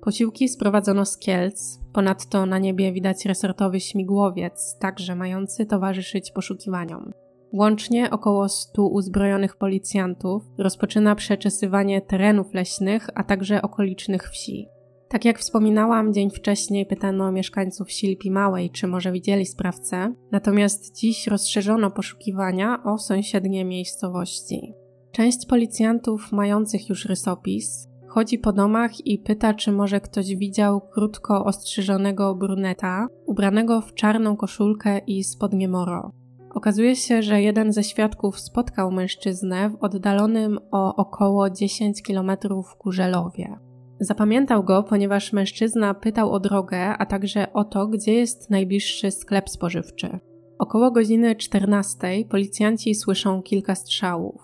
Posiłki 0.00 0.48
sprowadzono 0.48 1.04
z 1.04 1.18
Kielc, 1.18 1.80
ponadto 1.92 2.46
na 2.46 2.58
niebie 2.58 2.92
widać 2.92 3.24
resortowy 3.24 3.80
śmigłowiec, 3.80 4.76
także 4.80 5.14
mający 5.14 5.66
towarzyszyć 5.66 6.32
poszukiwaniom. 6.32 7.12
Łącznie 7.52 8.10
około 8.10 8.48
100 8.48 8.86
uzbrojonych 8.86 9.56
policjantów 9.56 10.42
rozpoczyna 10.58 11.14
przeczesywanie 11.14 12.00
terenów 12.00 12.54
leśnych, 12.54 13.08
a 13.14 13.24
także 13.24 13.62
okolicznych 13.62 14.30
wsi. 14.30 14.68
Tak 15.08 15.24
jak 15.24 15.38
wspominałam, 15.38 16.12
dzień 16.12 16.30
wcześniej 16.30 16.86
pytano 16.86 17.32
mieszkańców 17.32 17.92
Silpi 17.92 18.30
Małej, 18.30 18.70
czy 18.70 18.86
może 18.86 19.12
widzieli 19.12 19.46
sprawcę, 19.46 20.14
natomiast 20.32 20.96
dziś 20.96 21.26
rozszerzono 21.26 21.90
poszukiwania 21.90 22.82
o 22.84 22.98
sąsiednie 22.98 23.64
miejscowości. 23.64 24.74
Część 25.12 25.46
policjantów 25.46 26.32
mających 26.32 26.88
już 26.88 27.04
rysopis 27.04 27.88
chodzi 28.08 28.38
po 28.38 28.52
domach 28.52 29.06
i 29.06 29.18
pyta, 29.18 29.54
czy 29.54 29.72
może 29.72 30.00
ktoś 30.00 30.36
widział 30.36 30.80
krótko 30.80 31.44
ostrzyżonego 31.44 32.34
bruneta, 32.34 33.06
ubranego 33.26 33.80
w 33.80 33.94
czarną 33.94 34.36
koszulkę 34.36 34.98
i 34.98 35.24
spodnie 35.24 35.68
moro. 35.68 36.12
Okazuje 36.58 36.96
się, 36.96 37.22
że 37.22 37.42
jeden 37.42 37.72
ze 37.72 37.84
świadków 37.84 38.40
spotkał 38.40 38.92
mężczyznę 38.92 39.70
w 39.70 39.84
oddalonym 39.84 40.58
o 40.70 40.96
około 40.96 41.50
10 41.50 42.02
km 42.02 42.30
Kurzelowie. 42.78 43.58
Zapamiętał 44.00 44.64
go, 44.64 44.82
ponieważ 44.82 45.32
mężczyzna 45.32 45.94
pytał 45.94 46.32
o 46.32 46.40
drogę, 46.40 46.88
a 46.88 47.06
także 47.06 47.52
o 47.52 47.64
to, 47.64 47.86
gdzie 47.86 48.14
jest 48.14 48.50
najbliższy 48.50 49.10
sklep 49.10 49.48
spożywczy. 49.48 50.18
Około 50.58 50.90
godziny 50.90 51.36
14 51.36 52.08
policjanci 52.28 52.94
słyszą 52.94 53.42
kilka 53.42 53.74
strzałów. 53.74 54.42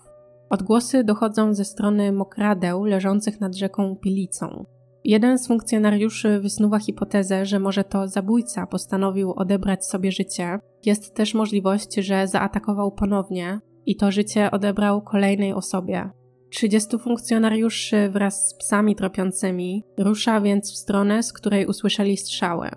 Odgłosy 0.49 1.03
dochodzą 1.03 1.53
ze 1.53 1.65
strony 1.65 2.11
mokradeł 2.11 2.85
leżących 2.85 3.39
nad 3.39 3.55
rzeką 3.55 3.95
Pilicą. 3.95 4.65
Jeden 5.07 5.37
z 5.37 5.47
funkcjonariuszy 5.47 6.39
wysnuwa 6.39 6.79
hipotezę, 6.79 7.45
że 7.45 7.59
może 7.59 7.83
to 7.83 8.07
zabójca 8.07 8.67
postanowił 8.67 9.33
odebrać 9.35 9.85
sobie 9.85 10.11
życie. 10.11 10.59
Jest 10.85 11.15
też 11.15 11.33
możliwość, 11.33 11.95
że 11.95 12.27
zaatakował 12.27 12.91
ponownie 12.91 13.59
i 13.85 13.95
to 13.95 14.11
życie 14.11 14.51
odebrał 14.51 15.01
kolejnej 15.01 15.53
osobie. 15.53 16.09
30 16.49 16.99
funkcjonariuszy 16.99 18.09
wraz 18.09 18.49
z 18.49 18.57
psami 18.57 18.95
tropiącymi 18.95 19.83
rusza 19.97 20.41
więc 20.41 20.71
w 20.71 20.77
stronę, 20.77 21.23
z 21.23 21.33
której 21.33 21.65
usłyszeli 21.65 22.17
strzały. 22.17 22.69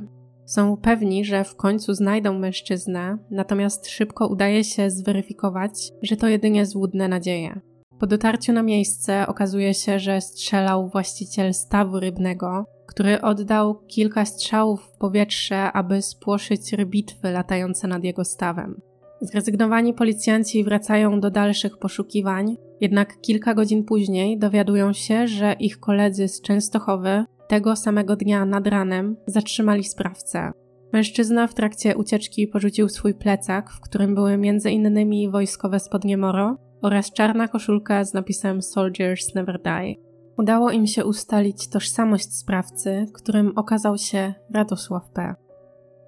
Są 0.47 0.77
pewni, 0.77 1.25
że 1.25 1.45
w 1.45 1.57
końcu 1.57 1.95
znajdą 1.95 2.39
mężczyznę, 2.39 3.19
natomiast 3.31 3.89
szybko 3.89 4.27
udaje 4.29 4.65
się 4.65 4.91
zweryfikować, 4.91 5.73
że 6.03 6.17
to 6.17 6.29
jedynie 6.29 6.67
złudne 6.67 7.09
nadzieje. 7.09 7.61
Po 7.99 8.07
dotarciu 8.07 8.53
na 8.53 8.63
miejsce 8.63 9.27
okazuje 9.27 9.75
się, 9.75 9.99
że 9.99 10.21
strzelał 10.21 10.89
właściciel 10.89 11.55
stawu 11.55 12.01
rybnego, 12.01 12.65
który 12.87 13.21
oddał 13.21 13.75
kilka 13.87 14.25
strzałów 14.25 14.83
w 14.83 14.99
powietrze, 14.99 15.73
aby 15.73 16.03
spłoszyć 16.03 16.73
rybitwy 16.73 17.31
latające 17.31 17.89
nad 17.89 18.05
jego 18.05 18.25
stawem. 18.25 18.81
Zrezygnowani 19.21 19.95
policjanci 19.95 20.65
wracają 20.65 21.21
do 21.21 21.31
dalszych 21.31 21.79
poszukiwań, 21.79 22.57
jednak 22.81 23.21
kilka 23.21 23.55
godzin 23.55 23.85
później 23.85 24.39
dowiadują 24.39 24.93
się, 24.93 25.29
że 25.29 25.53
ich 25.53 25.81
koledzy 25.81 26.29
z 26.29 26.41
Częstochowy 26.41 27.25
tego 27.49 27.77
samego 27.77 28.17
dnia 28.17 28.45
nad 28.45 28.67
ranem 28.67 29.17
zatrzymali 29.27 29.85
sprawcę. 29.85 30.53
Mężczyzna 30.93 31.47
w 31.47 31.55
trakcie 31.55 31.97
ucieczki 31.97 32.47
porzucił 32.47 32.89
swój 32.89 33.15
plecak, 33.15 33.71
w 33.71 33.81
którym 33.81 34.15
były 34.15 34.33
m.in. 34.33 35.31
wojskowe 35.31 35.81
spodnie 35.81 36.17
moro 36.17 36.68
oraz 36.83 37.13
czarna 37.13 37.49
koszulka 37.49 38.05
z 38.05 38.15
napisem 38.15 38.63
Soldiers 38.63 39.35
Never 39.35 39.63
Die. 39.63 39.95
Udało 40.39 40.71
im 40.71 40.87
się 40.87 41.05
ustalić 41.05 41.69
tożsamość 41.69 42.37
sprawcy, 42.37 43.07
którym 43.15 43.53
okazał 43.57 43.99
się 43.99 44.35
Radosław 44.55 45.11
P. 45.11 45.35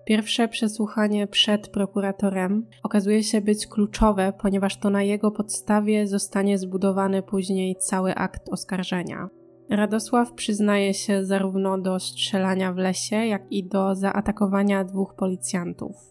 Pierwsze 0.04 0.48
przesłuchanie 0.48 1.26
przed 1.26 1.68
prokuratorem 1.68 2.66
okazuje 2.82 3.22
się 3.22 3.40
być 3.40 3.66
kluczowe, 3.66 4.32
ponieważ 4.42 4.78
to 4.78 4.90
na 4.90 5.02
jego 5.02 5.30
podstawie 5.30 6.06
zostanie 6.06 6.58
zbudowany 6.58 7.22
później 7.22 7.76
cały 7.76 8.14
akt 8.14 8.48
oskarżenia. 8.48 9.28
Radosław 9.70 10.32
przyznaje 10.32 10.94
się 10.94 11.24
zarówno 11.24 11.78
do 11.78 12.00
strzelania 12.00 12.72
w 12.72 12.76
lesie, 12.76 13.16
jak 13.16 13.42
i 13.52 13.64
do 13.68 13.94
zaatakowania 13.94 14.84
dwóch 14.84 15.14
policjantów. 15.14 16.09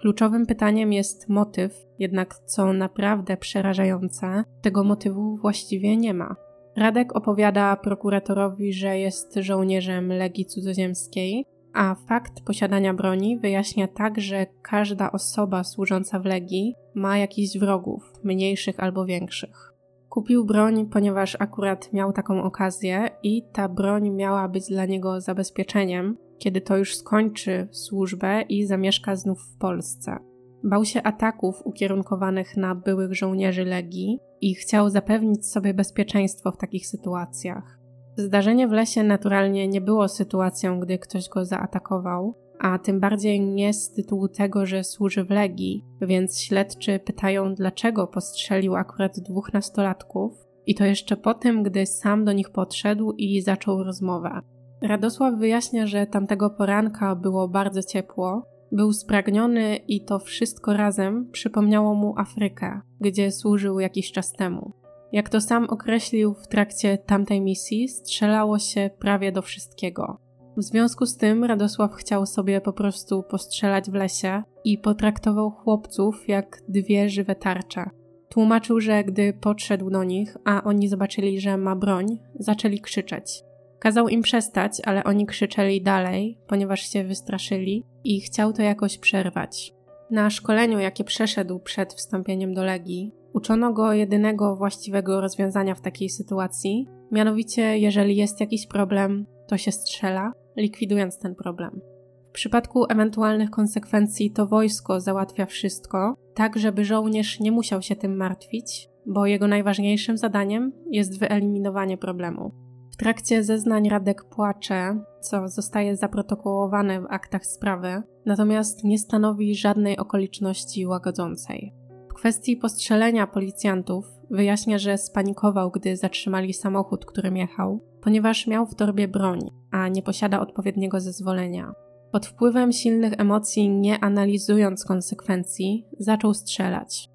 Kluczowym 0.00 0.46
pytaniem 0.46 0.92
jest 0.92 1.28
motyw, 1.28 1.86
jednak 1.98 2.34
co 2.34 2.72
naprawdę 2.72 3.36
przerażające, 3.36 4.44
tego 4.62 4.84
motywu 4.84 5.36
właściwie 5.36 5.96
nie 5.96 6.14
ma. 6.14 6.36
Radek 6.76 7.16
opowiada 7.16 7.76
prokuratorowi, 7.76 8.72
że 8.72 8.98
jest 8.98 9.34
żołnierzem 9.34 10.08
Legii 10.08 10.44
Cudzoziemskiej, 10.44 11.44
a 11.74 11.94
fakt 11.94 12.40
posiadania 12.44 12.94
broni 12.94 13.38
wyjaśnia 13.38 13.88
tak, 13.88 14.20
że 14.20 14.46
każda 14.62 15.12
osoba 15.12 15.64
służąca 15.64 16.20
w 16.20 16.24
Legii 16.24 16.74
ma 16.94 17.18
jakichś 17.18 17.58
wrogów, 17.58 18.12
mniejszych 18.24 18.80
albo 18.80 19.04
większych. 19.04 19.72
Kupił 20.08 20.44
broń, 20.44 20.86
ponieważ 20.86 21.36
akurat 21.38 21.92
miał 21.92 22.12
taką 22.12 22.42
okazję 22.42 23.10
i 23.22 23.42
ta 23.52 23.68
broń 23.68 24.10
miała 24.10 24.48
być 24.48 24.66
dla 24.66 24.86
niego 24.86 25.20
zabezpieczeniem, 25.20 26.16
kiedy 26.40 26.60
to 26.60 26.76
już 26.76 26.96
skończy 26.96 27.68
służbę 27.70 28.42
i 28.42 28.66
zamieszka 28.66 29.16
znów 29.16 29.42
w 29.42 29.58
Polsce. 29.58 30.16
Bał 30.64 30.84
się 30.84 31.02
ataków 31.02 31.62
ukierunkowanych 31.64 32.56
na 32.56 32.74
byłych 32.74 33.14
żołnierzy 33.14 33.64
Legii 33.64 34.18
i 34.40 34.54
chciał 34.54 34.90
zapewnić 34.90 35.46
sobie 35.46 35.74
bezpieczeństwo 35.74 36.52
w 36.52 36.56
takich 36.56 36.86
sytuacjach. 36.86 37.78
Zdarzenie 38.16 38.68
w 38.68 38.72
lesie 38.72 39.02
naturalnie 39.02 39.68
nie 39.68 39.80
było 39.80 40.08
sytuacją, 40.08 40.80
gdy 40.80 40.98
ktoś 40.98 41.28
go 41.28 41.44
zaatakował, 41.44 42.34
a 42.58 42.78
tym 42.78 43.00
bardziej 43.00 43.40
nie 43.40 43.74
z 43.74 43.92
tytułu 43.92 44.28
tego, 44.28 44.66
że 44.66 44.84
służy 44.84 45.24
w 45.24 45.30
Legii, 45.30 45.84
więc 46.00 46.40
śledczy 46.40 46.98
pytają, 46.98 47.54
dlaczego 47.54 48.06
postrzelił 48.06 48.74
akurat 48.74 49.20
dwóch 49.20 49.52
nastolatków, 49.52 50.32
i 50.66 50.74
to 50.74 50.84
jeszcze 50.84 51.16
po 51.16 51.34
tym, 51.34 51.62
gdy 51.62 51.86
sam 51.86 52.24
do 52.24 52.32
nich 52.32 52.50
podszedł 52.50 53.12
i 53.12 53.40
zaczął 53.40 53.84
rozmowę. 53.84 54.40
Radosław 54.82 55.34
wyjaśnia, 55.34 55.86
że 55.86 56.06
tamtego 56.06 56.50
poranka 56.50 57.16
było 57.16 57.48
bardzo 57.48 57.82
ciepło, 57.82 58.42
był 58.72 58.92
spragniony 58.92 59.76
i 59.76 60.04
to 60.04 60.18
wszystko 60.18 60.72
razem 60.72 61.30
przypomniało 61.32 61.94
mu 61.94 62.14
Afrykę, 62.16 62.80
gdzie 63.00 63.30
służył 63.30 63.80
jakiś 63.80 64.12
czas 64.12 64.32
temu. 64.32 64.72
Jak 65.12 65.28
to 65.28 65.40
sam 65.40 65.64
określił 65.64 66.34
w 66.34 66.48
trakcie 66.48 66.98
tamtej 66.98 67.40
misji, 67.40 67.88
strzelało 67.88 68.58
się 68.58 68.90
prawie 68.98 69.32
do 69.32 69.42
wszystkiego. 69.42 70.18
W 70.56 70.62
związku 70.62 71.06
z 71.06 71.16
tym 71.16 71.44
Radosław 71.44 71.92
chciał 71.92 72.26
sobie 72.26 72.60
po 72.60 72.72
prostu 72.72 73.22
postrzelać 73.22 73.90
w 73.90 73.94
lesie 73.94 74.42
i 74.64 74.78
potraktował 74.78 75.50
chłopców 75.50 76.28
jak 76.28 76.62
dwie 76.68 77.08
żywe 77.08 77.34
tarcze. 77.34 77.90
Tłumaczył, 78.28 78.80
że 78.80 79.04
gdy 79.04 79.32
podszedł 79.32 79.90
do 79.90 80.04
nich, 80.04 80.36
a 80.44 80.62
oni 80.64 80.88
zobaczyli, 80.88 81.40
że 81.40 81.56
ma 81.56 81.76
broń, 81.76 82.18
zaczęli 82.34 82.80
krzyczeć. 82.80 83.49
Kazał 83.80 84.08
im 84.08 84.22
przestać, 84.22 84.82
ale 84.84 85.04
oni 85.04 85.26
krzyczeli 85.26 85.82
dalej, 85.82 86.38
ponieważ 86.46 86.80
się 86.80 87.04
wystraszyli 87.04 87.84
i 88.04 88.20
chciał 88.20 88.52
to 88.52 88.62
jakoś 88.62 88.98
przerwać. 88.98 89.74
Na 90.10 90.30
szkoleniu, 90.30 90.78
jakie 90.78 91.04
przeszedł 91.04 91.58
przed 91.58 91.94
wstąpieniem 91.94 92.54
do 92.54 92.64
Legii, 92.64 93.12
uczono 93.32 93.72
go 93.72 93.92
jedynego 93.92 94.56
właściwego 94.56 95.20
rozwiązania 95.20 95.74
w 95.74 95.80
takiej 95.80 96.10
sytuacji, 96.10 96.88
mianowicie 97.12 97.78
jeżeli 97.78 98.16
jest 98.16 98.40
jakiś 98.40 98.66
problem, 98.66 99.26
to 99.48 99.58
się 99.58 99.72
strzela, 99.72 100.32
likwidując 100.56 101.18
ten 101.18 101.34
problem. 101.34 101.80
W 102.28 102.32
przypadku 102.32 102.84
ewentualnych 102.88 103.50
konsekwencji 103.50 104.30
to 104.30 104.46
wojsko 104.46 105.00
załatwia 105.00 105.46
wszystko, 105.46 106.14
tak 106.34 106.58
żeby 106.58 106.84
żołnierz 106.84 107.40
nie 107.40 107.52
musiał 107.52 107.82
się 107.82 107.96
tym 107.96 108.16
martwić, 108.16 108.88
bo 109.06 109.26
jego 109.26 109.48
najważniejszym 109.48 110.16
zadaniem 110.16 110.72
jest 110.90 111.18
wyeliminowanie 111.18 111.98
problemu 111.98 112.69
trakcie 113.00 113.44
zeznań 113.44 113.88
Radek 113.88 114.24
płacze, 114.24 115.04
co 115.20 115.48
zostaje 115.48 115.96
zaprotokołowane 115.96 117.00
w 117.00 117.06
aktach 117.10 117.46
sprawy, 117.46 118.02
natomiast 118.26 118.84
nie 118.84 118.98
stanowi 118.98 119.54
żadnej 119.54 119.98
okoliczności 119.98 120.86
łagodzącej. 120.86 121.74
kwestii 122.14 122.56
postrzelenia 122.56 123.26
policjantów 123.26 124.06
wyjaśnia, 124.30 124.78
że 124.78 124.98
spanikował, 124.98 125.70
gdy 125.70 125.96
zatrzymali 125.96 126.54
samochód, 126.54 127.06
którym 127.06 127.36
jechał, 127.36 127.80
ponieważ 128.02 128.46
miał 128.46 128.66
w 128.66 128.74
torbie 128.74 129.08
broń, 129.08 129.40
a 129.70 129.88
nie 129.88 130.02
posiada 130.02 130.40
odpowiedniego 130.40 131.00
zezwolenia. 131.00 131.72
Pod 132.12 132.26
wpływem 132.26 132.72
silnych 132.72 133.12
emocji, 133.18 133.68
nie 133.68 134.04
analizując 134.04 134.84
konsekwencji, 134.84 135.86
zaczął 135.98 136.34
strzelać. 136.34 137.10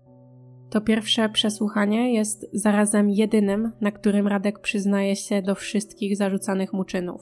To 0.75 0.81
pierwsze 0.81 1.29
przesłuchanie 1.29 2.13
jest 2.13 2.49
zarazem 2.53 3.09
jedynym, 3.09 3.71
na 3.81 3.91
którym 3.91 4.27
Radek 4.27 4.59
przyznaje 4.59 5.15
się 5.15 5.41
do 5.41 5.55
wszystkich 5.55 6.17
zarzucanych 6.17 6.73
mu 6.73 6.83
czynów. 6.83 7.21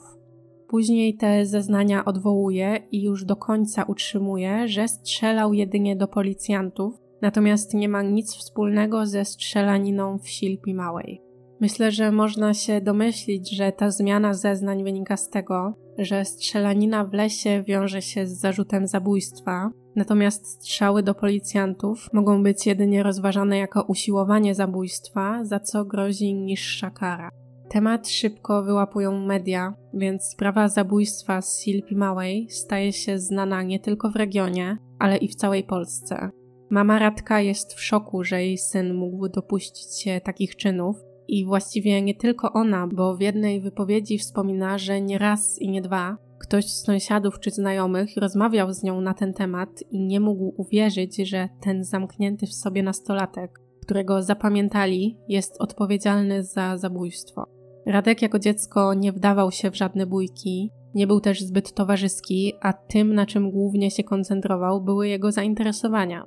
Później 0.68 1.16
te 1.16 1.46
zeznania 1.46 2.04
odwołuje 2.04 2.78
i 2.92 3.02
już 3.02 3.24
do 3.24 3.36
końca 3.36 3.82
utrzymuje, 3.82 4.68
że 4.68 4.88
strzelał 4.88 5.52
jedynie 5.52 5.96
do 5.96 6.08
policjantów, 6.08 6.94
natomiast 7.22 7.74
nie 7.74 7.88
ma 7.88 8.02
nic 8.02 8.34
wspólnego 8.34 9.06
ze 9.06 9.24
strzelaniną 9.24 10.18
w 10.18 10.28
Silpi 10.28 10.74
Małej. 10.74 11.22
Myślę, 11.60 11.90
że 11.90 12.12
można 12.12 12.54
się 12.54 12.80
domyślić, 12.80 13.56
że 13.56 13.72
ta 13.72 13.90
zmiana 13.90 14.34
zeznań 14.34 14.84
wynika 14.84 15.16
z 15.16 15.30
tego, 15.30 15.74
że 15.98 16.24
strzelanina 16.24 17.04
w 17.04 17.12
lesie 17.12 17.62
wiąże 17.62 18.02
się 18.02 18.26
z 18.26 18.40
zarzutem 18.40 18.86
zabójstwa, 18.86 19.70
natomiast 19.96 20.46
strzały 20.46 21.02
do 21.02 21.14
policjantów 21.14 22.08
mogą 22.12 22.42
być 22.42 22.66
jedynie 22.66 23.02
rozważane 23.02 23.58
jako 23.58 23.82
usiłowanie 23.82 24.54
zabójstwa, 24.54 25.44
za 25.44 25.60
co 25.60 25.84
grozi 25.84 26.34
niższa 26.34 26.90
kara. 26.90 27.28
Temat 27.68 28.08
szybko 28.08 28.62
wyłapują 28.62 29.20
media, 29.20 29.74
więc 29.94 30.24
sprawa 30.24 30.68
zabójstwa 30.68 31.42
z 31.42 31.60
Silpi 31.62 31.96
Małej 31.96 32.46
staje 32.50 32.92
się 32.92 33.18
znana 33.18 33.62
nie 33.62 33.80
tylko 33.80 34.10
w 34.10 34.16
regionie, 34.16 34.78
ale 34.98 35.16
i 35.16 35.28
w 35.28 35.34
całej 35.34 35.64
Polsce. 35.64 36.30
Mama 36.70 36.98
Radka 36.98 37.40
jest 37.40 37.74
w 37.74 37.82
szoku, 37.82 38.24
że 38.24 38.42
jej 38.42 38.58
syn 38.58 38.94
mógł 38.94 39.28
dopuścić 39.28 40.00
się 40.00 40.20
takich 40.20 40.56
czynów, 40.56 40.96
i 41.28 41.44
właściwie 41.44 42.02
nie 42.02 42.14
tylko 42.14 42.52
ona, 42.52 42.86
bo 42.86 43.16
w 43.16 43.20
jednej 43.20 43.60
wypowiedzi 43.60 44.18
wspomina, 44.18 44.78
że 44.78 45.00
nie 45.00 45.18
raz 45.18 45.58
i 45.58 45.68
nie 45.68 45.82
dwa 45.82 46.16
ktoś 46.44 46.70
z 46.70 46.84
sąsiadów 46.84 47.40
czy 47.40 47.50
znajomych 47.50 48.16
rozmawiał 48.16 48.72
z 48.72 48.82
nią 48.82 49.00
na 49.00 49.14
ten 49.14 49.34
temat 49.34 49.70
i 49.90 50.00
nie 50.00 50.20
mógł 50.20 50.54
uwierzyć, 50.56 51.16
że 51.28 51.48
ten 51.60 51.84
zamknięty 51.84 52.46
w 52.46 52.54
sobie 52.54 52.82
nastolatek, 52.82 53.60
którego 53.82 54.22
zapamiętali, 54.22 55.18
jest 55.28 55.56
odpowiedzialny 55.58 56.44
za 56.44 56.78
zabójstwo. 56.78 57.44
Radek 57.86 58.22
jako 58.22 58.38
dziecko 58.38 58.94
nie 58.94 59.12
wdawał 59.12 59.50
się 59.50 59.70
w 59.70 59.76
żadne 59.76 60.06
bójki, 60.06 60.70
nie 60.94 61.06
był 61.06 61.20
też 61.20 61.40
zbyt 61.40 61.74
towarzyski, 61.74 62.52
a 62.60 62.72
tym, 62.72 63.14
na 63.14 63.26
czym 63.26 63.50
głównie 63.50 63.90
się 63.90 64.04
koncentrował, 64.04 64.80
były 64.80 65.08
jego 65.08 65.32
zainteresowania. 65.32 66.24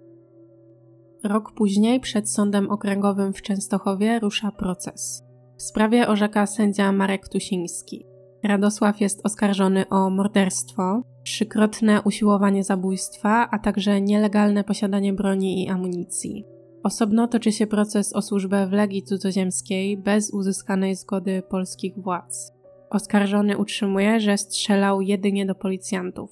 Rok 1.24 1.52
później 1.56 2.00
przed 2.00 2.30
Sądem 2.30 2.70
Okręgowym 2.70 3.34
w 3.34 3.42
Częstochowie 3.42 4.20
rusza 4.20 4.52
proces. 4.52 5.24
W 5.58 5.62
sprawie 5.64 6.08
orzeka 6.08 6.46
sędzia 6.46 6.92
Marek 6.92 7.30
Tusiński. 7.30 8.17
Radosław 8.48 9.02
jest 9.02 9.22
oskarżony 9.26 9.90
o 9.90 10.10
morderstwo, 10.10 11.02
trzykrotne 11.24 12.02
usiłowanie 12.02 12.64
zabójstwa, 12.64 13.50
a 13.52 13.60
także 13.60 14.02
nielegalne 14.02 14.64
posiadanie 14.64 15.14
broni 15.14 15.64
i 15.64 15.70
amunicji. 15.70 16.46
Osobno 16.84 17.28
toczy 17.28 17.52
się 17.52 17.68
proces 17.68 18.14
o 18.14 18.22
służbę 18.22 18.68
w 18.68 18.72
Legii 18.72 19.04
Cudzoziemskiej 19.04 19.98
bez 19.98 20.34
uzyskanej 20.34 20.96
zgody 20.96 21.44
polskich 21.50 21.94
władz. 21.98 22.54
Oskarżony 22.90 23.58
utrzymuje, 23.58 24.20
że 24.20 24.38
strzelał 24.38 25.02
jedynie 25.02 25.46
do 25.46 25.56
policjantów. 25.56 26.32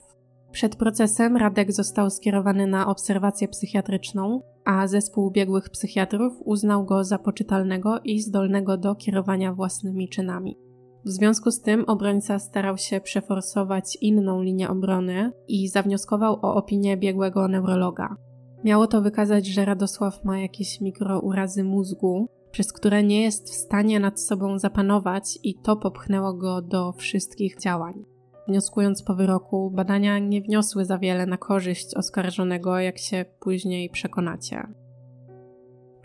Przed 0.52 0.76
procesem 0.76 1.38
Radek 1.38 1.72
został 1.72 2.10
skierowany 2.10 2.68
na 2.68 2.88
obserwację 2.88 3.48
psychiatryczną, 3.48 4.42
a 4.66 4.88
zespół 4.88 5.32
biegłych 5.32 5.70
psychiatrów 5.70 6.34
uznał 6.46 6.86
go 6.86 7.04
za 7.04 7.20
poczytalnego 7.20 8.00
i 8.04 8.20
zdolnego 8.20 8.78
do 8.78 8.96
kierowania 8.96 9.54
własnymi 9.54 10.10
czynami. 10.10 10.65
W 11.06 11.10
związku 11.10 11.52
z 11.52 11.62
tym 11.62 11.86
obrońca 11.88 12.40
starał 12.40 12.78
się 12.78 13.02
przeforsować 13.02 13.98
inną 14.02 14.42
linię 14.42 14.70
obrony 14.70 15.32
i 15.48 15.68
zawnioskował 15.68 16.34
o 16.42 16.56
opinię 16.56 16.98
biegłego 16.98 17.48
neurologa. 17.48 18.16
Miało 18.64 18.88
to 18.88 19.02
wykazać, 19.02 19.48
że 19.48 19.66
Radosław 19.66 20.24
ma 20.24 20.40
jakieś 20.40 20.82
mikrourazy 20.82 21.64
mózgu, 21.64 22.30
przez 22.52 22.74
które 22.74 23.04
nie 23.04 23.22
jest 23.22 23.50
w 23.50 23.54
stanie 23.54 24.00
nad 24.00 24.22
sobą 24.22 24.60
zapanować, 24.60 25.40
i 25.44 25.56
to 25.56 25.76
popchnęło 25.76 26.34
go 26.34 26.62
do 26.62 26.94
wszystkich 26.94 27.60
działań. 27.60 28.06
Wnioskując 28.48 29.04
po 29.04 29.16
wyroku, 29.16 29.72
badania 29.72 30.20
nie 30.20 30.42
wniosły 30.42 30.86
za 30.86 30.98
wiele 30.98 31.26
na 31.26 31.38
korzyść 31.38 31.96
oskarżonego, 31.96 32.80
jak 32.80 32.98
się 32.98 33.26
później 33.40 33.90
przekonacie. 33.90 34.68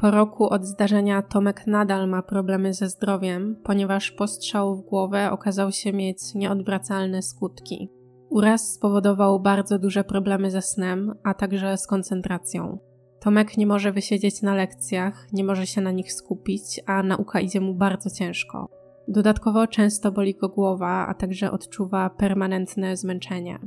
Po 0.00 0.10
roku 0.10 0.48
od 0.48 0.64
zdarzenia 0.64 1.22
Tomek 1.22 1.66
nadal 1.66 2.08
ma 2.08 2.22
problemy 2.22 2.74
ze 2.74 2.88
zdrowiem, 2.88 3.56
ponieważ 3.64 4.10
postrzał 4.10 4.76
w 4.76 4.80
głowę 4.80 5.30
okazał 5.30 5.72
się 5.72 5.92
mieć 5.92 6.34
nieodwracalne 6.34 7.22
skutki. 7.22 7.90
Uraz 8.30 8.72
spowodował 8.72 9.40
bardzo 9.40 9.78
duże 9.78 10.04
problemy 10.04 10.50
ze 10.50 10.62
snem, 10.62 11.14
a 11.24 11.34
także 11.34 11.76
z 11.76 11.86
koncentracją. 11.86 12.78
Tomek 13.20 13.56
nie 13.56 13.66
może 13.66 13.92
wysiedzieć 13.92 14.42
na 14.42 14.54
lekcjach, 14.54 15.26
nie 15.32 15.44
może 15.44 15.66
się 15.66 15.80
na 15.80 15.90
nich 15.90 16.12
skupić, 16.12 16.80
a 16.86 17.02
nauka 17.02 17.40
idzie 17.40 17.60
mu 17.60 17.74
bardzo 17.74 18.10
ciężko. 18.10 18.68
Dodatkowo 19.08 19.66
często 19.66 20.12
boli 20.12 20.34
go 20.34 20.48
głowa, 20.48 21.06
a 21.06 21.14
także 21.14 21.50
odczuwa 21.50 22.10
permanentne 22.10 22.96
zmęczenie. 22.96 23.58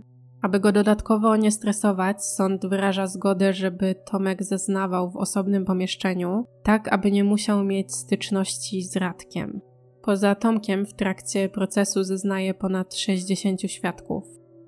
Aby 0.44 0.60
go 0.60 0.72
dodatkowo 0.72 1.36
nie 1.36 1.52
stresować, 1.52 2.26
sąd 2.26 2.66
wyraża 2.66 3.08
zgodę, 3.08 3.54
żeby 3.54 3.96
Tomek 4.06 4.44
zeznawał 4.44 5.12
w 5.12 5.18
osobnym 5.18 5.66
pomieszczeniu, 5.66 6.46
tak 6.64 6.94
aby 6.94 7.12
nie 7.12 7.24
musiał 7.24 7.64
mieć 7.64 7.96
styczności 7.96 8.84
z 8.84 8.96
Radkiem. 8.96 9.62
Poza 10.02 10.36
Tomkiem 10.36 10.86
w 10.86 10.94
trakcie 10.94 11.50
procesu 11.50 12.04
zeznaje 12.04 12.54
ponad 12.54 12.96
60 12.96 13.62
świadków. 13.62 14.24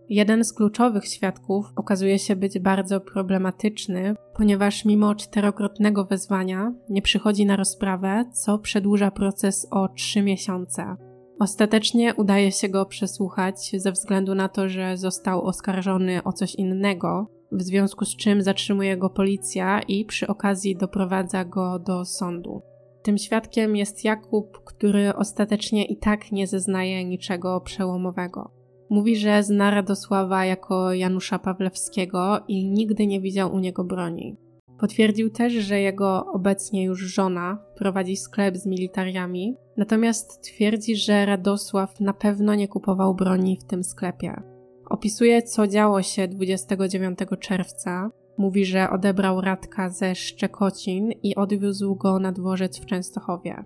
Jeden 0.09 0.43
z 0.43 0.53
kluczowych 0.53 1.05
świadków 1.05 1.65
okazuje 1.75 2.19
się 2.19 2.35
być 2.35 2.59
bardzo 2.59 3.01
problematyczny, 3.01 4.15
ponieważ 4.35 4.85
mimo 4.85 5.15
czterokrotnego 5.15 6.05
wezwania 6.05 6.73
nie 6.89 7.01
przychodzi 7.01 7.45
na 7.45 7.55
rozprawę, 7.55 8.25
co 8.33 8.59
przedłuża 8.59 9.11
proces 9.11 9.67
o 9.71 9.87
trzy 9.87 10.21
miesiące. 10.21 10.95
Ostatecznie 11.39 12.15
udaje 12.15 12.51
się 12.51 12.69
go 12.69 12.85
przesłuchać 12.85 13.71
ze 13.81 13.91
względu 13.91 14.35
na 14.35 14.49
to, 14.49 14.69
że 14.69 14.97
został 14.97 15.41
oskarżony 15.41 16.23
o 16.23 16.33
coś 16.33 16.55
innego, 16.55 17.27
w 17.51 17.61
związku 17.61 18.05
z 18.05 18.15
czym 18.15 18.41
zatrzymuje 18.41 18.97
go 18.97 19.09
policja 19.09 19.81
i 19.81 20.05
przy 20.05 20.27
okazji 20.27 20.75
doprowadza 20.75 21.45
go 21.45 21.79
do 21.79 22.05
sądu. 22.05 22.61
Tym 23.03 23.17
świadkiem 23.17 23.75
jest 23.75 24.03
Jakub, 24.03 24.63
który 24.63 25.15
ostatecznie 25.15 25.85
i 25.85 25.97
tak 25.97 26.31
nie 26.31 26.47
zeznaje 26.47 27.05
niczego 27.05 27.61
przełomowego. 27.61 28.51
Mówi, 28.89 29.15
że 29.15 29.43
zna 29.43 29.71
Radosława 29.71 30.45
jako 30.45 30.93
Janusza 30.93 31.39
Pawlewskiego 31.39 32.39
i 32.47 32.69
nigdy 32.69 33.07
nie 33.07 33.21
widział 33.21 33.53
u 33.53 33.59
niego 33.59 33.83
broni. 33.83 34.37
Potwierdził 34.79 35.29
też, 35.29 35.53
że 35.53 35.79
jego 35.79 36.25
obecnie 36.33 36.83
już 36.83 36.99
żona 36.99 37.57
prowadzi 37.75 38.17
sklep 38.17 38.57
z 38.57 38.65
militariami, 38.65 39.55
natomiast 39.77 40.41
twierdzi, 40.41 40.95
że 40.95 41.25
Radosław 41.25 41.99
na 41.99 42.13
pewno 42.13 42.55
nie 42.55 42.67
kupował 42.67 43.15
broni 43.15 43.57
w 43.57 43.63
tym 43.63 43.83
sklepie. 43.83 44.41
Opisuje, 44.89 45.43
co 45.43 45.67
działo 45.67 46.01
się 46.01 46.27
29 46.27 47.19
czerwca. 47.39 48.09
Mówi, 48.37 48.65
że 48.65 48.89
odebrał 48.89 49.41
Radka 49.41 49.89
ze 49.89 50.15
Szczekocin 50.15 51.11
i 51.23 51.35
odwiózł 51.35 51.95
go 51.95 52.19
na 52.19 52.31
dworzec 52.31 52.79
w 52.79 52.85
Częstochowie. 52.85 53.63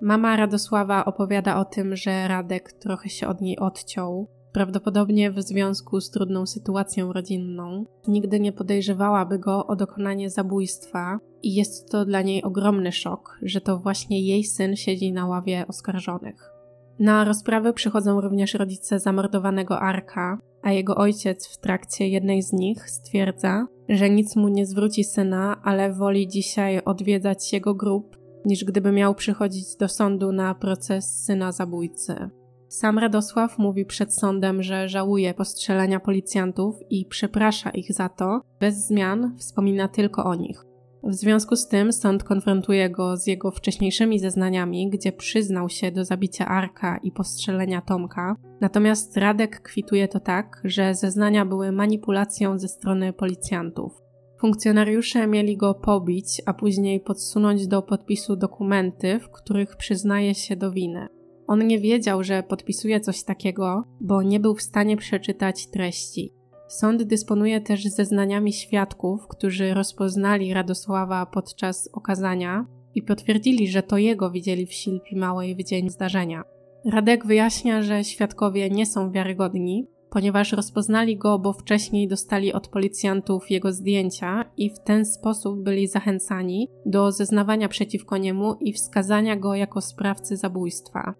Mama 0.00 0.36
Radosława 0.36 1.04
opowiada 1.04 1.56
o 1.56 1.64
tym, 1.64 1.96
że 1.96 2.28
Radek 2.28 2.72
trochę 2.72 3.08
się 3.08 3.28
od 3.28 3.40
niej 3.40 3.58
odciął, 3.58 4.28
prawdopodobnie 4.52 5.30
w 5.30 5.42
związku 5.42 6.00
z 6.00 6.10
trudną 6.10 6.46
sytuacją 6.46 7.12
rodzinną. 7.12 7.84
Nigdy 8.08 8.40
nie 8.40 8.52
podejrzewałaby 8.52 9.38
go 9.38 9.66
o 9.66 9.76
dokonanie 9.76 10.30
zabójstwa 10.30 11.18
i 11.42 11.54
jest 11.54 11.90
to 11.90 12.04
dla 12.04 12.22
niej 12.22 12.42
ogromny 12.42 12.92
szok, 12.92 13.38
że 13.42 13.60
to 13.60 13.78
właśnie 13.78 14.20
jej 14.20 14.44
syn 14.44 14.76
siedzi 14.76 15.12
na 15.12 15.26
ławie 15.26 15.64
oskarżonych. 15.68 16.50
Na 16.98 17.24
rozprawy 17.24 17.72
przychodzą 17.72 18.20
również 18.20 18.54
rodzice 18.54 18.98
zamordowanego 18.98 19.80
Arka, 19.80 20.38
a 20.62 20.72
jego 20.72 20.96
ojciec 20.96 21.48
w 21.48 21.58
trakcie 21.58 22.08
jednej 22.08 22.42
z 22.42 22.52
nich 22.52 22.90
stwierdza, 22.90 23.66
że 23.88 24.10
nic 24.10 24.36
mu 24.36 24.48
nie 24.48 24.66
zwróci 24.66 25.04
syna, 25.04 25.60
ale 25.62 25.92
woli 25.92 26.28
dzisiaj 26.28 26.84
odwiedzać 26.84 27.52
jego 27.52 27.74
grób 27.74 28.16
niż 28.44 28.64
gdyby 28.64 28.92
miał 28.92 29.14
przychodzić 29.14 29.76
do 29.76 29.88
sądu 29.88 30.32
na 30.32 30.54
proces 30.54 31.24
syna 31.24 31.52
zabójcy. 31.52 32.30
Sam 32.70 32.98
Radosław 32.98 33.58
mówi 33.58 33.84
przed 33.84 34.14
sądem, 34.14 34.62
że 34.62 34.88
żałuje 34.88 35.34
postrzelenia 35.34 36.00
policjantów 36.00 36.76
i 36.90 37.06
przeprasza 37.06 37.70
ich 37.70 37.92
za 37.92 38.08
to, 38.08 38.40
bez 38.60 38.86
zmian 38.86 39.36
wspomina 39.38 39.88
tylko 39.88 40.24
o 40.24 40.34
nich. 40.34 40.64
W 41.02 41.14
związku 41.14 41.56
z 41.56 41.68
tym 41.68 41.92
sąd 41.92 42.24
konfrontuje 42.24 42.90
go 42.90 43.16
z 43.16 43.26
jego 43.26 43.50
wcześniejszymi 43.50 44.18
zeznaniami, 44.18 44.90
gdzie 44.90 45.12
przyznał 45.12 45.68
się 45.68 45.92
do 45.92 46.04
zabicia 46.04 46.46
Arka 46.46 46.98
i 47.02 47.12
postrzelenia 47.12 47.80
Tomka, 47.80 48.36
natomiast 48.60 49.16
Radek 49.16 49.60
kwituje 49.62 50.08
to 50.08 50.20
tak, 50.20 50.60
że 50.64 50.94
zeznania 50.94 51.44
były 51.46 51.72
manipulacją 51.72 52.58
ze 52.58 52.68
strony 52.68 53.12
policjantów. 53.12 54.02
Funkcjonariusze 54.40 55.26
mieli 55.26 55.56
go 55.56 55.74
pobić, 55.74 56.42
a 56.46 56.54
później 56.54 57.00
podsunąć 57.00 57.66
do 57.66 57.82
podpisu 57.82 58.36
dokumenty, 58.36 59.18
w 59.18 59.30
których 59.30 59.76
przyznaje 59.76 60.34
się 60.34 60.56
do 60.56 60.72
winy. 60.72 61.19
On 61.50 61.66
nie 61.66 61.78
wiedział, 61.78 62.24
że 62.24 62.42
podpisuje 62.42 63.00
coś 63.00 63.24
takiego, 63.24 63.84
bo 64.00 64.22
nie 64.22 64.40
był 64.40 64.54
w 64.54 64.62
stanie 64.62 64.96
przeczytać 64.96 65.66
treści. 65.66 66.32
Sąd 66.68 67.02
dysponuje 67.02 67.60
też 67.60 67.84
zeznaniami 67.84 68.52
świadków, 68.52 69.28
którzy 69.28 69.74
rozpoznali 69.74 70.54
Radosława 70.54 71.26
podczas 71.26 71.88
okazania 71.92 72.66
i 72.94 73.02
potwierdzili, 73.02 73.68
że 73.68 73.82
to 73.82 73.98
jego 73.98 74.30
widzieli 74.30 74.66
w 74.66 74.72
Silpi 74.72 75.16
Małej 75.16 75.56
w 75.56 75.62
dzień 75.62 75.90
zdarzenia. 75.90 76.42
Radek 76.84 77.26
wyjaśnia, 77.26 77.82
że 77.82 78.04
świadkowie 78.04 78.70
nie 78.70 78.86
są 78.86 79.10
wiarygodni, 79.10 79.86
ponieważ 80.10 80.52
rozpoznali 80.52 81.16
go, 81.16 81.38
bo 81.38 81.52
wcześniej 81.52 82.08
dostali 82.08 82.52
od 82.52 82.68
policjantów 82.68 83.50
jego 83.50 83.72
zdjęcia 83.72 84.44
i 84.56 84.70
w 84.70 84.78
ten 84.78 85.04
sposób 85.04 85.62
byli 85.62 85.86
zachęcani 85.86 86.68
do 86.86 87.12
zeznawania 87.12 87.68
przeciwko 87.68 88.16
niemu 88.16 88.54
i 88.60 88.72
wskazania 88.72 89.36
go 89.36 89.54
jako 89.54 89.80
sprawcy 89.80 90.36
zabójstwa. 90.36 91.14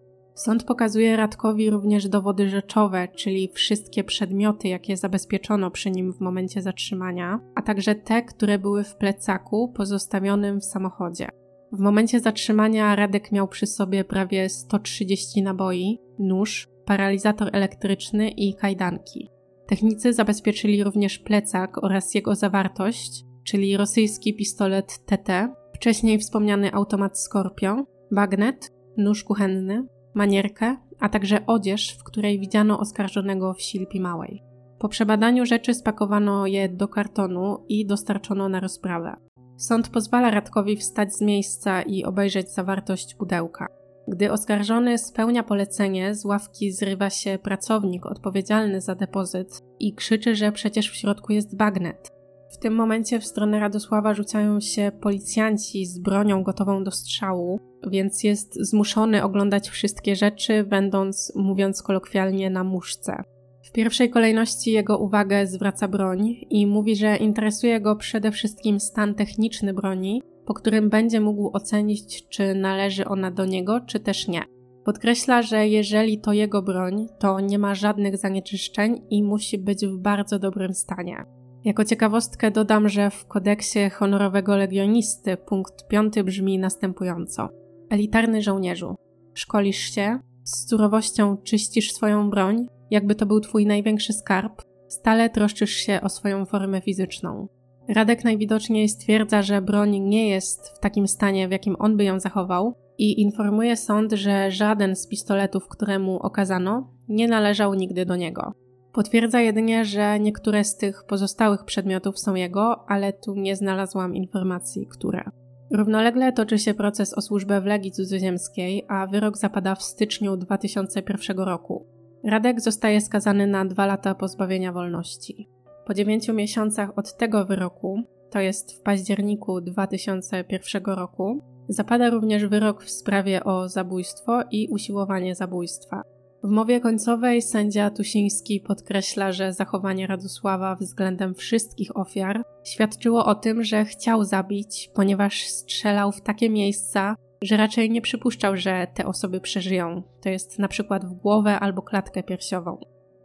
Sąd 0.45 0.65
pokazuje 0.65 1.17
Radkowi 1.17 1.71
również 1.71 2.09
dowody 2.09 2.49
rzeczowe, 2.49 3.09
czyli 3.09 3.51
wszystkie 3.55 4.05
przedmioty, 4.05 4.69
jakie 4.69 4.97
zabezpieczono 4.97 5.71
przy 5.71 5.91
nim 5.91 6.13
w 6.13 6.21
momencie 6.21 6.63
zatrzymania, 6.63 7.41
a 7.55 7.63
także 7.63 7.95
te, 7.95 8.23
które 8.23 8.59
były 8.59 8.85
w 8.85 8.97
plecaku 8.97 9.73
pozostawionym 9.77 10.61
w 10.61 10.65
samochodzie. 10.65 11.29
W 11.73 11.79
momencie 11.79 12.21
zatrzymania 12.21 12.97
Radek 12.97 13.33
miał 13.33 13.49
przy 13.49 13.67
sobie 13.67 14.05
prawie 14.05 14.49
130 14.49 15.43
naboi, 15.43 15.99
nóż, 16.19 16.69
paralizator 16.85 17.49
elektryczny 17.53 18.31
i 18.31 18.55
kajdanki. 18.55 19.31
Technicy 19.67 20.13
zabezpieczyli 20.13 20.85
również 20.85 21.19
plecak 21.19 21.85
oraz 21.85 22.15
jego 22.15 22.35
zawartość, 22.35 23.25
czyli 23.45 23.77
rosyjski 23.77 24.35
pistolet 24.35 24.99
TT, 25.07 25.55
wcześniej 25.75 26.19
wspomniany 26.19 26.73
automat 26.73 27.19
Scorpio, 27.19 27.85
bagnet, 28.11 28.73
nóż 28.97 29.25
kuchenny, 29.25 29.87
manierkę, 30.15 30.77
a 31.01 31.09
także 31.09 31.47
odzież, 31.47 31.97
w 31.99 32.05
której 32.05 32.41
widziano 32.41 32.79
oskarżonego 32.79 33.55
w 33.55 33.63
Silpi 33.63 34.01
Małej. 34.01 34.43
Po 34.79 34.89
przebadaniu 34.89 35.47
rzeczy 35.47 35.75
spakowano 35.75 36.47
je 36.47 36.69
do 36.69 36.89
kartonu 36.89 37.65
i 37.69 37.87
dostarczono 37.87 38.49
na 38.49 38.61
rozprawę. 38.61 39.17
Sąd 39.57 39.89
pozwala 39.89 40.31
Radkowi 40.31 40.77
wstać 40.77 41.15
z 41.15 41.21
miejsca 41.21 41.83
i 41.83 42.05
obejrzeć 42.05 42.55
zawartość 42.55 43.15
pudełka. 43.15 43.69
Gdy 44.09 44.33
oskarżony 44.33 44.99
spełnia 44.99 45.43
polecenie, 45.43 46.15
z 46.15 46.25
ławki 46.25 46.73
zrywa 46.73 47.11
się 47.11 47.39
pracownik 47.43 48.07
odpowiedzialny 48.07 48.81
za 48.81 48.95
depozyt 48.95 49.63
i 49.81 49.95
krzyczy, 49.95 50.35
że 50.35 50.53
przecież 50.53 50.91
w 50.91 50.97
środku 50.97 51.33
jest 51.33 51.57
bagnet. 51.57 52.20
W 52.51 52.59
tym 52.59 52.75
momencie 52.75 53.21
w 53.21 53.27
stronę 53.27 53.61
Radosława 53.61 54.15
rzucają 54.15 54.61
się 54.61 54.93
policjanci 55.01 55.87
z 55.87 55.99
bronią 55.99 56.43
gotową 56.43 56.85
do 56.85 56.91
strzału, 56.91 57.61
więc 57.87 58.25
jest 58.25 58.55
zmuszony 58.55 59.25
oglądać 59.25 59.71
wszystkie 59.71 60.17
rzeczy, 60.17 60.65
będąc, 60.65 61.33
mówiąc 61.37 61.83
kolokwialnie, 61.83 62.51
na 62.51 62.65
muszce. 62.65 63.23
W 63.65 63.73
pierwszej 63.73 64.11
kolejności 64.11 64.73
jego 64.73 64.99
uwagę 64.99 65.47
zwraca 65.47 65.89
broń 65.89 66.37
i 66.51 66.67
mówi, 66.67 66.97
że 66.97 67.17
interesuje 67.17 67.81
go 67.81 67.97
przede 67.97 68.33
wszystkim 68.33 68.81
stan 68.81 69.15
techniczny 69.15 69.75
broni, 69.75 70.23
po 70.47 70.55
którym 70.55 70.91
będzie 70.91 71.21
mógł 71.21 71.51
ocenić, 71.57 72.29
czy 72.29 72.55
należy 72.55 73.05
ona 73.05 73.31
do 73.31 73.45
niego, 73.45 73.81
czy 73.81 74.01
też 74.01 74.29
nie. 74.29 74.43
Podkreśla, 74.85 75.43
że 75.43 75.69
jeżeli 75.69 76.21
to 76.21 76.33
jego 76.33 76.63
broń, 76.63 77.07
to 77.19 77.41
nie 77.41 77.59
ma 77.59 77.75
żadnych 77.75 78.17
zanieczyszczeń 78.17 79.03
i 79.11 79.23
musi 79.23 79.59
być 79.59 79.87
w 79.87 79.99
bardzo 79.99 80.39
dobrym 80.39 80.75
stanie. 80.75 81.40
Jako 81.65 81.85
ciekawostkę 81.85 82.51
dodam, 82.51 82.89
że 82.89 83.11
w 83.11 83.27
kodeksie 83.27 83.91
honorowego 83.91 84.57
legionisty 84.57 85.37
punkt 85.37 85.89
5 85.89 86.23
brzmi 86.25 86.59
następująco: 86.59 87.49
Elitarny 87.91 88.43
żołnierzu, 88.43 88.97
szkolisz 89.35 89.95
się, 89.95 90.19
z 90.45 90.69
surowością 90.69 91.37
czyścisz 91.37 91.93
swoją 91.93 92.31
broń, 92.31 92.67
jakby 92.91 93.15
to 93.15 93.27
był 93.27 93.41
twój 93.41 93.67
największy 93.67 94.13
skarb, 94.13 94.63
stale 94.89 95.31
troszczysz 95.31 95.75
się 95.75 96.01
o 96.03 96.09
swoją 96.09 96.45
formę 96.45 96.81
fizyczną. 96.81 97.49
Radek 97.89 98.25
najwidoczniej 98.25 98.89
stwierdza, 98.89 99.43
że 99.43 99.63
broń 99.63 99.99
nie 99.99 100.29
jest 100.29 100.69
w 100.69 100.79
takim 100.79 101.09
stanie, 101.09 101.49
w 101.49 101.51
jakim 101.51 101.77
on 101.79 101.97
by 101.97 102.05
ją 102.05 102.21
zachował, 102.21 102.75
i 102.99 103.21
informuje 103.21 103.77
sąd, 103.77 104.13
że 104.13 104.51
żaden 104.51 104.97
z 104.97 105.09
pistoletów, 105.09 105.69
któremu 105.69 106.19
okazano, 106.19 106.91
nie 107.09 107.29
należał 107.29 107.75
nigdy 107.75 108.07
do 108.07 108.17
niego. 108.17 108.53
Potwierdza 108.93 109.41
jedynie, 109.41 109.85
że 109.85 110.21
niektóre 110.21 110.65
z 110.65 110.77
tych 110.77 111.05
pozostałych 111.05 111.65
przedmiotów 111.65 112.19
są 112.19 112.35
jego, 112.35 112.85
ale 112.89 113.13
tu 113.13 113.35
nie 113.35 113.57
znalazłam 113.57 114.15
informacji, 114.15 114.87
które. 114.87 115.25
Równolegle 115.73 116.33
toczy 116.33 116.59
się 116.59 116.75
proces 116.75 117.15
o 117.15 117.21
służbę 117.21 117.61
w 117.61 117.67
Legii 117.67 117.93
Cudzoziemskiej, 117.93 118.85
a 118.89 119.07
wyrok 119.07 119.39
zapada 119.39 119.75
w 119.75 119.83
styczniu 119.83 120.37
2001 120.37 121.39
roku. 121.39 121.87
Radek 122.25 122.61
zostaje 122.61 123.01
skazany 123.01 123.47
na 123.47 123.65
dwa 123.65 123.87
lata 123.87 124.15
pozbawienia 124.15 124.73
wolności. 124.73 125.49
Po 125.87 125.95
dziewięciu 125.95 126.35
miesiącach 126.35 126.99
od 126.99 127.17
tego 127.17 127.45
wyroku, 127.45 128.03
to 128.31 128.41
jest 128.41 128.73
w 128.73 128.81
październiku 128.81 129.61
2001 129.61 130.85
roku, 130.85 131.43
zapada 131.69 132.11
również 132.11 132.47
wyrok 132.47 132.85
w 132.85 132.91
sprawie 132.91 133.45
o 133.45 133.69
zabójstwo 133.69 134.43
i 134.51 134.69
usiłowanie 134.69 135.35
zabójstwa. 135.35 136.03
W 136.43 136.49
mowie 136.49 136.81
końcowej 136.81 137.43
sędzia 137.43 137.91
Tusiński 137.91 138.61
podkreśla, 138.61 139.33
że 139.33 139.53
zachowanie 139.53 140.07
Radosława 140.07 140.77
względem 140.77 141.35
wszystkich 141.35 141.97
ofiar 141.97 142.43
świadczyło 142.65 143.25
o 143.25 143.35
tym, 143.35 143.65
że 143.65 143.85
chciał 143.85 144.25
zabić, 144.25 144.91
ponieważ 144.95 145.43
strzelał 145.43 146.13
w 146.13 146.21
takie 146.21 146.51
miejsca, 146.51 147.17
że 147.43 147.57
raczej 147.57 147.91
nie 147.91 148.01
przypuszczał, 148.01 148.57
że 148.57 148.87
te 148.95 149.07
osoby 149.07 149.41
przeżyją, 149.41 150.03
to 150.23 150.29
jest 150.29 150.59
na 150.59 150.69
przykład 150.69 151.05
w 151.05 151.15
głowę 151.15 151.61
albo 151.61 151.83
klatkę 151.83 152.23
piersiową. 152.23 152.81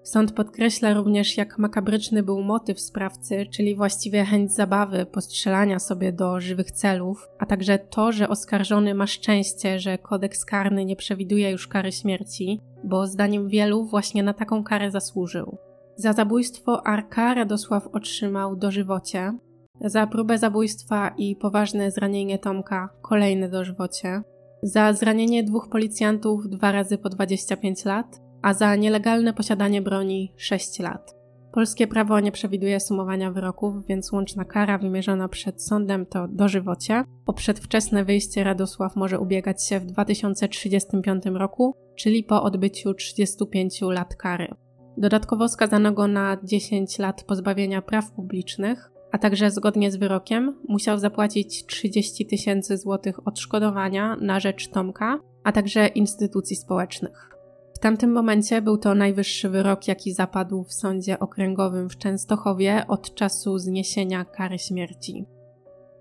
Sąd 0.06 0.32
podkreśla 0.32 0.94
również, 0.94 1.38
jak 1.38 1.58
makabryczny 1.58 2.24
był 2.24 2.44
motyw 2.44 2.80
sprawcy, 2.80 3.46
czyli 3.46 3.76
właściwie 3.76 4.26
chęć 4.26 4.52
zabawy, 4.52 5.06
postrzelania 5.06 5.80
sobie 5.80 6.12
do 6.12 6.40
żywych 6.40 6.72
celów, 6.72 7.28
a 7.40 7.46
także 7.46 7.80
to, 7.80 8.12
że 8.12 8.30
oskarżony 8.30 8.94
ma 8.94 9.08
szczęście, 9.08 9.80
że 9.80 9.98
kodeks 9.98 10.46
karny 10.46 10.86
nie 10.86 10.96
przewiduje 10.96 11.52
już 11.52 11.68
kary 11.68 11.92
śmierci, 11.92 12.62
bo 12.84 13.08
zdaniem 13.08 13.48
wielu 13.48 13.86
właśnie 13.86 14.24
na 14.24 14.34
taką 14.34 14.64
karę 14.64 14.92
zasłużył. 14.92 15.58
Za 15.96 16.14
zabójstwo 16.14 16.88
Arka 16.88 17.34
Radosław 17.34 17.88
otrzymał 17.88 18.56
dożywocie, 18.56 19.34
za 19.82 20.08
próbę 20.08 20.38
zabójstwa 20.38 21.14
i 21.18 21.36
poważne 21.36 21.92
zranienie 21.92 22.40
Tomka 22.40 22.90
kolejne 23.02 23.50
dożywocie, 23.50 24.22
za 24.64 24.94
zranienie 24.94 25.44
dwóch 25.44 25.70
policjantów 25.70 26.50
dwa 26.50 26.72
razy 26.72 26.98
po 26.98 27.10
25 27.10 27.86
lat, 27.86 28.25
a 28.46 28.54
za 28.54 28.76
nielegalne 28.76 29.34
posiadanie 29.34 29.82
broni 29.82 30.34
6 30.38 30.80
lat. 30.80 31.16
Polskie 31.52 31.88
prawo 31.88 32.20
nie 32.20 32.32
przewiduje 32.32 32.80
sumowania 32.80 33.32
wyroków, 33.32 33.86
więc 33.88 34.12
łączna 34.12 34.46
kara 34.46 34.78
wymierzona 34.78 35.30
przed 35.30 35.64
sądem 35.64 36.06
to 36.06 36.28
dożywocie. 36.28 37.04
O 37.26 37.34
przedwczesne 37.34 38.06
wyjście 38.06 38.44
Radosław 38.44 38.96
może 38.96 39.20
ubiegać 39.20 39.68
się 39.68 39.80
w 39.80 39.86
2035 39.86 41.26
roku, 41.26 41.76
czyli 41.96 42.24
po 42.24 42.44
odbyciu 42.44 42.94
35 42.94 43.82
lat 43.82 44.16
kary. 44.16 44.48
Dodatkowo 44.98 45.48
skazano 45.48 45.92
go 45.92 46.08
na 46.08 46.38
10 46.44 47.00
lat 47.00 47.24
pozbawienia 47.24 47.82
praw 47.82 48.12
publicznych, 48.12 48.92
a 49.12 49.18
także 49.18 49.52
zgodnie 49.52 49.92
z 49.92 49.96
wyrokiem 49.96 50.60
musiał 50.68 50.98
zapłacić 50.98 51.66
30 51.66 52.26
tysięcy 52.26 52.78
złotych 52.78 53.28
odszkodowania 53.28 54.16
na 54.16 54.40
rzecz 54.40 54.70
Tomka, 54.70 55.20
a 55.44 55.52
także 55.52 55.88
instytucji 55.88 56.56
społecznych. 56.56 57.35
W 57.76 57.80
tamtym 57.80 58.12
momencie 58.12 58.62
był 58.62 58.78
to 58.78 58.96
najwyższy 58.96 59.50
wyrok, 59.50 59.88
jaki 59.88 60.14
zapadł 60.14 60.64
w 60.64 60.74
sądzie 60.74 61.20
okręgowym 61.20 61.90
w 61.90 61.98
Częstochowie 61.98 62.86
od 62.88 63.16
czasu 63.16 63.58
zniesienia 63.58 64.26
kary 64.26 64.60
śmierci. 64.60 65.26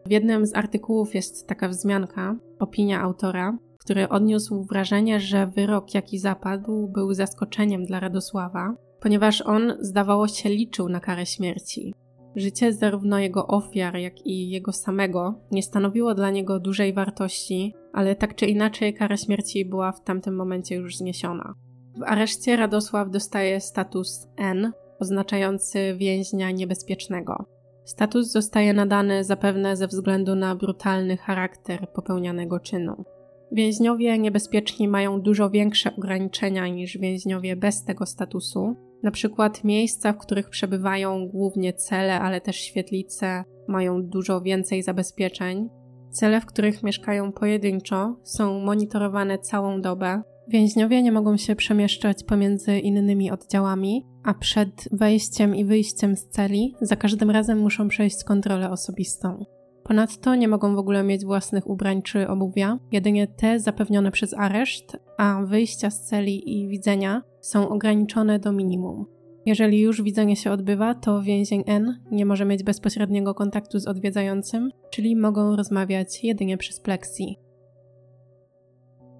W 0.06 0.10
jednym 0.10 0.46
z 0.46 0.56
artykułów 0.56 1.14
jest 1.14 1.46
taka 1.46 1.68
wzmianka, 1.68 2.36
opinia 2.58 3.00
autora, 3.00 3.58
który 3.78 4.08
odniósł 4.08 4.64
wrażenie, 4.64 5.20
że 5.20 5.46
wyrok, 5.46 5.94
jaki 5.94 6.18
zapadł, 6.18 6.88
był 6.88 7.14
zaskoczeniem 7.14 7.84
dla 7.84 8.00
Radosława, 8.00 8.74
ponieważ 9.00 9.42
on, 9.42 9.72
zdawało 9.80 10.28
się, 10.28 10.48
liczył 10.48 10.88
na 10.88 11.00
karę 11.00 11.26
śmierci. 11.26 11.94
Życie 12.36 12.72
zarówno 12.72 13.18
jego 13.18 13.46
ofiar, 13.46 13.96
jak 13.96 14.26
i 14.26 14.50
jego 14.50 14.72
samego 14.72 15.34
nie 15.50 15.62
stanowiło 15.62 16.14
dla 16.14 16.30
niego 16.30 16.60
dużej 16.60 16.92
wartości, 16.92 17.74
ale 17.92 18.16
tak 18.16 18.34
czy 18.34 18.46
inaczej 18.46 18.94
kara 18.94 19.16
śmierci 19.16 19.64
była 19.64 19.92
w 19.92 20.04
tamtym 20.04 20.36
momencie 20.36 20.74
już 20.74 20.96
zniesiona. 20.96 21.54
W 21.96 22.02
areszcie 22.02 22.56
Radosław 22.56 23.10
dostaje 23.10 23.60
status 23.60 24.28
N, 24.36 24.72
oznaczający 25.00 25.94
więźnia 25.98 26.50
niebezpiecznego. 26.50 27.44
Status 27.84 28.32
zostaje 28.32 28.72
nadany 28.72 29.24
zapewne 29.24 29.76
ze 29.76 29.86
względu 29.86 30.34
na 30.34 30.56
brutalny 30.56 31.16
charakter 31.16 31.88
popełnianego 31.92 32.60
czynu. 32.60 33.04
Więźniowie 33.52 34.18
niebezpieczni 34.18 34.88
mają 34.88 35.20
dużo 35.20 35.50
większe 35.50 35.96
ograniczenia 35.96 36.68
niż 36.68 36.98
więźniowie 36.98 37.56
bez 37.56 37.84
tego 37.84 38.06
statusu, 38.06 38.76
na 39.02 39.10
przykład 39.10 39.64
miejsca, 39.64 40.12
w 40.12 40.18
których 40.18 40.50
przebywają 40.50 41.28
głównie 41.28 41.72
cele, 41.72 42.20
ale 42.20 42.40
też 42.40 42.56
świetlice, 42.56 43.44
mają 43.68 44.02
dużo 44.02 44.40
więcej 44.40 44.82
zabezpieczeń. 44.82 45.68
Cele, 46.10 46.40
w 46.40 46.46
których 46.46 46.82
mieszkają 46.82 47.32
pojedynczo, 47.32 48.16
są 48.22 48.60
monitorowane 48.60 49.38
całą 49.38 49.80
dobę. 49.80 50.22
Więźniowie 50.48 51.02
nie 51.02 51.12
mogą 51.12 51.36
się 51.36 51.56
przemieszczać 51.56 52.24
pomiędzy 52.24 52.78
innymi 52.78 53.30
oddziałami, 53.30 54.06
a 54.24 54.34
przed 54.34 54.88
wejściem 54.92 55.56
i 55.56 55.64
wyjściem 55.64 56.16
z 56.16 56.28
celi 56.28 56.74
za 56.80 56.96
każdym 56.96 57.30
razem 57.30 57.58
muszą 57.58 57.88
przejść 57.88 58.24
kontrolę 58.24 58.70
osobistą. 58.70 59.44
Ponadto 59.84 60.34
nie 60.34 60.48
mogą 60.48 60.74
w 60.74 60.78
ogóle 60.78 61.04
mieć 61.04 61.24
własnych 61.24 61.66
ubrań 61.66 62.02
czy 62.02 62.28
obuwia, 62.28 62.78
jedynie 62.92 63.26
te 63.26 63.60
zapewnione 63.60 64.10
przez 64.10 64.34
areszt, 64.34 64.96
a 65.18 65.42
wyjścia 65.46 65.90
z 65.90 66.02
celi 66.02 66.60
i 66.60 66.68
widzenia 66.68 67.22
są 67.40 67.68
ograniczone 67.68 68.38
do 68.38 68.52
minimum. 68.52 69.06
Jeżeli 69.46 69.80
już 69.80 70.02
widzenie 70.02 70.36
się 70.36 70.50
odbywa, 70.50 70.94
to 70.94 71.22
więzień 71.22 71.64
N 71.66 72.00
nie 72.10 72.26
może 72.26 72.44
mieć 72.44 72.62
bezpośredniego 72.62 73.34
kontaktu 73.34 73.78
z 73.78 73.86
odwiedzającym, 73.86 74.70
czyli 74.90 75.16
mogą 75.16 75.56
rozmawiać 75.56 76.24
jedynie 76.24 76.56
przez 76.56 76.80
pleksji. 76.80 77.38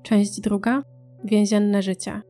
Część 0.02 0.40
druga. 0.40 0.93
Więzienne 1.24 1.82
życie. 1.82 2.22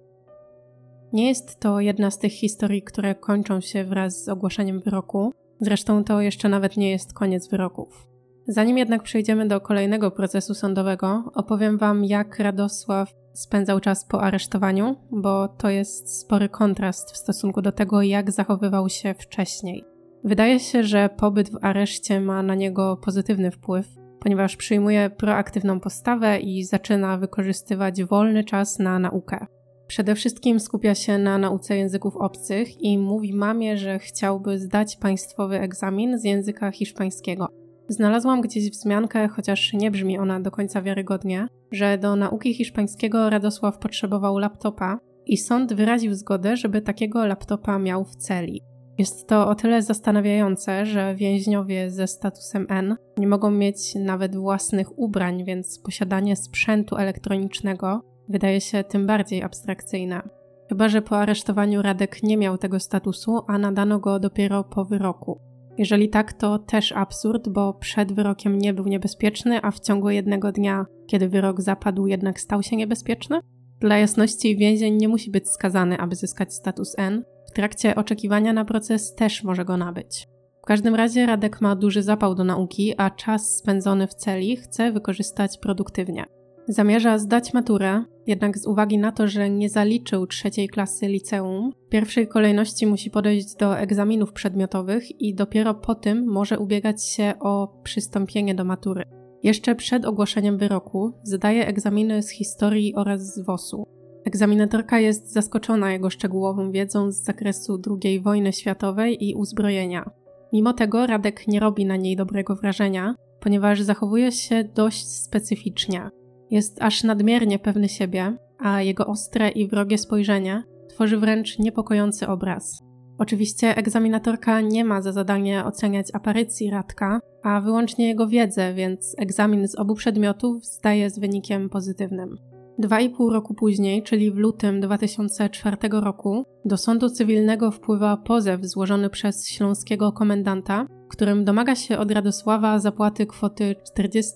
Nie 1.12 1.28
jest 1.28 1.60
to 1.60 1.80
jedna 1.80 2.10
z 2.10 2.18
tych 2.18 2.32
historii, 2.32 2.82
które 2.82 3.14
kończą 3.14 3.60
się 3.60 3.84
wraz 3.84 4.24
z 4.24 4.28
ogłoszeniem 4.28 4.80
wyroku. 4.80 5.32
Zresztą 5.60 6.04
to 6.04 6.20
jeszcze 6.20 6.48
nawet 6.48 6.76
nie 6.76 6.90
jest 6.90 7.12
koniec 7.12 7.48
wyroków. 7.48 8.06
Zanim 8.48 8.78
jednak 8.78 9.02
przejdziemy 9.02 9.48
do 9.48 9.60
kolejnego 9.60 10.10
procesu 10.10 10.54
sądowego, 10.54 11.24
opowiem 11.34 11.78
Wam, 11.78 12.04
jak 12.04 12.38
Radosław 12.38 13.12
spędzał 13.32 13.80
czas 13.80 14.04
po 14.04 14.22
aresztowaniu, 14.22 14.96
bo 15.10 15.48
to 15.48 15.68
jest 15.70 16.20
spory 16.20 16.48
kontrast 16.48 17.10
w 17.10 17.16
stosunku 17.16 17.62
do 17.62 17.72
tego, 17.72 18.02
jak 18.02 18.30
zachowywał 18.30 18.88
się 18.88 19.14
wcześniej. 19.14 19.84
Wydaje 20.24 20.60
się, 20.60 20.84
że 20.84 21.08
pobyt 21.16 21.50
w 21.50 21.58
areszcie 21.62 22.20
ma 22.20 22.42
na 22.42 22.54
niego 22.54 22.96
pozytywny 22.96 23.50
wpływ, 23.50 23.86
ponieważ 24.24 24.56
przyjmuje 24.56 25.10
proaktywną 25.10 25.80
postawę 25.80 26.38
i 26.38 26.64
zaczyna 26.64 27.18
wykorzystywać 27.18 28.04
wolny 28.04 28.44
czas 28.44 28.78
na 28.78 28.98
naukę. 28.98 29.46
Przede 29.86 30.14
wszystkim 30.14 30.60
skupia 30.60 30.94
się 30.94 31.18
na 31.18 31.38
nauce 31.38 31.76
języków 31.76 32.16
obcych 32.16 32.82
i 32.82 32.98
mówi 32.98 33.34
mamie, 33.34 33.76
że 33.76 33.98
chciałby 33.98 34.58
zdać 34.58 34.96
państwowy 34.96 35.60
egzamin 35.60 36.18
z 36.18 36.24
języka 36.24 36.70
hiszpańskiego. 36.70 37.48
Znalazłam 37.88 38.40
gdzieś 38.40 38.70
wzmiankę, 38.70 39.28
chociaż 39.28 39.72
nie 39.72 39.90
brzmi 39.90 40.18
ona 40.18 40.40
do 40.40 40.50
końca 40.50 40.82
wiarygodnie, 40.82 41.46
że 41.72 41.98
do 41.98 42.16
nauki 42.16 42.54
hiszpańskiego 42.54 43.30
Radosław 43.30 43.78
potrzebował 43.78 44.38
laptopa 44.38 44.98
i 45.26 45.36
sąd 45.36 45.74
wyraził 45.74 46.14
zgodę, 46.14 46.56
żeby 46.56 46.82
takiego 46.82 47.26
laptopa 47.26 47.78
miał 47.78 48.04
w 48.04 48.16
celi. 48.16 48.62
Jest 48.98 49.28
to 49.28 49.48
o 49.48 49.54
tyle 49.54 49.82
zastanawiające, 49.82 50.86
że 50.86 51.14
więźniowie 51.14 51.90
ze 51.90 52.06
statusem 52.06 52.66
N 52.70 52.96
nie 53.18 53.26
mogą 53.26 53.50
mieć 53.50 53.94
nawet 53.94 54.36
własnych 54.36 54.98
ubrań, 54.98 55.44
więc 55.44 55.78
posiadanie 55.78 56.36
sprzętu 56.36 56.96
elektronicznego 56.96 58.00
wydaje 58.28 58.60
się 58.60 58.84
tym 58.84 59.06
bardziej 59.06 59.42
abstrakcyjne. 59.42 60.22
Chyba, 60.68 60.88
że 60.88 61.02
po 61.02 61.18
aresztowaniu 61.18 61.82
Radek 61.82 62.22
nie 62.22 62.36
miał 62.36 62.58
tego 62.58 62.80
statusu, 62.80 63.40
a 63.46 63.58
nadano 63.58 63.98
go 63.98 64.20
dopiero 64.20 64.64
po 64.64 64.84
wyroku. 64.84 65.40
Jeżeli 65.78 66.08
tak, 66.08 66.32
to 66.32 66.58
też 66.58 66.92
absurd, 66.92 67.48
bo 67.48 67.74
przed 67.74 68.12
wyrokiem 68.12 68.58
nie 68.58 68.74
był 68.74 68.84
niebezpieczny, 68.84 69.62
a 69.62 69.70
w 69.70 69.80
ciągu 69.80 70.10
jednego 70.10 70.52
dnia, 70.52 70.86
kiedy 71.06 71.28
wyrok 71.28 71.60
zapadł, 71.60 72.06
jednak 72.06 72.40
stał 72.40 72.62
się 72.62 72.76
niebezpieczny? 72.76 73.40
Dla 73.80 73.98
jasności, 73.98 74.56
więzień 74.56 74.96
nie 74.96 75.08
musi 75.08 75.30
być 75.30 75.48
skazany, 75.48 75.98
aby 75.98 76.16
zyskać 76.16 76.54
status 76.54 76.94
N. 76.98 77.24
Trakcie 77.54 77.94
oczekiwania 77.94 78.52
na 78.52 78.64
proces 78.64 79.14
też 79.14 79.44
może 79.44 79.64
go 79.64 79.76
nabyć. 79.76 80.28
W 80.62 80.66
każdym 80.66 80.94
razie 80.94 81.26
Radek 81.26 81.60
ma 81.60 81.76
duży 81.76 82.02
zapał 82.02 82.34
do 82.34 82.44
nauki, 82.44 82.94
a 82.96 83.10
czas 83.10 83.56
spędzony 83.56 84.06
w 84.06 84.14
celi 84.14 84.56
chce 84.56 84.92
wykorzystać 84.92 85.58
produktywnie. 85.58 86.24
Zamierza 86.68 87.18
zdać 87.18 87.54
maturę, 87.54 88.04
jednak 88.26 88.58
z 88.58 88.66
uwagi 88.66 88.98
na 88.98 89.12
to, 89.12 89.28
że 89.28 89.50
nie 89.50 89.68
zaliczył 89.68 90.26
trzeciej 90.26 90.68
klasy 90.68 91.08
liceum, 91.08 91.72
w 91.86 91.88
pierwszej 91.88 92.28
kolejności 92.28 92.86
musi 92.86 93.10
podejść 93.10 93.56
do 93.56 93.78
egzaminów 93.78 94.32
przedmiotowych 94.32 95.20
i 95.20 95.34
dopiero 95.34 95.74
po 95.74 95.94
tym 95.94 96.26
może 96.26 96.58
ubiegać 96.58 97.04
się 97.04 97.34
o 97.40 97.80
przystąpienie 97.82 98.54
do 98.54 98.64
matury. 98.64 99.04
Jeszcze 99.42 99.74
przed 99.74 100.04
ogłoszeniem 100.04 100.58
wyroku 100.58 101.12
zdaje 101.22 101.66
egzaminy 101.66 102.22
z 102.22 102.30
historii 102.30 102.94
oraz 102.94 103.34
z 103.34 103.44
WOS-u. 103.44 103.86
Egzaminatorka 104.24 104.98
jest 104.98 105.32
zaskoczona 105.32 105.92
jego 105.92 106.10
szczegółową 106.10 106.70
wiedzą 106.70 107.12
z 107.12 107.22
zakresu 107.22 107.80
II 108.02 108.20
wojny 108.20 108.52
światowej 108.52 109.28
i 109.28 109.34
uzbrojenia. 109.34 110.10
Mimo 110.52 110.72
tego 110.72 111.06
Radek 111.06 111.48
nie 111.48 111.60
robi 111.60 111.86
na 111.86 111.96
niej 111.96 112.16
dobrego 112.16 112.56
wrażenia, 112.56 113.14
ponieważ 113.40 113.82
zachowuje 113.82 114.32
się 114.32 114.64
dość 114.64 115.06
specyficznie. 115.06 116.10
Jest 116.50 116.82
aż 116.82 117.04
nadmiernie 117.04 117.58
pewny 117.58 117.88
siebie, 117.88 118.36
a 118.58 118.82
jego 118.82 119.06
ostre 119.06 119.48
i 119.48 119.68
wrogie 119.68 119.98
spojrzenie 119.98 120.62
tworzy 120.88 121.18
wręcz 121.18 121.58
niepokojący 121.58 122.26
obraz. 122.26 122.82
Oczywiście 123.18 123.76
egzaminatorka 123.76 124.60
nie 124.60 124.84
ma 124.84 125.02
za 125.02 125.12
zadanie 125.12 125.64
oceniać 125.64 126.06
aparycji 126.12 126.70
Radka, 126.70 127.20
a 127.42 127.60
wyłącznie 127.60 128.08
jego 128.08 128.28
wiedzę, 128.28 128.74
więc 128.74 129.14
egzamin 129.18 129.68
z 129.68 129.74
obu 129.74 129.94
przedmiotów 129.94 130.64
zdaje 130.64 131.10
z 131.10 131.18
wynikiem 131.18 131.70
pozytywnym. 131.70 132.53
Dwa 132.78 133.00
i 133.00 133.10
pół 133.10 133.30
roku 133.30 133.54
później, 133.54 134.02
czyli 134.02 134.30
w 134.30 134.36
lutym 134.36 134.80
2004 134.80 135.76
roku, 135.90 136.44
do 136.64 136.76
sądu 136.76 137.10
cywilnego 137.10 137.70
wpływa 137.70 138.16
pozew 138.16 138.64
złożony 138.64 139.10
przez 139.10 139.48
śląskiego 139.48 140.12
komendanta, 140.12 140.86
którym 141.08 141.44
domaga 141.44 141.74
się 141.74 141.98
od 141.98 142.10
Radosława 142.10 142.78
zapłaty 142.78 143.26
kwoty 143.26 143.74
40 143.86 144.32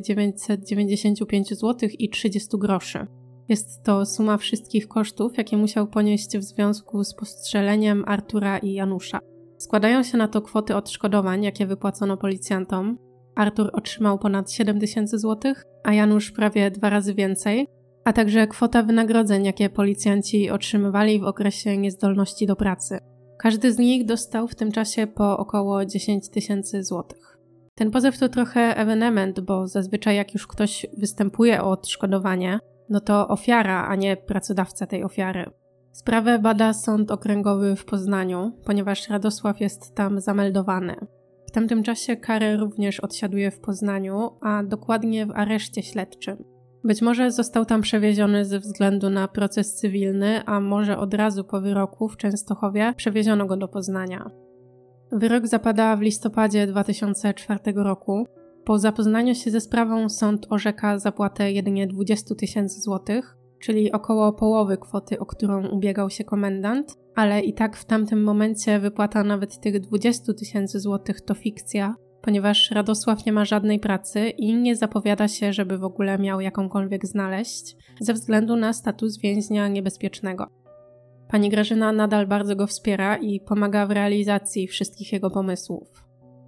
995 0.00 1.48
zł 1.48 1.88
i 1.98 2.10
30 2.10 2.48
groszy. 2.58 3.06
Jest 3.48 3.82
to 3.84 4.06
suma 4.06 4.36
wszystkich 4.36 4.88
kosztów, 4.88 5.38
jakie 5.38 5.56
musiał 5.56 5.86
ponieść 5.86 6.38
w 6.38 6.42
związku 6.42 7.04
z 7.04 7.14
postrzeleniem 7.14 8.04
Artura 8.06 8.58
i 8.58 8.72
Janusza. 8.72 9.18
Składają 9.58 10.02
się 10.02 10.18
na 10.18 10.28
to 10.28 10.42
kwoty 10.42 10.76
odszkodowań, 10.76 11.42
jakie 11.42 11.66
wypłacono 11.66 12.16
policjantom. 12.16 12.98
Artur 13.34 13.70
otrzymał 13.72 14.18
ponad 14.18 14.52
7 14.52 14.80
tysięcy 14.80 15.18
złotych, 15.18 15.64
a 15.84 15.92
Janusz 15.92 16.30
prawie 16.30 16.70
dwa 16.70 16.90
razy 16.90 17.14
więcej, 17.14 17.66
a 18.04 18.12
także 18.12 18.46
kwota 18.46 18.82
wynagrodzeń, 18.82 19.44
jakie 19.44 19.70
policjanci 19.70 20.50
otrzymywali 20.50 21.20
w 21.20 21.24
okresie 21.24 21.76
niezdolności 21.76 22.46
do 22.46 22.56
pracy. 22.56 22.98
Każdy 23.38 23.72
z 23.72 23.78
nich 23.78 24.04
dostał 24.04 24.48
w 24.48 24.54
tym 24.54 24.72
czasie 24.72 25.06
po 25.06 25.38
około 25.38 25.84
10 25.84 26.28
tysięcy 26.28 26.84
złotych. 26.84 27.38
Ten 27.74 27.90
pozew 27.90 28.18
to 28.18 28.28
trochę 28.28 28.76
ewenement, 28.76 29.40
bo 29.40 29.68
zazwyczaj 29.68 30.16
jak 30.16 30.34
już 30.34 30.46
ktoś 30.46 30.86
występuje 30.98 31.62
o 31.62 31.70
odszkodowanie, 31.70 32.58
no 32.88 33.00
to 33.00 33.28
ofiara, 33.28 33.86
a 33.86 33.96
nie 33.96 34.16
pracodawca 34.16 34.86
tej 34.86 35.04
ofiary. 35.04 35.50
Sprawę 35.92 36.38
bada 36.38 36.72
Sąd 36.72 37.10
Okręgowy 37.10 37.76
w 37.76 37.84
Poznaniu, 37.84 38.52
ponieważ 38.64 39.08
Radosław 39.08 39.60
jest 39.60 39.94
tam 39.94 40.20
zameldowany. 40.20 40.96
W 41.50 41.52
tamtym 41.52 41.82
czasie 41.82 42.16
karę 42.16 42.56
również 42.56 43.00
odsiaduje 43.00 43.50
w 43.50 43.60
Poznaniu, 43.60 44.30
a 44.40 44.62
dokładnie 44.64 45.26
w 45.26 45.30
areszcie 45.30 45.82
śledczym. 45.82 46.44
Być 46.84 47.02
może 47.02 47.30
został 47.30 47.64
tam 47.64 47.80
przewieziony 47.80 48.44
ze 48.44 48.58
względu 48.58 49.10
na 49.10 49.28
proces 49.28 49.74
cywilny, 49.74 50.44
a 50.46 50.60
może 50.60 50.98
od 50.98 51.14
razu 51.14 51.44
po 51.44 51.60
wyroku 51.60 52.08
w 52.08 52.16
Częstochowie 52.16 52.94
przewieziono 52.96 53.46
go 53.46 53.56
do 53.56 53.68
Poznania. 53.68 54.30
Wyrok 55.12 55.46
zapada 55.46 55.96
w 55.96 56.00
listopadzie 56.00 56.66
2004 56.66 57.60
roku. 57.74 58.26
Po 58.64 58.78
zapoznaniu 58.78 59.34
się 59.34 59.50
ze 59.50 59.60
sprawą 59.60 60.08
sąd 60.08 60.46
orzeka 60.50 60.98
zapłatę 60.98 61.52
jedynie 61.52 61.86
20 61.86 62.34
tysięcy 62.34 62.80
złotych, 62.80 63.36
czyli 63.60 63.92
około 63.92 64.32
połowy 64.32 64.78
kwoty, 64.78 65.18
o 65.18 65.26
którą 65.26 65.68
ubiegał 65.68 66.10
się 66.10 66.24
komendant, 66.24 66.98
ale 67.14 67.40
i 67.40 67.54
tak 67.54 67.76
w 67.76 67.84
tamtym 67.84 68.22
momencie 68.22 68.78
wypłata 68.78 69.24
nawet 69.24 69.60
tych 69.60 69.80
20 69.80 70.34
tysięcy 70.34 70.80
złotych 70.80 71.20
to 71.20 71.34
fikcja, 71.34 71.94
ponieważ 72.22 72.70
Radosław 72.70 73.26
nie 73.26 73.32
ma 73.32 73.44
żadnej 73.44 73.80
pracy 73.80 74.28
i 74.28 74.54
nie 74.54 74.76
zapowiada 74.76 75.28
się, 75.28 75.52
żeby 75.52 75.78
w 75.78 75.84
ogóle 75.84 76.18
miał 76.18 76.40
jakąkolwiek 76.40 77.06
znaleźć, 77.06 77.76
ze 78.00 78.14
względu 78.14 78.56
na 78.56 78.72
status 78.72 79.18
więźnia 79.18 79.68
niebezpiecznego. 79.68 80.46
Pani 81.28 81.50
Grażyna 81.50 81.92
nadal 81.92 82.26
bardzo 82.26 82.56
go 82.56 82.66
wspiera 82.66 83.16
i 83.16 83.40
pomaga 83.40 83.86
w 83.86 83.90
realizacji 83.90 84.68
wszystkich 84.68 85.12
jego 85.12 85.30
pomysłów. 85.30 86.04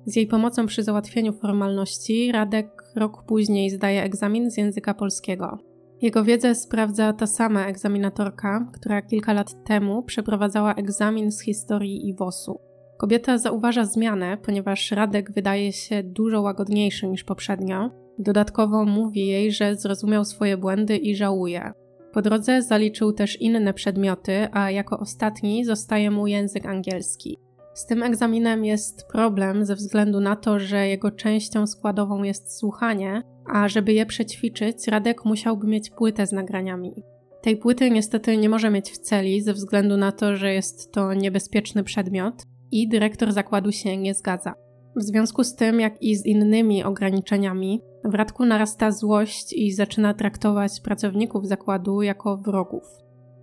Z 0.06 0.16
jej 0.16 0.26
pomocą 0.26 0.66
przy 0.66 0.82
załatwieniu 0.82 1.32
formalności 1.32 2.32
Radek 2.32 2.82
rok 2.96 3.24
później 3.26 3.70
zdaje 3.70 4.02
egzamin 4.02 4.50
z 4.50 4.56
języka 4.56 4.94
polskiego. 4.94 5.71
Jego 6.02 6.24
wiedzę 6.24 6.54
sprawdza 6.54 7.12
ta 7.12 7.26
sama 7.26 7.66
egzaminatorka, 7.66 8.66
która 8.72 9.02
kilka 9.02 9.32
lat 9.32 9.64
temu 9.64 10.02
przeprowadzała 10.02 10.74
egzamin 10.74 11.32
z 11.32 11.40
historii 11.40 12.08
i 12.08 12.14
WOS-u. 12.14 12.60
Kobieta 12.98 13.38
zauważa 13.38 13.84
zmianę, 13.84 14.38
ponieważ 14.42 14.90
Radek 14.90 15.32
wydaje 15.32 15.72
się 15.72 16.02
dużo 16.02 16.42
łagodniejszy 16.42 17.08
niż 17.08 17.24
poprzednio. 17.24 17.90
Dodatkowo 18.18 18.84
mówi 18.84 19.26
jej, 19.26 19.52
że 19.52 19.76
zrozumiał 19.76 20.24
swoje 20.24 20.56
błędy 20.56 20.96
i 20.96 21.16
żałuje. 21.16 21.72
Po 22.12 22.22
drodze 22.22 22.62
zaliczył 22.62 23.12
też 23.12 23.40
inne 23.40 23.74
przedmioty, 23.74 24.48
a 24.52 24.70
jako 24.70 24.98
ostatni 24.98 25.64
zostaje 25.64 26.10
mu 26.10 26.26
język 26.26 26.66
angielski. 26.66 27.38
Z 27.74 27.86
tym 27.86 28.02
egzaminem 28.02 28.64
jest 28.64 29.06
problem 29.06 29.64
ze 29.64 29.74
względu 29.74 30.20
na 30.20 30.36
to, 30.36 30.58
że 30.58 30.88
jego 30.88 31.10
częścią 31.10 31.66
składową 31.66 32.22
jest 32.22 32.58
słuchanie, 32.58 33.22
a 33.46 33.68
żeby 33.68 33.92
je 33.92 34.06
przećwiczyć, 34.06 34.88
Radek 34.88 35.24
musiałby 35.24 35.66
mieć 35.66 35.90
płytę 35.90 36.26
z 36.26 36.32
nagraniami. 36.32 36.94
Tej 37.42 37.56
płyty 37.56 37.90
niestety 37.90 38.36
nie 38.36 38.48
może 38.48 38.70
mieć 38.70 38.90
w 38.90 38.98
celi 38.98 39.42
ze 39.42 39.52
względu 39.52 39.96
na 39.96 40.12
to, 40.12 40.36
że 40.36 40.52
jest 40.52 40.92
to 40.92 41.14
niebezpieczny 41.14 41.84
przedmiot 41.84 42.42
i 42.70 42.88
dyrektor 42.88 43.32
zakładu 43.32 43.72
się 43.72 43.96
nie 43.96 44.14
zgadza. 44.14 44.54
W 44.96 45.02
związku 45.02 45.44
z 45.44 45.54
tym, 45.54 45.80
jak 45.80 46.02
i 46.02 46.16
z 46.16 46.26
innymi 46.26 46.84
ograniczeniami, 46.84 47.80
w 48.04 48.14
Radku 48.14 48.44
narasta 48.44 48.90
złość 48.90 49.52
i 49.52 49.72
zaczyna 49.72 50.14
traktować 50.14 50.80
pracowników 50.80 51.46
zakładu 51.46 52.02
jako 52.02 52.36
wrogów. 52.36 52.84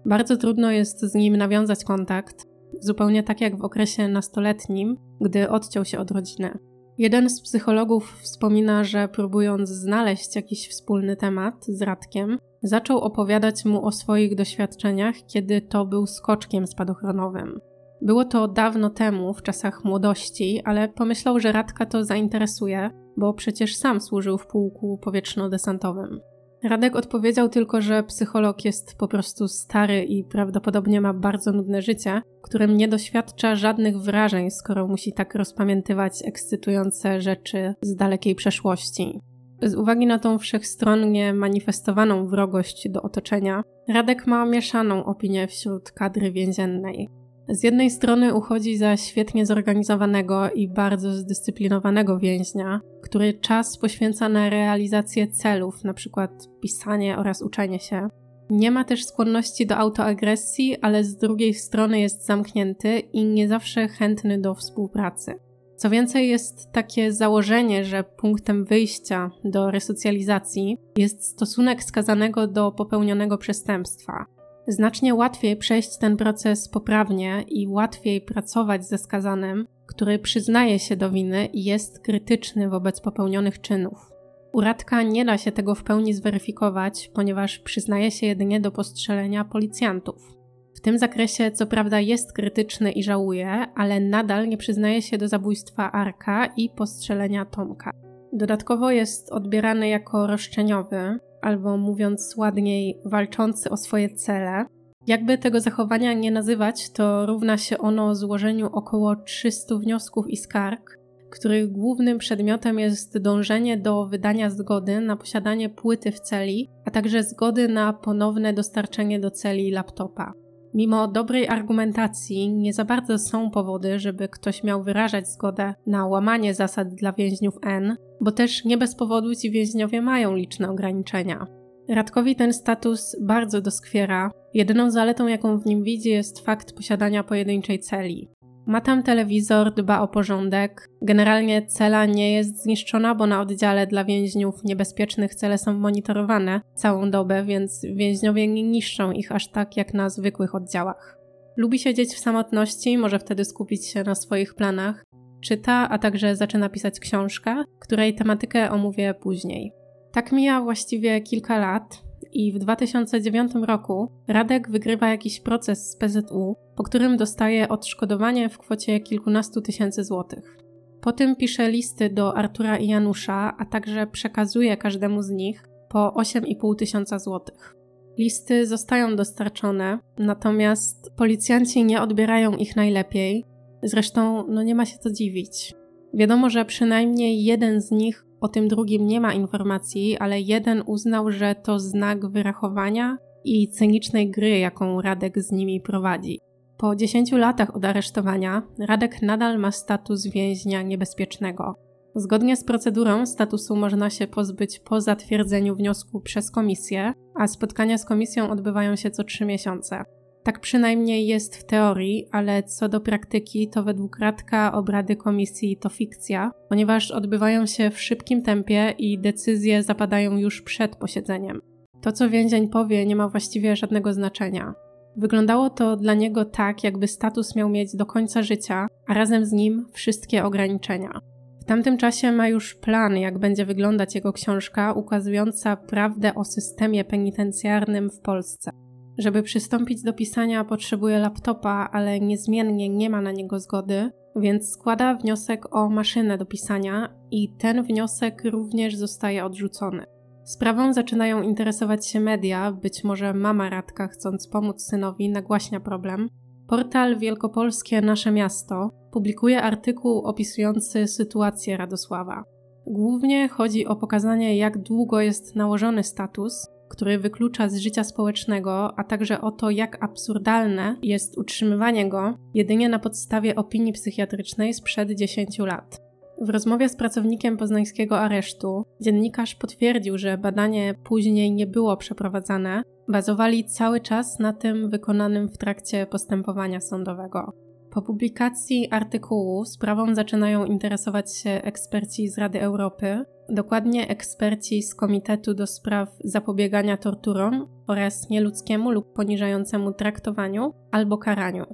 Bardzo 0.06 0.38
trudno 0.38 0.72
jest 0.72 1.00
z 1.00 1.14
nim 1.14 1.38
nawiązać 1.38 1.84
kontakt, 1.84 2.48
zupełnie 2.80 3.24
tak 3.24 3.42
jak 3.42 3.58
w 3.58 3.64
okresie 3.64 4.08
nastoletnim, 4.08 4.98
gdy 5.22 5.50
odciął 5.50 5.86
się 5.86 6.00
od 6.00 6.12
rodziny. 6.12 6.69
Jeden 7.00 7.30
z 7.30 7.42
psychologów 7.42 8.20
wspomina, 8.22 8.84
że 8.84 9.08
próbując 9.08 9.70
znaleźć 9.70 10.36
jakiś 10.36 10.70
wspólny 10.70 11.16
temat 11.16 11.66
z 11.66 11.82
Radkiem, 11.82 12.38
zaczął 12.64 12.98
opowiadać 12.98 13.66
mu 13.66 13.86
o 13.86 13.92
swoich 13.92 14.36
doświadczeniach, 14.36 15.16
kiedy 15.28 15.62
to 15.62 15.86
był 15.86 16.08
skoczkiem 16.08 16.68
spadochronowym. 16.68 17.60
Było 18.02 18.26
to 18.26 18.48
dawno 18.48 18.90
temu, 18.90 19.34
w 19.34 19.44
czasach 19.44 19.84
młodości, 19.84 20.62
ale 20.66 20.90
pomyślał, 20.90 21.40
że 21.40 21.52
Radka 21.52 21.86
to 21.86 22.04
zainteresuje, 22.04 22.90
bo 23.18 23.34
przecież 23.34 23.76
sam 23.76 24.02
służył 24.02 24.38
w 24.38 24.48
pułku 24.48 25.00
powietrzno-desantowym. 25.02 26.20
Radek 26.64 26.96
odpowiedział 26.96 27.50
tylko, 27.50 27.82
że 27.82 28.04
psycholog 28.04 28.66
jest 28.66 28.98
po 28.98 29.08
prostu 29.08 29.48
stary 29.48 30.04
i 30.04 30.24
prawdopodobnie 30.24 31.02
ma 31.02 31.14
bardzo 31.14 31.52
nudne 31.52 31.82
życie, 31.82 32.22
którym 32.42 32.78
nie 32.78 32.88
doświadcza 32.88 33.56
żadnych 33.56 33.98
wrażeń, 33.98 34.52
skoro 34.52 34.88
musi 34.88 35.14
tak 35.14 35.36
rozpamiętywać 35.36 36.14
ekscytujące 36.26 37.22
rzeczy 37.22 37.74
z 37.82 37.96
dalekiej 37.96 38.36
przeszłości. 38.36 39.20
Z 39.62 39.76
uwagi 39.76 40.06
na 40.06 40.20
tą 40.20 40.38
wszechstronnie 40.38 41.34
manifestowaną 41.34 42.28
wrogość 42.28 42.90
do 42.90 43.02
otoczenia, 43.02 43.64
Radek 43.88 44.28
ma 44.28 44.46
mieszaną 44.46 45.06
opinię 45.06 45.48
wśród 45.48 45.92
kadry 45.92 46.32
więziennej. 46.32 47.10
Z 47.50 47.64
jednej 47.64 47.92
strony 47.92 48.34
uchodzi 48.34 48.78
za 48.78 48.98
świetnie 48.98 49.46
zorganizowanego 49.46 50.52
i 50.52 50.68
bardzo 50.68 51.14
zdyscyplinowanego 51.14 52.20
więźnia, 52.20 52.82
który 53.02 53.34
czas 53.34 53.78
poświęca 53.78 54.30
na 54.30 54.50
realizację 54.50 55.28
celów, 55.28 55.76
np. 55.84 56.28
pisanie 56.62 57.18
oraz 57.18 57.42
uczenie 57.42 57.80
się. 57.80 58.08
Nie 58.50 58.72
ma 58.72 58.84
też 58.84 59.06
skłonności 59.06 59.66
do 59.66 59.78
autoagresji, 59.78 60.78
ale 60.82 61.04
z 61.04 61.18
drugiej 61.18 61.54
strony 61.54 62.00
jest 62.00 62.26
zamknięty 62.26 63.00
i 63.00 63.26
nie 63.26 63.48
zawsze 63.48 63.88
chętny 63.88 64.42
do 64.42 64.54
współpracy. 64.54 65.36
Co 65.76 65.90
więcej, 65.90 66.30
jest 66.30 66.72
takie 66.72 67.12
założenie, 67.14 67.86
że 67.86 68.04
punktem 68.04 68.66
wyjścia 68.66 69.32
do 69.44 69.72
resocjalizacji 69.72 70.78
jest 70.98 71.24
stosunek 71.24 71.84
skazanego 71.84 72.48
do 72.48 72.72
popełnionego 72.72 73.38
przestępstwa. 73.38 74.26
Znacznie 74.70 75.16
łatwiej 75.16 75.58
przejść 75.58 75.98
ten 75.98 76.18
proces 76.18 76.70
poprawnie 76.70 77.44
i 77.48 77.68
łatwiej 77.68 78.22
pracować 78.22 78.86
ze 78.86 78.98
skazanym, 78.98 79.68
który 79.86 80.20
przyznaje 80.20 80.80
się 80.80 80.96
do 80.96 81.10
winy 81.10 81.46
i 81.46 81.64
jest 81.64 82.00
krytyczny 82.00 82.70
wobec 82.70 83.02
popełnionych 83.02 83.62
czynów. 83.62 84.12
U 84.54 84.62
Radka 84.62 85.02
nie 85.02 85.26
da 85.26 85.38
się 85.38 85.52
tego 85.52 85.76
w 85.76 85.84
pełni 85.84 86.14
zweryfikować, 86.14 87.12
ponieważ 87.14 87.60
przyznaje 87.60 88.12
się 88.12 88.28
jedynie 88.28 88.62
do 88.62 88.72
postrzelenia 88.72 89.46
policjantów. 89.46 90.38
W 90.76 90.82
tym 90.82 90.98
zakresie, 90.98 91.52
co 91.52 91.68
prawda, 91.68 92.00
jest 92.00 92.34
krytyczny 92.34 92.92
i 92.92 93.04
żałuje, 93.04 93.50
ale 93.76 94.00
nadal 94.00 94.50
nie 94.50 94.58
przyznaje 94.58 95.02
się 95.02 95.18
do 95.18 95.28
zabójstwa 95.28 95.92
Arka 95.92 96.46
i 96.58 96.70
postrzelenia 96.70 97.46
Tomka. 97.46 97.92
Dodatkowo 98.34 98.92
jest 98.92 99.32
odbierany 99.32 99.88
jako 99.88 100.28
roszczeniowy, 100.28 101.20
albo 101.42 101.78
mówiąc 101.78 102.34
ładniej, 102.38 103.02
walczący 103.06 103.70
o 103.70 103.78
swoje 103.78 104.10
cele. 104.10 104.66
Jakby 105.08 105.38
tego 105.38 105.62
zachowania 105.62 106.14
nie 106.14 106.32
nazywać, 106.32 106.90
to 106.90 107.26
równa 107.26 107.58
się 107.58 107.78
ono 107.78 108.16
złożeniu 108.16 108.70
około 108.72 109.16
300 109.16 109.76
wniosków 109.76 110.30
i 110.30 110.38
skarg, 110.38 110.98
których 111.30 111.72
głównym 111.72 112.18
przedmiotem 112.18 112.80
jest 112.80 113.18
dążenie 113.18 113.78
do 113.78 114.06
wydania 114.06 114.50
zgody 114.50 115.02
na 115.02 115.16
posiadanie 115.18 115.70
płyty 115.70 116.12
w 116.12 116.20
celi, 116.20 116.70
a 116.86 116.92
także 116.92 117.24
zgody 117.24 117.68
na 117.68 117.94
ponowne 117.94 118.54
dostarczenie 118.54 119.20
do 119.20 119.32
celi 119.32 119.72
laptopa. 119.72 120.34
Mimo 120.74 121.08
dobrej 121.08 121.48
argumentacji, 121.48 122.50
nie 122.50 122.74
za 122.74 122.86
bardzo 122.86 123.18
są 123.18 123.52
powody, 123.52 124.00
żeby 124.00 124.28
ktoś 124.28 124.64
miał 124.64 124.84
wyrażać 124.84 125.30
zgodę 125.30 125.74
na 125.88 126.06
łamanie 126.06 126.54
zasad 126.54 126.94
dla 126.96 127.14
więźniów 127.14 127.58
N, 127.64 127.96
bo 128.22 128.32
też 128.32 128.66
nie 128.66 128.78
bez 128.78 128.96
powodu 128.96 129.36
ci 129.36 129.52
więźniowie 129.52 130.02
mają 130.02 130.36
liczne 130.36 130.70
ograniczenia. 130.70 131.48
Radkowi 131.90 132.36
ten 132.36 132.54
status 132.54 133.16
bardzo 133.22 133.62
doskwiera. 133.62 134.32
Jedyną 134.54 134.92
zaletą, 134.92 135.28
jaką 135.28 135.58
w 135.58 135.66
nim 135.66 135.84
widzi, 135.84 136.10
jest 136.10 136.40
fakt 136.40 136.74
posiadania 136.74 137.24
pojedynczej 137.24 137.80
celi. 137.80 138.30
Ma 138.70 138.82
tam 138.82 139.04
telewizor, 139.04 139.74
dba 139.74 140.02
o 140.02 140.08
porządek. 140.08 140.90
Generalnie 141.02 141.66
cela 141.66 142.06
nie 142.06 142.34
jest 142.34 142.64
zniszczona, 142.64 143.16
bo 143.16 143.28
na 143.28 143.42
oddziale 143.42 143.88
dla 143.88 144.04
więźniów 144.04 144.64
niebezpiecznych 144.64 145.36
cele 145.36 145.58
są 145.58 145.74
monitorowane 145.74 146.62
całą 146.76 147.12
dobę, 147.12 147.44
więc 147.44 147.82
więźniowie 147.94 148.48
nie 148.48 148.64
niszczą 148.64 149.12
ich 149.12 149.32
aż 149.32 149.52
tak 149.52 149.78
jak 149.78 149.94
na 149.94 150.10
zwykłych 150.10 150.56
oddziałach. 150.56 151.18
Lubi 151.58 151.80
siedzieć 151.80 152.14
w 152.14 152.20
samotności, 152.20 152.98
może 152.98 153.20
wtedy 153.20 153.46
skupić 153.46 153.88
się 153.88 154.04
na 154.04 154.16
swoich 154.16 154.56
planach. 154.56 155.06
Czyta, 155.44 155.90
a 155.90 155.98
także 155.98 156.36
zaczyna 156.36 156.70
pisać 156.70 157.00
książkę, 157.00 157.64
której 157.80 158.16
tematykę 158.16 158.72
omówię 158.72 159.14
później. 159.14 159.74
Tak 160.12 160.32
mija 160.32 160.62
właściwie 160.62 161.22
kilka 161.22 161.58
lat, 161.58 162.09
i 162.34 162.52
w 162.52 162.58
2009 162.58 163.52
roku 163.62 164.12
Radek 164.28 164.70
wygrywa 164.70 165.10
jakiś 165.10 165.40
proces 165.40 165.92
z 165.92 165.96
PZU, 165.96 166.56
po 166.76 166.84
którym 166.84 167.18
dostaje 167.18 167.70
odszkodowanie 167.70 168.50
w 168.50 168.58
kwocie 168.58 169.00
kilkunastu 169.00 169.62
tysięcy 169.62 170.04
złotych. 170.04 170.58
Potem 171.02 171.36
pisze 171.36 171.72
listy 171.72 172.10
do 172.10 172.38
Artura 172.38 172.78
i 172.78 172.88
Janusza, 172.88 173.54
a 173.58 173.66
także 173.66 174.08
przekazuje 174.08 174.78
każdemu 174.78 175.22
z 175.22 175.30
nich 175.30 175.70
po 175.90 176.14
8,5 176.18 176.76
tysiąca 176.76 177.20
złotych. 177.20 177.76
Listy 178.18 178.68
zostają 178.68 179.16
dostarczone, 179.16 180.00
natomiast 180.18 181.12
policjanci 181.18 181.84
nie 181.84 182.02
odbierają 182.02 182.52
ich 182.52 182.76
najlepiej. 182.76 183.46
Zresztą, 183.84 184.48
no 184.48 184.64
nie 184.64 184.76
ma 184.76 184.86
się 184.86 184.98
co 184.98 185.12
dziwić. 185.12 185.74
Wiadomo, 186.14 186.50
że 186.50 186.66
przynajmniej 186.66 187.44
jeden 187.44 187.82
z 187.82 187.92
nich 187.92 188.26
o 188.42 188.48
tym 188.48 188.68
drugim 188.68 189.08
nie 189.08 189.22
ma 189.22 189.34
informacji, 189.34 190.18
ale 190.18 190.42
jeden 190.42 190.84
uznał, 190.86 191.32
że 191.32 191.56
to 191.56 191.80
znak 191.80 192.32
wyrachowania 192.32 193.18
i 193.44 193.70
cynicznej 193.70 194.32
gry, 194.32 194.60
jaką 194.60 195.02
Radek 195.02 195.40
z 195.40 195.52
nimi 195.52 195.82
prowadzi. 195.82 196.40
Po 196.78 196.96
10 196.96 197.32
latach 197.32 197.76
od 197.76 197.86
aresztowania, 197.86 198.64
Radek 198.80 199.22
nadal 199.22 199.60
ma 199.60 199.72
status 199.72 200.28
więźnia 200.28 200.82
niebezpiecznego. 200.82 201.76
Zgodnie 202.16 202.56
z 202.56 202.64
procedurą 202.64 203.26
statusu 203.26 203.76
można 203.76 204.10
się 204.10 204.28
pozbyć 204.28 204.80
po 204.80 205.02
zatwierdzeniu 205.02 205.76
wniosku 205.76 206.22
przez 206.22 206.52
komisję, 206.52 207.14
a 207.36 207.48
spotkania 207.48 207.98
z 207.98 208.06
komisją 208.06 208.50
odbywają 208.50 208.96
się 208.96 209.12
co 209.12 209.24
3 209.24 209.46
miesiące. 209.46 210.04
Tak 210.44 210.60
przynajmniej 210.60 211.28
jest 211.28 211.56
w 211.56 211.64
teorii, 211.64 212.28
ale 212.32 212.64
co 212.64 212.90
do 212.90 213.02
praktyki, 213.02 213.70
to 213.70 213.84
według 213.84 214.20
Radka 214.20 214.72
obrady 214.72 215.16
komisji 215.16 215.78
to 215.78 215.90
fikcja, 215.90 216.52
ponieważ 216.70 217.12
odbywają 217.12 217.66
się 217.66 217.90
w 217.90 218.02
szybkim 218.02 218.42
tempie 218.42 218.94
i 218.98 219.20
decyzje 219.20 219.84
zapadają 219.84 220.38
już 220.38 220.62
przed 220.62 220.96
posiedzeniem. 220.96 221.62
To, 222.02 222.12
co 222.12 222.30
więzień 222.30 222.70
powie, 222.70 223.06
nie 223.06 223.16
ma 223.16 223.30
właściwie 223.30 223.76
żadnego 223.76 224.14
znaczenia. 224.14 224.74
Wyglądało 225.18 225.70
to 225.70 225.96
dla 225.96 226.14
niego 226.14 226.46
tak, 226.46 226.84
jakby 226.84 227.08
status 227.08 227.56
miał 227.56 227.70
mieć 227.70 227.96
do 227.96 228.06
końca 228.06 228.44
życia, 228.44 228.88
a 229.08 229.14
razem 229.14 229.46
z 229.46 229.52
nim 229.52 229.86
wszystkie 229.94 230.44
ograniczenia. 230.44 231.22
W 231.62 231.66
tamtym 231.66 231.98
czasie 231.98 232.32
ma 232.32 232.48
już 232.48 232.76
plan, 232.76 233.18
jak 233.18 233.40
będzie 233.40 233.66
wyglądać 233.66 234.16
jego 234.16 234.34
książka 234.34 234.94
ukazująca 234.94 235.76
prawdę 235.76 236.36
o 236.36 236.46
systemie 236.46 237.04
penitencjarnym 237.04 238.10
w 238.10 238.20
Polsce. 238.20 238.72
Żeby 239.20 239.44
przystąpić 239.44 240.04
do 240.04 240.14
pisania, 240.14 240.64
potrzebuje 240.64 241.20
laptopa, 241.20 241.90
ale 241.92 242.20
niezmiennie 242.20 242.90
nie 242.90 243.10
ma 243.10 243.22
na 243.22 243.32
niego 243.32 243.60
zgody, 243.60 244.12
więc 244.36 244.70
składa 244.70 245.16
wniosek 245.16 245.76
o 245.76 245.90
maszynę 245.90 246.38
do 246.38 246.46
pisania 246.46 247.10
i 247.32 247.56
ten 247.58 247.84
wniosek 247.84 248.44
również 248.46 248.96
zostaje 248.96 249.46
odrzucony. 249.46 250.06
Sprawą 250.44 250.94
zaczynają 250.94 251.42
interesować 251.42 252.08
się 252.08 252.20
media, 252.20 252.72
być 252.72 253.04
może 253.04 253.34
mama 253.34 253.70
Radka, 253.70 254.08
chcąc 254.08 254.48
pomóc 254.48 254.82
synowi, 254.82 255.30
nagłaśnia 255.30 255.80
problem. 255.80 256.30
Portal 256.68 257.18
Wielkopolskie 257.18 258.02
Nasze 258.02 258.32
Miasto 258.32 258.90
publikuje 259.12 259.62
artykuł 259.62 260.20
opisujący 260.20 261.08
sytuację 261.08 261.78
Radosława. 261.78 262.44
Głównie 262.88 263.50
chodzi 263.50 263.88
o 263.88 263.96
pokazanie, 263.96 264.58
jak 264.58 264.78
długo 264.78 265.22
jest 265.22 265.56
nałożony 265.56 266.04
status 266.04 266.68
który 266.90 267.20
wyklucza 267.20 267.70
z 267.70 267.78
życia 267.78 268.04
społecznego, 268.04 269.00
a 269.00 269.04
także 269.04 269.42
o 269.42 269.52
to, 269.52 269.70
jak 269.70 270.04
absurdalne 270.04 270.96
jest 271.02 271.38
utrzymywanie 271.38 272.10
go 272.10 272.38
jedynie 272.54 272.90
na 272.90 273.00
podstawie 273.00 273.56
opinii 273.56 273.94
psychiatrycznej 273.94 274.74
sprzed 274.74 275.12
10 275.12 275.60
lat. 275.60 276.02
W 276.42 276.50
rozmowie 276.50 276.90
z 276.90 276.96
pracownikiem 276.96 277.58
poznańskiego 277.58 278.20
aresztu 278.20 278.86
dziennikarz 279.02 279.56
potwierdził, 279.56 280.18
że 280.18 280.38
badanie 280.38 280.96
później 281.04 281.52
nie 281.52 281.68
było 281.68 281.98
przeprowadzane, 281.98 282.84
bazowali 283.08 283.66
cały 283.66 284.00
czas 284.00 284.40
na 284.40 284.54
tym 284.54 284.90
wykonanym 284.90 285.50
w 285.50 285.58
trakcie 285.58 286.06
postępowania 286.06 286.82
sądowego. 286.82 287.69
Po 287.92 288.02
publikacji 288.02 288.88
artykułu 288.92 289.66
sprawą 289.66 290.16
zaczynają 290.16 290.66
interesować 290.66 291.36
się 291.36 291.50
eksperci 291.50 292.28
z 292.28 292.38
Rady 292.38 292.62
Europy, 292.62 293.26
dokładnie 293.50 294.08
eksperci 294.08 294.84
z 294.84 294.96
Komitetu 294.96 295.54
do 295.54 295.68
Spraw 295.68 296.10
Zapobiegania 296.24 296.98
Torturom 296.98 297.68
oraz 297.88 298.30
nieludzkiemu 298.30 298.92
lub 298.92 299.14
poniżającemu 299.14 299.94
traktowaniu 299.94 300.74
albo 300.92 301.18
karaniu. 301.18 301.66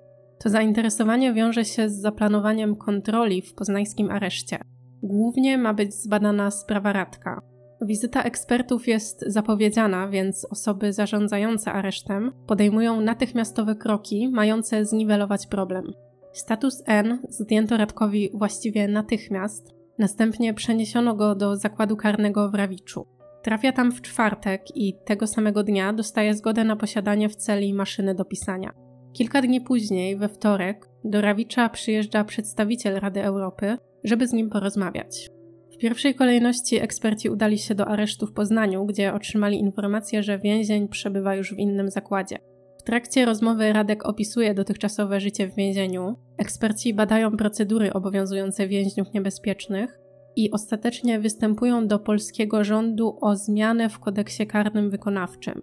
To 0.43 0.49
zainteresowanie 0.49 1.34
wiąże 1.34 1.66
się 1.66 1.89
z 1.89 2.01
zaplanowaniem 2.01 2.76
kontroli 2.76 3.41
w 3.41 3.53
poznańskim 3.53 4.11
areszcie. 4.11 4.59
Głównie 5.03 5.57
ma 5.57 5.74
być 5.74 5.93
zbadana 5.93 6.51
sprawa 6.51 6.93
Radka. 6.93 7.55
Wizyta 7.82 8.23
ekspertów 8.23 8.88
jest 8.88 9.23
zapowiedziana, 9.28 10.07
więc 10.07 10.45
osoby 10.45 10.93
zarządzające 10.93 11.71
aresztem 11.71 12.32
podejmują 12.47 13.01
natychmiastowe 13.01 13.76
kroki 13.76 14.30
mające 14.30 14.86
zniwelować 14.86 15.47
problem. 15.47 15.93
Status 16.34 16.84
N 16.86 17.19
zdjęto 17.30 17.78
Radkowi 17.78 18.30
właściwie 18.34 18.88
natychmiast, 18.88 19.76
następnie 19.99 20.53
przeniesiono 20.53 21.15
go 21.15 21.36
do 21.36 21.55
zakładu 21.55 21.97
karnego 21.97 22.49
w 22.49 22.55
Rawiczu. 22.55 23.07
Trafia 23.43 23.71
tam 23.71 23.91
w 23.91 24.01
czwartek 24.01 24.61
i 24.76 24.93
tego 25.05 25.28
samego 25.28 25.63
dnia 25.63 25.93
dostaje 25.93 26.34
zgodę 26.34 26.63
na 26.63 26.76
posiadanie 26.76 27.30
w 27.30 27.36
celi 27.36 27.73
maszyny 27.73 28.15
do 28.15 28.26
pisania. 28.26 28.73
Kilka 29.13 29.41
dni 29.41 29.61
później, 29.61 30.17
we 30.17 30.30
wtorek, 30.30 30.89
do 31.03 31.21
Rawicza 31.21 31.69
przyjeżdża 31.69 32.23
przedstawiciel 32.23 32.99
Rady 32.99 33.23
Europy, 33.23 33.78
żeby 34.03 34.28
z 34.28 34.34
nim 34.34 34.49
porozmawiać. 34.49 35.30
W 35.76 35.78
pierwszej 35.78 36.15
kolejności 36.15 36.82
eksperci 36.82 37.30
udali 37.30 37.57
się 37.57 37.76
do 37.76 37.88
aresztu 37.88 38.28
w 38.28 38.34
Poznaniu, 38.34 38.86
gdzie 38.86 39.13
otrzymali 39.13 39.59
informację, 39.59 40.23
że 40.23 40.39
więzień 40.39 40.88
przebywa 40.88 41.36
już 41.36 41.53
w 41.53 41.57
innym 41.57 41.89
zakładzie. 41.89 42.38
W 42.80 42.84
trakcie 42.84 43.26
rozmowy 43.26 43.73
Radek 43.73 44.05
opisuje 44.05 44.53
dotychczasowe 44.53 45.19
życie 45.19 45.47
w 45.47 45.55
więzieniu. 45.55 46.15
Eksperci 46.38 46.93
badają 46.93 47.38
procedury 47.38 47.93
obowiązujące 47.93 48.67
więźniów 48.67 49.13
niebezpiecznych 49.13 49.99
i 50.36 50.51
ostatecznie 50.51 51.19
występują 51.19 51.88
do 51.88 51.99
polskiego 51.99 52.63
rządu 52.63 53.17
o 53.21 53.36
zmianę 53.36 53.89
w 53.89 53.99
kodeksie 53.99 54.47
karnym 54.47 54.89
wykonawczym. 54.89 55.61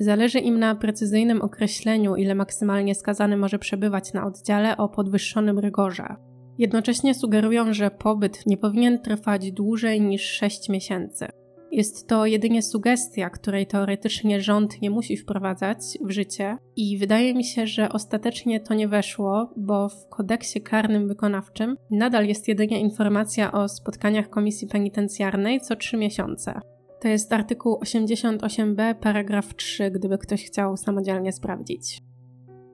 Zależy 0.00 0.38
im 0.38 0.58
na 0.58 0.74
precyzyjnym 0.74 1.42
określeniu, 1.42 2.16
ile 2.16 2.34
maksymalnie 2.34 2.94
skazany 2.94 3.36
może 3.36 3.58
przebywać 3.58 4.12
na 4.12 4.26
oddziale 4.26 4.76
o 4.76 4.88
podwyższonym 4.88 5.58
rygorze. 5.58 6.29
Jednocześnie 6.60 7.14
sugerują, 7.14 7.72
że 7.72 7.90
pobyt 7.90 8.46
nie 8.46 8.56
powinien 8.56 8.98
trwać 8.98 9.52
dłużej 9.52 10.00
niż 10.00 10.22
6 10.22 10.68
miesięcy. 10.68 11.26
Jest 11.72 12.08
to 12.08 12.26
jedynie 12.26 12.62
sugestia, 12.62 13.30
której 13.30 13.66
teoretycznie 13.66 14.40
rząd 14.40 14.82
nie 14.82 14.90
musi 14.90 15.16
wprowadzać 15.16 15.78
w 16.00 16.10
życie, 16.10 16.56
i 16.76 16.98
wydaje 16.98 17.34
mi 17.34 17.44
się, 17.44 17.66
że 17.66 17.88
ostatecznie 17.88 18.60
to 18.60 18.74
nie 18.74 18.88
weszło, 18.88 19.50
bo 19.56 19.88
w 19.88 20.08
kodeksie 20.08 20.60
karnym 20.60 21.08
wykonawczym 21.08 21.76
nadal 21.90 22.26
jest 22.26 22.48
jedynie 22.48 22.80
informacja 22.80 23.52
o 23.52 23.68
spotkaniach 23.68 24.30
komisji 24.30 24.68
penitencjarnej 24.68 25.60
co 25.60 25.76
3 25.76 25.96
miesiące. 25.96 26.60
To 27.00 27.08
jest 27.08 27.32
artykuł 27.32 27.80
88b, 27.84 28.94
paragraf 28.94 29.54
3, 29.54 29.90
gdyby 29.90 30.18
ktoś 30.18 30.44
chciał 30.44 30.76
samodzielnie 30.76 31.32
sprawdzić. 31.32 32.09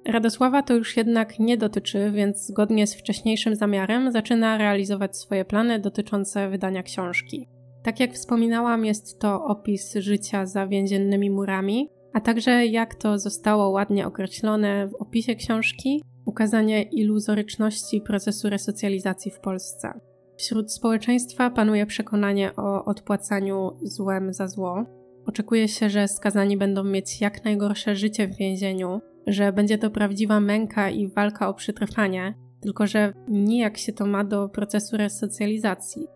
Radosława 0.08 0.62
to 0.62 0.74
już 0.74 0.96
jednak 0.96 1.38
nie 1.38 1.56
dotyczy, 1.56 2.10
więc 2.10 2.46
zgodnie 2.46 2.86
z 2.86 2.94
wcześniejszym 2.94 3.54
zamiarem 3.54 4.12
zaczyna 4.12 4.58
realizować 4.58 5.16
swoje 5.16 5.44
plany 5.44 5.78
dotyczące 5.78 6.50
wydania 6.50 6.82
książki. 6.82 7.48
Tak 7.82 8.00
jak 8.00 8.12
wspominałam, 8.12 8.84
jest 8.84 9.18
to 9.20 9.44
opis 9.44 9.94
życia 9.94 10.46
za 10.46 10.66
więziennymi 10.66 11.30
murami, 11.30 11.90
a 12.12 12.20
także 12.20 12.66
jak 12.66 12.94
to 12.94 13.18
zostało 13.18 13.70
ładnie 13.70 14.06
określone 14.06 14.88
w 14.88 14.94
opisie 14.94 15.34
książki, 15.34 16.02
ukazanie 16.26 16.82
iluzoryczności 16.82 18.00
procesu 18.00 18.50
resocjalizacji 18.50 19.30
w 19.30 19.40
Polsce. 19.40 20.00
Wśród 20.36 20.72
społeczeństwa 20.72 21.50
panuje 21.50 21.86
przekonanie 21.86 22.56
o 22.56 22.84
odpłacaniu 22.84 23.70
złem 23.82 24.32
za 24.32 24.48
zło. 24.48 24.84
Oczekuje 25.26 25.68
się, 25.68 25.90
że 25.90 26.08
skazani 26.08 26.56
będą 26.56 26.84
mieć 26.84 27.20
jak 27.20 27.44
najgorsze 27.44 27.96
życie 27.96 28.28
w 28.28 28.36
więzieniu, 28.36 29.00
że 29.26 29.52
będzie 29.52 29.78
to 29.78 29.90
prawdziwa 29.90 30.40
męka 30.40 30.90
i 30.90 31.08
walka 31.08 31.48
o 31.48 31.54
przetrwanie, 31.54 32.34
tylko 32.60 32.86
że 32.86 33.12
nijak 33.28 33.78
się 33.78 33.92
to 33.92 34.06
ma 34.06 34.24
do 34.24 34.48
procesu 34.48 34.96
resocjalizacji. 34.96 36.06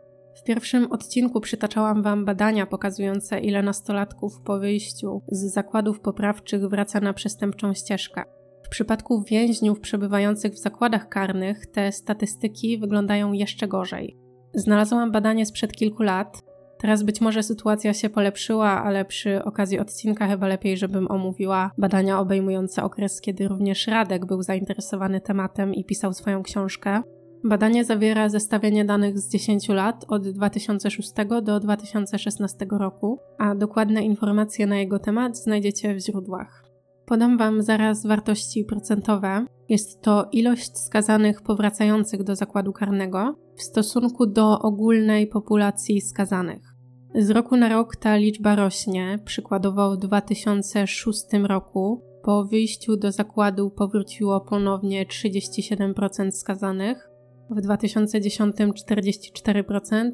W 0.40 0.42
pierwszym 0.42 0.92
odcinku 0.92 1.40
przytaczałam 1.40 2.02
Wam 2.02 2.24
badania 2.24 2.66
pokazujące, 2.66 3.40
ile 3.40 3.62
nastolatków 3.62 4.40
po 4.40 4.58
wyjściu 4.58 5.22
z 5.28 5.52
zakładów 5.52 6.00
poprawczych 6.00 6.68
wraca 6.68 7.00
na 7.00 7.12
przestępczą 7.12 7.74
ścieżkę. 7.74 8.24
W 8.62 8.68
przypadku 8.68 9.22
więźniów 9.22 9.80
przebywających 9.80 10.52
w 10.52 10.58
zakładach 10.58 11.08
karnych 11.08 11.66
te 11.66 11.92
statystyki 11.92 12.78
wyglądają 12.78 13.32
jeszcze 13.32 13.68
gorzej. 13.68 14.16
Znalazłam 14.54 15.12
badanie 15.12 15.46
sprzed 15.46 15.72
kilku 15.72 16.02
lat. 16.02 16.42
Teraz 16.80 17.02
być 17.02 17.20
może 17.20 17.42
sytuacja 17.42 17.94
się 17.94 18.10
polepszyła, 18.10 18.82
ale 18.84 19.04
przy 19.04 19.44
okazji 19.44 19.78
odcinka 19.78 20.28
chyba 20.28 20.46
lepiej, 20.46 20.76
żebym 20.76 21.10
omówiła 21.10 21.70
badania 21.78 22.20
obejmujące 22.20 22.82
okres, 22.82 23.20
kiedy 23.20 23.48
również 23.48 23.86
Radek 23.86 24.26
był 24.26 24.42
zainteresowany 24.42 25.20
tematem 25.20 25.74
i 25.74 25.84
pisał 25.84 26.12
swoją 26.12 26.42
książkę. 26.42 27.02
Badanie 27.44 27.84
zawiera 27.84 28.28
zestawienie 28.28 28.84
danych 28.84 29.18
z 29.18 29.28
10 29.28 29.68
lat 29.68 30.04
od 30.08 30.28
2006 30.28 31.12
do 31.42 31.60
2016 31.60 32.66
roku, 32.70 33.18
a 33.38 33.54
dokładne 33.54 34.02
informacje 34.02 34.66
na 34.66 34.78
jego 34.78 34.98
temat 34.98 35.38
znajdziecie 35.38 35.94
w 35.94 35.98
źródłach. 35.98 36.64
Podam 37.06 37.38
Wam 37.38 37.62
zaraz 37.62 38.06
wartości 38.06 38.64
procentowe. 38.64 39.46
Jest 39.68 40.02
to 40.02 40.28
ilość 40.32 40.78
skazanych 40.78 41.42
powracających 41.42 42.22
do 42.22 42.36
zakładu 42.36 42.72
karnego 42.72 43.36
w 43.56 43.62
stosunku 43.62 44.26
do 44.26 44.58
ogólnej 44.58 45.26
populacji 45.26 46.00
skazanych. 46.00 46.69
Z 47.14 47.30
roku 47.30 47.56
na 47.56 47.68
rok 47.68 47.96
ta 47.96 48.16
liczba 48.16 48.56
rośnie. 48.56 49.18
Przykładowo 49.24 49.90
w 49.90 49.96
2006 49.96 51.24
roku 51.44 52.02
po 52.22 52.44
wyjściu 52.44 52.96
do 52.96 53.12
zakładu 53.12 53.70
powróciło 53.70 54.40
ponownie 54.40 55.06
37% 55.06 56.30
skazanych, 56.30 57.10
w 57.50 57.60
2010 57.60 58.56
44%, 58.56 60.10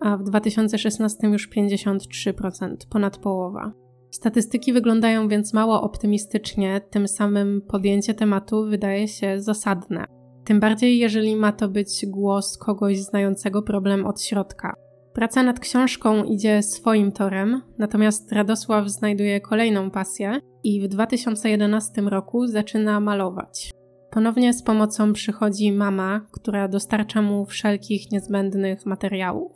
a 0.00 0.16
w 0.16 0.22
2016 0.22 1.26
już 1.28 1.50
53%, 1.50 2.76
ponad 2.90 3.18
połowa. 3.18 3.72
Statystyki 4.10 4.72
wyglądają 4.72 5.28
więc 5.28 5.54
mało 5.54 5.82
optymistycznie, 5.82 6.80
tym 6.90 7.08
samym 7.08 7.62
podjęcie 7.68 8.14
tematu 8.14 8.64
wydaje 8.64 9.08
się 9.08 9.40
zasadne. 9.40 10.04
Tym 10.44 10.60
bardziej, 10.60 10.98
jeżeli 10.98 11.36
ma 11.36 11.52
to 11.52 11.68
być 11.68 12.06
głos 12.06 12.58
kogoś 12.58 12.98
znającego 12.98 13.62
problem 13.62 14.06
od 14.06 14.22
środka. 14.22 14.83
Praca 15.14 15.42
nad 15.42 15.60
książką 15.60 16.24
idzie 16.24 16.62
swoim 16.62 17.12
torem, 17.12 17.62
natomiast 17.78 18.32
Radosław 18.32 18.88
znajduje 18.88 19.40
kolejną 19.40 19.90
pasję 19.90 20.40
i 20.64 20.82
w 20.82 20.88
2011 20.88 22.02
roku 22.02 22.46
zaczyna 22.46 23.00
malować. 23.00 23.70
Ponownie 24.10 24.52
z 24.52 24.62
pomocą 24.62 25.12
przychodzi 25.12 25.72
mama, 25.72 26.20
która 26.32 26.68
dostarcza 26.68 27.22
mu 27.22 27.46
wszelkich 27.46 28.10
niezbędnych 28.12 28.86
materiałów. 28.86 29.52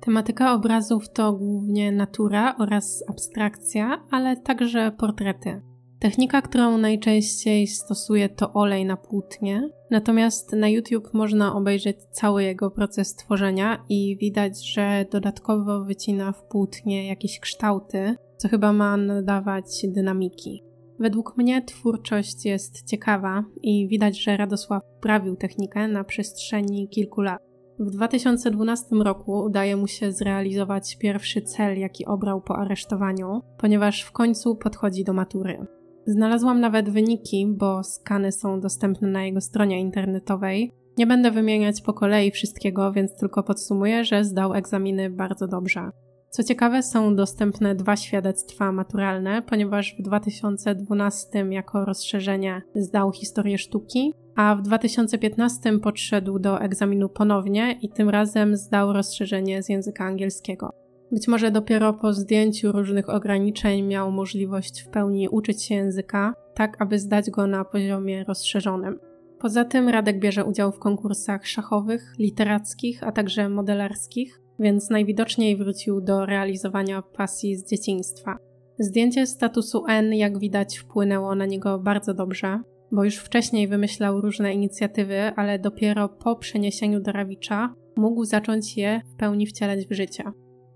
Tematyka 0.00 0.52
obrazów 0.52 1.12
to 1.12 1.32
głównie 1.32 1.92
natura 1.92 2.56
oraz 2.58 3.04
abstrakcja, 3.08 4.04
ale 4.10 4.36
także 4.36 4.92
portrety. 4.98 5.69
Technika, 6.00 6.42
którą 6.42 6.78
najczęściej 6.78 7.66
stosuje 7.66 8.28
to 8.28 8.52
olej 8.52 8.84
na 8.84 8.96
płótnie, 8.96 9.70
natomiast 9.90 10.52
na 10.52 10.68
YouTube 10.68 11.14
można 11.14 11.54
obejrzeć 11.54 11.96
cały 12.10 12.44
jego 12.44 12.70
proces 12.70 13.14
tworzenia 13.14 13.84
i 13.88 14.16
widać, 14.20 14.72
że 14.72 15.04
dodatkowo 15.10 15.84
wycina 15.84 16.32
w 16.32 16.42
płótnie 16.42 17.08
jakieś 17.08 17.40
kształty, 17.40 18.14
co 18.36 18.48
chyba 18.48 18.72
ma 18.72 18.96
nadawać 18.96 19.64
dynamiki. 19.88 20.62
Według 20.98 21.36
mnie 21.36 21.62
twórczość 21.62 22.44
jest 22.44 22.88
ciekawa 22.88 23.44
i 23.62 23.88
widać, 23.88 24.22
że 24.22 24.36
Radosław 24.36 24.82
prawił 25.00 25.36
technikę 25.36 25.88
na 25.88 26.04
przestrzeni 26.04 26.88
kilku 26.88 27.20
lat. 27.20 27.42
W 27.78 27.90
2012 27.90 28.86
roku 28.96 29.32
udaje 29.32 29.76
mu 29.76 29.86
się 29.86 30.12
zrealizować 30.12 30.96
pierwszy 30.96 31.42
cel, 31.42 31.78
jaki 31.78 32.06
obrał 32.06 32.40
po 32.40 32.56
aresztowaniu, 32.56 33.40
ponieważ 33.58 34.02
w 34.02 34.12
końcu 34.12 34.56
podchodzi 34.56 35.04
do 35.04 35.12
matury. 35.12 35.79
Znalazłam 36.06 36.60
nawet 36.60 36.90
wyniki, 36.90 37.46
bo 37.46 37.84
skany 37.84 38.32
są 38.32 38.60
dostępne 38.60 39.08
na 39.08 39.24
jego 39.24 39.40
stronie 39.40 39.80
internetowej. 39.80 40.72
Nie 40.98 41.06
będę 41.06 41.30
wymieniać 41.30 41.80
po 41.80 41.92
kolei 41.92 42.30
wszystkiego, 42.30 42.92
więc 42.92 43.16
tylko 43.16 43.42
podsumuję, 43.42 44.04
że 44.04 44.24
zdał 44.24 44.54
egzaminy 44.54 45.10
bardzo 45.10 45.46
dobrze. 45.46 45.90
Co 46.30 46.44
ciekawe, 46.44 46.82
są 46.82 47.16
dostępne 47.16 47.74
dwa 47.74 47.96
świadectwa 47.96 48.72
maturalne, 48.72 49.42
ponieważ 49.42 49.96
w 49.98 50.02
2012 50.02 51.46
jako 51.50 51.84
rozszerzenie 51.84 52.62
zdał 52.74 53.12
historię 53.12 53.58
sztuki, 53.58 54.14
a 54.36 54.54
w 54.54 54.62
2015 54.62 55.78
podszedł 55.78 56.38
do 56.38 56.60
egzaminu 56.60 57.08
ponownie 57.08 57.78
i 57.82 57.88
tym 57.88 58.08
razem 58.08 58.56
zdał 58.56 58.92
rozszerzenie 58.92 59.62
z 59.62 59.68
języka 59.68 60.04
angielskiego. 60.04 60.70
Być 61.12 61.28
może 61.28 61.50
dopiero 61.50 61.92
po 61.92 62.12
zdjęciu 62.12 62.72
różnych 62.72 63.08
ograniczeń 63.08 63.82
miał 63.82 64.12
możliwość 64.12 64.82
w 64.82 64.88
pełni 64.88 65.28
uczyć 65.28 65.62
się 65.62 65.74
języka, 65.74 66.34
tak 66.54 66.82
aby 66.82 66.98
zdać 66.98 67.30
go 67.30 67.46
na 67.46 67.64
poziomie 67.64 68.24
rozszerzonym. 68.24 68.98
Poza 69.38 69.64
tym 69.64 69.88
Radek 69.88 70.18
bierze 70.18 70.44
udział 70.44 70.72
w 70.72 70.78
konkursach 70.78 71.46
szachowych, 71.46 72.12
literackich, 72.18 73.02
a 73.02 73.12
także 73.12 73.48
modelarskich, 73.48 74.40
więc 74.58 74.90
najwidoczniej 74.90 75.56
wrócił 75.56 76.00
do 76.00 76.26
realizowania 76.26 77.02
pasji 77.02 77.56
z 77.56 77.70
dzieciństwa. 77.70 78.36
Zdjęcie 78.78 79.26
statusu 79.26 79.86
N, 79.88 80.14
jak 80.14 80.38
widać, 80.38 80.78
wpłynęło 80.78 81.34
na 81.34 81.46
niego 81.46 81.78
bardzo 81.78 82.14
dobrze, 82.14 82.60
bo 82.92 83.04
już 83.04 83.16
wcześniej 83.16 83.68
wymyślał 83.68 84.20
różne 84.20 84.54
inicjatywy, 84.54 85.20
ale 85.36 85.58
dopiero 85.58 86.08
po 86.08 86.36
przeniesieniu 86.36 87.00
do 87.00 87.12
Rawicza 87.12 87.74
mógł 87.96 88.24
zacząć 88.24 88.76
je 88.76 89.00
w 89.12 89.16
pełni 89.16 89.46
wcielać 89.46 89.86
w 89.86 89.92
życie. 89.92 90.24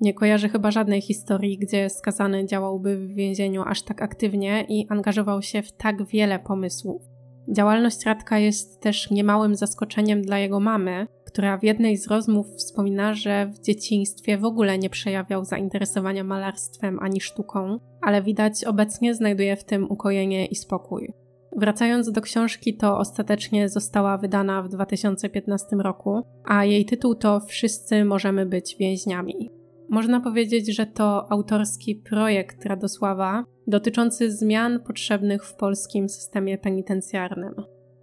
Nie 0.05 0.14
kojarzy 0.14 0.48
chyba 0.48 0.70
żadnej 0.70 1.00
historii, 1.00 1.59
gdzie 1.59 1.90
skazany 1.90 2.46
działałby 2.46 2.96
w 2.96 3.14
więzieniu 3.14 3.62
aż 3.66 3.82
tak 3.82 4.02
aktywnie 4.02 4.66
i 4.68 4.86
angażował 4.88 5.42
się 5.42 5.62
w 5.62 5.72
tak 5.72 6.07
wiele 6.07 6.38
pomysłów. 6.38 7.02
Działalność 7.48 8.05
Radka 8.07 8.38
jest 8.38 8.80
też 8.80 9.11
niemałym 9.11 9.57
zaskoczeniem 9.57 10.22
dla 10.22 10.38
jego 10.38 10.61
mamy, 10.61 11.07
która 11.26 11.59
w 11.59 11.64
jednej 11.64 11.96
z 11.96 12.09
rozmów 12.09 12.46
wspomina, 12.57 13.14
że 13.14 13.46
w 13.46 13.61
dzieciństwie 13.61 14.38
w 14.38 14.44
ogóle 14.44 14.78
nie 14.78 14.90
przejawiał 14.90 15.44
zainteresowania 15.44 16.24
malarstwem 16.24 16.98
ani 17.00 17.20
sztuką, 17.20 17.78
ale 18.00 18.22
widać 18.22 18.64
obecnie 18.64 19.14
znajduje 19.14 19.57
w 19.57 19.64
tym 19.64 19.90
ukojenie 19.90 20.46
i 20.46 20.55
spokój. 20.55 21.12
Wracając 21.57 22.12
do 22.12 22.20
książki, 22.20 22.76
to 22.76 22.98
ostatecznie 22.98 23.68
została 23.68 24.18
wydana 24.18 24.62
w 24.62 24.68
2015 24.68 25.76
roku, 25.76 26.22
a 26.44 26.64
jej 26.64 26.84
tytuł 26.84 27.14
to 27.14 27.40
Wszyscy 27.40 28.05
możemy 28.05 28.46
być 28.46 28.76
więźniami. 28.76 29.63
Można 29.91 30.20
powiedzieć, 30.20 30.76
że 30.76 30.87
to 30.87 31.32
autorski 31.32 31.97
projekt 31.97 32.66
Radosława 32.66 33.45
dotyczący 33.66 34.32
zmian 34.32 34.80
potrzebnych 34.80 35.45
w 35.45 35.55
polskim 35.55 36.09
systemie 36.09 36.59
penitencjarnym. 36.59 37.55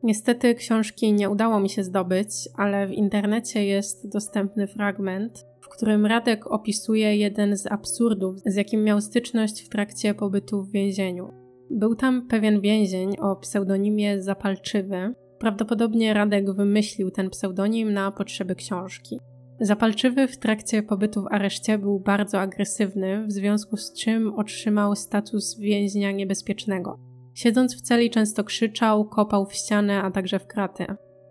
Niestety 0.03 0.55
książki 0.55 1.13
nie 1.13 1.29
udało 1.29 1.59
mi 1.59 1.69
się 1.69 1.83
zdobyć, 1.83 2.29
ale 2.57 2.87
w 2.87 2.91
internecie 2.91 3.65
jest 3.65 4.09
dostępny 4.09 4.67
fragment, 4.67 5.45
w 5.61 5.69
którym 5.69 6.05
Radek 6.05 6.47
opisuje 6.47 7.17
jeden 7.17 7.57
z 7.57 7.67
absurdów, 7.67 8.35
z 8.45 8.55
jakim 8.55 8.83
miał 8.83 9.01
styczność 9.01 9.65
w 9.65 9.69
trakcie 9.69 10.13
pobytu 10.13 10.63
w 10.63 10.71
więzieniu. 10.71 11.33
Był 11.69 11.95
tam 11.95 12.27
pewien 12.27 12.61
więzień 12.61 13.15
o 13.19 13.35
pseudonimie 13.35 14.21
Zapalczywy. 14.21 15.13
Prawdopodobnie 15.39 16.13
Radek 16.13 16.51
wymyślił 16.51 17.11
ten 17.11 17.29
pseudonim 17.29 17.93
na 17.93 18.11
potrzeby 18.11 18.55
książki. 18.55 19.19
Zapalczywy 19.63 20.27
w 20.27 20.37
trakcie 20.37 20.83
pobytu 20.83 21.21
w 21.21 21.27
areszcie 21.31 21.77
był 21.77 21.99
bardzo 21.99 22.39
agresywny, 22.39 23.25
w 23.27 23.31
związku 23.31 23.77
z 23.77 23.93
czym 23.93 24.33
otrzymał 24.33 24.95
status 24.95 25.57
więźnia 25.59 26.11
niebezpiecznego. 26.11 26.99
Siedząc 27.33 27.75
w 27.75 27.81
celi 27.81 28.09
często 28.09 28.43
krzyczał, 28.43 29.05
kopał 29.05 29.45
w 29.45 29.53
ścianę, 29.53 30.01
a 30.01 30.11
także 30.11 30.39
w 30.39 30.47
kraty. 30.47 30.85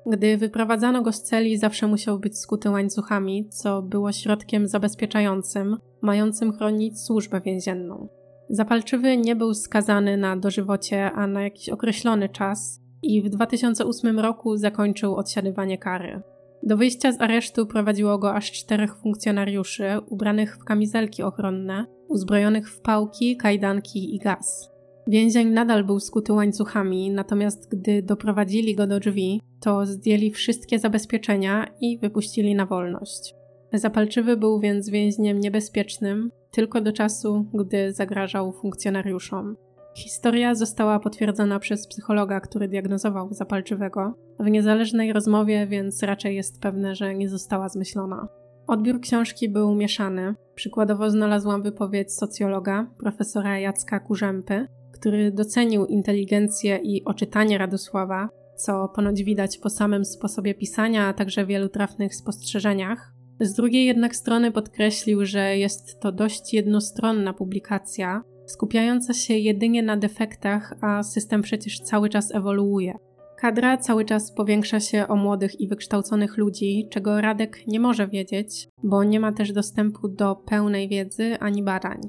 Gdy 0.06 0.36
wyprowadzano 0.36 1.02
go 1.02 1.12
z 1.12 1.22
celi, 1.22 1.58
zawsze 1.58 1.86
musiał 1.86 2.18
być 2.18 2.38
skuty 2.38 2.70
łańcuchami, 2.70 3.48
co 3.48 3.82
było 3.82 4.12
środkiem 4.12 4.68
zabezpieczającym, 4.68 5.76
mającym 6.02 6.52
chronić 6.52 7.00
służbę 7.00 7.40
więzienną. 7.40 8.08
Zapalczywy 8.50 9.16
nie 9.16 9.36
był 9.36 9.54
skazany 9.54 10.16
na 10.16 10.36
dożywocie, 10.36 11.12
a 11.12 11.26
na 11.26 11.42
jakiś 11.42 11.68
określony 11.68 12.28
czas 12.28 12.80
i 13.02 13.22
w 13.22 13.28
2008 13.28 14.18
roku 14.18 14.56
zakończył 14.56 15.16
odsiadywanie 15.16 15.78
kary. 15.78 16.22
Do 16.62 16.76
wyjścia 16.76 17.12
z 17.12 17.20
aresztu 17.20 17.66
prowadziło 17.66 18.18
go 18.18 18.34
aż 18.34 18.52
czterech 18.52 18.96
funkcjonariuszy 18.96 19.84
ubranych 20.08 20.56
w 20.56 20.64
kamizelki 20.64 21.22
ochronne, 21.22 21.86
uzbrojonych 22.08 22.70
w 22.70 22.80
pałki, 22.80 23.36
kajdanki 23.36 24.14
i 24.14 24.18
gaz. 24.18 24.70
Więzień 25.06 25.48
nadal 25.48 25.84
był 25.84 26.00
skuty 26.00 26.32
łańcuchami, 26.32 27.10
natomiast 27.10 27.68
gdy 27.70 28.02
doprowadzili 28.02 28.74
go 28.74 28.86
do 28.86 29.00
drzwi, 29.00 29.40
to 29.60 29.86
zdjęli 29.86 30.30
wszystkie 30.30 30.78
zabezpieczenia 30.78 31.66
i 31.80 31.98
wypuścili 31.98 32.54
na 32.54 32.66
wolność. 32.66 33.34
Zapalczywy 33.72 34.36
był 34.36 34.60
więc 34.60 34.90
więźniem 34.90 35.40
niebezpiecznym 35.40 36.30
tylko 36.50 36.80
do 36.80 36.92
czasu, 36.92 37.46
gdy 37.54 37.92
zagrażał 37.92 38.52
funkcjonariuszom. 38.52 39.56
Historia 39.94 40.54
została 40.54 41.00
potwierdzona 41.00 41.58
przez 41.58 41.86
psychologa, 41.86 42.40
który 42.40 42.68
diagnozował 42.68 43.32
zapalczywego 43.32 44.14
w 44.40 44.50
niezależnej 44.50 45.12
rozmowie, 45.12 45.66
więc 45.66 46.02
raczej 46.02 46.36
jest 46.36 46.60
pewne, 46.60 46.94
że 46.94 47.14
nie 47.14 47.28
została 47.28 47.68
zmyślona. 47.68 48.28
Odbiór 48.66 49.00
książki 49.00 49.48
był 49.48 49.74
mieszany. 49.74 50.34
Przykładowo 50.54 51.10
znalazłam 51.10 51.62
wypowiedź 51.62 52.12
socjologa, 52.12 52.86
profesora 52.98 53.58
Jacka 53.58 54.00
Kurzępy, 54.00 54.66
który 54.92 55.30
docenił 55.30 55.86
inteligencję 55.86 56.76
i 56.82 57.04
oczytanie 57.04 57.58
Radosława, 57.58 58.28
co 58.56 58.88
ponoć 58.88 59.24
widać 59.24 59.58
po 59.58 59.70
samym 59.70 60.04
sposobie 60.04 60.54
pisania, 60.54 61.06
a 61.06 61.12
także 61.12 61.46
wielu 61.46 61.68
trafnych 61.68 62.14
spostrzeżeniach. 62.14 63.12
Z 63.40 63.54
drugiej 63.54 63.86
jednak 63.86 64.16
strony 64.16 64.52
podkreślił, 64.52 65.24
że 65.24 65.56
jest 65.56 66.00
to 66.00 66.12
dość 66.12 66.54
jednostronna 66.54 67.32
publikacja, 67.32 68.22
skupiająca 68.50 69.14
się 69.14 69.34
jedynie 69.34 69.82
na 69.82 69.96
defektach, 69.96 70.74
a 70.80 71.02
system 71.02 71.42
przecież 71.42 71.80
cały 71.80 72.08
czas 72.08 72.34
ewoluuje. 72.34 72.98
Kadra 73.40 73.76
cały 73.76 74.04
czas 74.04 74.32
powiększa 74.32 74.80
się 74.80 75.08
o 75.08 75.16
młodych 75.16 75.60
i 75.60 75.68
wykształconych 75.68 76.36
ludzi, 76.36 76.88
czego 76.90 77.20
Radek 77.20 77.66
nie 77.66 77.80
może 77.80 78.08
wiedzieć, 78.08 78.68
bo 78.82 79.04
nie 79.04 79.20
ma 79.20 79.32
też 79.32 79.52
dostępu 79.52 80.08
do 80.08 80.36
pełnej 80.36 80.88
wiedzy 80.88 81.38
ani 81.38 81.62
badań. 81.62 82.00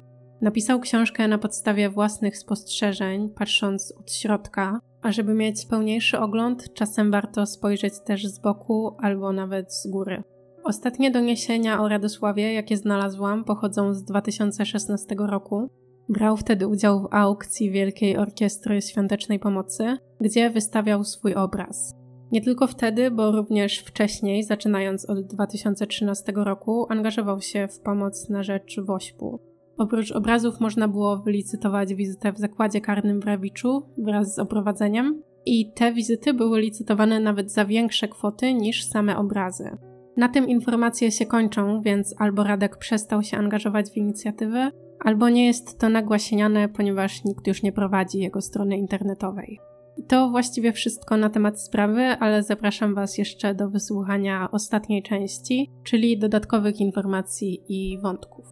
Napisał 0.42 0.80
książkę 0.80 1.28
na 1.28 1.38
podstawie 1.38 1.90
własnych 1.90 2.38
spostrzeżeń, 2.38 3.30
patrząc 3.30 3.94
od 4.00 4.14
środka, 4.14 4.80
a 5.02 5.12
żeby 5.12 5.34
mieć 5.34 5.66
pełniejszy 5.66 6.20
ogląd, 6.20 6.74
czasem 6.74 7.12
warto 7.12 7.46
spojrzeć 7.46 7.94
też 8.06 8.28
z 8.28 8.40
boku 8.40 8.96
albo 9.00 9.34
nawet 9.34 9.74
z 9.74 9.88
góry. 9.88 10.24
Ostatnie 10.64 11.12
doniesienia 11.12 11.82
o 11.82 11.88
Radosławie, 11.88 12.54
jakie 12.54 12.78
znalazłam, 12.78 13.44
pochodzą 13.44 13.94
z 13.94 14.04
2016 14.04 15.16
roku 15.18 15.70
Brał 16.10 16.38
wtedy 16.38 16.68
udział 16.68 17.02
w 17.02 17.08
aukcji 17.12 17.72
Wielkiej 17.72 18.18
Orkiestry 18.18 18.82
Świątecznej 18.82 19.40
Pomocy, 19.40 19.98
gdzie 20.22 20.50
wystawiał 20.50 21.04
swój 21.04 21.36
obraz. 21.36 21.94
Nie 22.32 22.42
tylko 22.42 22.68
wtedy, 22.68 23.12
bo 23.12 23.32
również 23.32 23.80
wcześniej, 23.80 24.44
zaczynając 24.44 25.10
od 25.10 25.26
2013 25.26 26.34
roku, 26.36 26.86
angażował 26.90 27.42
się 27.42 27.68
w 27.68 27.80
pomoc 27.80 28.30
na 28.30 28.44
rzecz 28.44 28.80
WOŚP-u. 28.80 29.40
Oprócz 29.78 30.12
obrazów 30.12 30.60
można 30.60 30.88
było 30.88 31.18
wylicytować 31.18 31.94
wizytę 31.94 32.34
w 32.34 32.38
zakładzie 32.38 32.82
karnym 32.82 33.22
w 33.22 33.26
Rawiczu 33.26 33.84
wraz 33.98 34.36
z 34.36 34.40
oprowadzeniem 34.40 35.24
i 35.46 35.72
te 35.72 35.94
wizyty 35.94 36.34
były 36.34 36.62
licytowane 36.62 37.20
nawet 37.20 37.52
za 37.52 37.66
większe 37.66 38.08
kwoty 38.08 38.54
niż 38.54 38.86
same 38.86 39.18
obrazy. 39.18 39.78
Na 40.18 40.30
tym 40.30 40.48
informacje 40.50 41.12
się 41.12 41.26
kończą, 41.26 41.82
więc 41.82 42.16
albo 42.18 42.44
Radek 42.44 42.78
przestał 42.78 43.24
się 43.24 43.38
angażować 43.38 43.90
w 43.90 43.98
inicjatywę, 43.98 44.72
albo 45.02 45.30
nie 45.30 45.46
jest 45.46 45.80
to 45.80 45.90
nagłaśniane, 45.90 46.70
ponieważ 46.70 47.24
nikt 47.24 47.48
już 47.48 47.64
nie 47.64 47.72
prowadzi 47.72 48.20
jego 48.20 48.42
strony 48.42 48.78
internetowej. 48.78 49.60
I 49.98 50.04
to 50.04 50.30
właściwie 50.30 50.74
wszystko 50.74 51.18
na 51.18 51.30
temat 51.30 51.62
sprawy, 51.62 52.02
ale 52.02 52.44
zapraszam 52.44 52.96
Was 52.96 53.18
jeszcze 53.18 53.56
do 53.56 53.70
wysłuchania 53.70 54.52
ostatniej 54.52 55.04
części, 55.04 55.70
czyli 55.84 56.20
dodatkowych 56.20 56.80
informacji 56.80 57.64
i 57.68 58.00
wątków. 58.00 58.46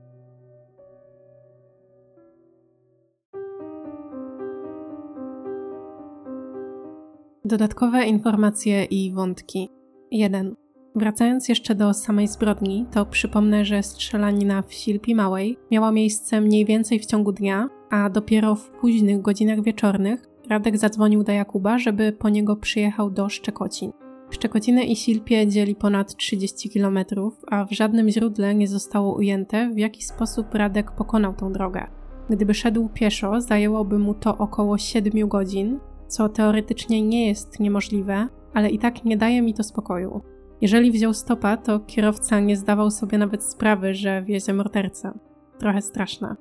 Dodatkowe 7.45 8.05
informacje 8.05 8.83
i 8.83 9.13
wątki. 9.13 9.69
1. 10.11 10.55
Wracając 10.95 11.49
jeszcze 11.49 11.75
do 11.75 11.93
samej 11.93 12.27
zbrodni, 12.27 12.85
to 12.91 13.05
przypomnę, 13.05 13.65
że 13.65 13.83
strzelanina 13.83 14.61
w 14.61 14.73
Silpi 14.73 15.15
Małej 15.15 15.57
miała 15.71 15.91
miejsce 15.91 16.41
mniej 16.41 16.65
więcej 16.65 16.99
w 16.99 17.05
ciągu 17.05 17.31
dnia, 17.31 17.69
a 17.89 18.09
dopiero 18.09 18.55
w 18.55 18.69
późnych 18.69 19.21
godzinach 19.21 19.63
wieczornych 19.63 20.25
Radek 20.49 20.77
zadzwonił 20.77 21.23
do 21.23 21.31
Jakuba, 21.31 21.79
żeby 21.79 22.11
po 22.11 22.29
niego 22.29 22.55
przyjechał 22.55 23.11
do 23.11 23.29
Szczekocin. 23.29 23.91
Szczekociny 24.29 24.83
i 24.83 24.95
Silpie 24.95 25.47
dzieli 25.47 25.75
ponad 25.75 26.15
30 26.15 26.69
km, 26.69 26.99
a 27.47 27.65
w 27.65 27.71
żadnym 27.71 28.09
źródle 28.09 28.55
nie 28.55 28.67
zostało 28.67 29.15
ujęte, 29.15 29.69
w 29.73 29.77
jaki 29.77 30.03
sposób 30.03 30.53
Radek 30.53 30.91
pokonał 30.91 31.33
tą 31.33 31.53
drogę. 31.53 31.87
Gdyby 32.29 32.53
szedł 32.53 32.89
pieszo, 32.93 33.41
zajęłoby 33.41 33.99
mu 33.99 34.13
to 34.13 34.37
około 34.37 34.77
7 34.77 35.27
godzin, 35.27 35.79
co 36.07 36.29
teoretycznie 36.29 37.01
nie 37.01 37.27
jest 37.27 37.59
niemożliwe, 37.59 38.27
ale 38.53 38.69
i 38.69 38.79
tak 38.79 39.05
nie 39.05 39.17
daje 39.17 39.41
mi 39.41 39.53
to 39.53 39.63
spokoju. 39.63 40.21
Jeżeli 40.61 40.91
wziął 40.91 41.13
stopa, 41.13 41.57
to 41.57 41.79
kierowca 41.79 42.39
nie 42.39 42.57
zdawał 42.57 42.91
sobie 42.91 43.17
nawet 43.17 43.43
sprawy, 43.43 43.93
że 43.93 44.23
wiezie 44.23 44.53
mordercę. 44.53 45.11
trochę 45.59 45.81
straszne. 45.81 46.35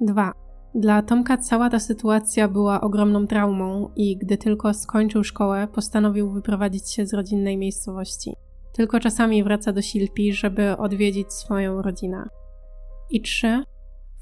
2. 0.00 0.32
Dla 0.74 1.02
Tomka 1.02 1.36
cała 1.36 1.70
ta 1.70 1.78
sytuacja 1.78 2.48
była 2.48 2.80
ogromną 2.80 3.26
traumą 3.26 3.90
i 3.96 4.16
gdy 4.16 4.36
tylko 4.36 4.74
skończył 4.74 5.24
szkołę, 5.24 5.68
postanowił 5.74 6.30
wyprowadzić 6.30 6.90
się 6.90 7.06
z 7.06 7.14
rodzinnej 7.14 7.58
miejscowości. 7.58 8.32
Tylko 8.72 9.00
czasami 9.00 9.44
wraca 9.44 9.72
do 9.72 9.82
Silpi, 9.82 10.32
żeby 10.32 10.76
odwiedzić 10.76 11.32
swoją 11.32 11.82
rodzinę. 11.82 12.28
I 13.10 13.22
3. 13.22 13.64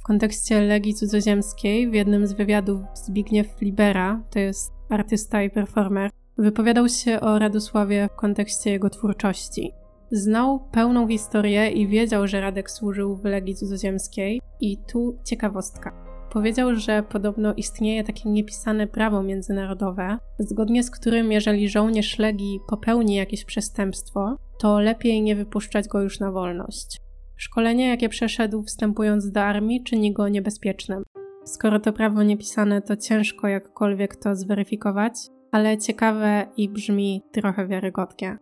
W 0.01 0.03
kontekście 0.03 0.61
Legii 0.61 0.95
Cudzoziemskiej 0.95 1.91
w 1.91 1.95
jednym 1.95 2.27
z 2.27 2.33
wywiadów 2.33 2.81
Zbigniew 2.95 3.61
Libera, 3.61 4.23
to 4.31 4.39
jest 4.39 4.73
artysta 4.89 5.43
i 5.43 5.51
performer, 5.51 6.11
wypowiadał 6.39 6.89
się 6.89 7.21
o 7.21 7.39
Radosławie 7.39 8.09
w 8.13 8.17
kontekście 8.17 8.71
jego 8.71 8.91
twórczości. 8.91 9.73
Znał 10.13 10.61
pełną 10.73 11.09
historię 11.09 11.71
i 11.71 11.89
wiedział, 11.89 12.27
że 12.27 12.41
Radek 12.41 12.71
służył 12.71 13.17
w 13.17 13.25
Legii 13.25 13.55
Cudzoziemskiej. 13.55 14.41
I 14.61 14.79
tu 14.93 15.19
ciekawostka. 15.25 16.11
Powiedział, 16.33 16.75
że 16.75 17.03
podobno 17.03 17.55
istnieje 17.55 18.05
takie 18.05 18.31
niepisane 18.31 18.87
prawo 18.87 19.23
międzynarodowe, 19.23 20.19
zgodnie 20.39 20.83
z 20.83 20.91
którym 20.91 21.33
jeżeli 21.33 21.69
żołnierz 21.69 22.19
Legii 22.19 22.61
popełni 22.69 23.15
jakieś 23.15 23.45
przestępstwo, 23.45 24.37
to 24.59 24.81
lepiej 24.81 25.23
nie 25.23 25.37
wypuszczać 25.37 25.89
go 25.89 26.01
już 26.01 26.21
na 26.21 26.33
wolność. 26.33 27.01
Szkolenie, 27.37 27.89
jakie 27.89 28.09
przeszedł 28.09 28.63
wstępując 28.63 29.31
do 29.31 29.41
armii, 29.41 29.83
czyni 29.85 30.13
go 30.13 30.29
niebezpiecznym. 30.29 31.03
Skoro 31.45 31.81
to 31.81 31.93
prawo 31.93 32.23
niepisane, 32.23 32.83
to 32.83 32.97
ciężko 32.97 33.49
jakkolwiek 33.49 34.17
to 34.17 34.37
zweryfikować, 34.37 35.15
ale 35.53 35.79
ciekawe 35.79 36.47
i 36.57 36.69
brzmi 36.69 37.23
trochę 37.33 37.67
wiarygodnie. 37.67 38.39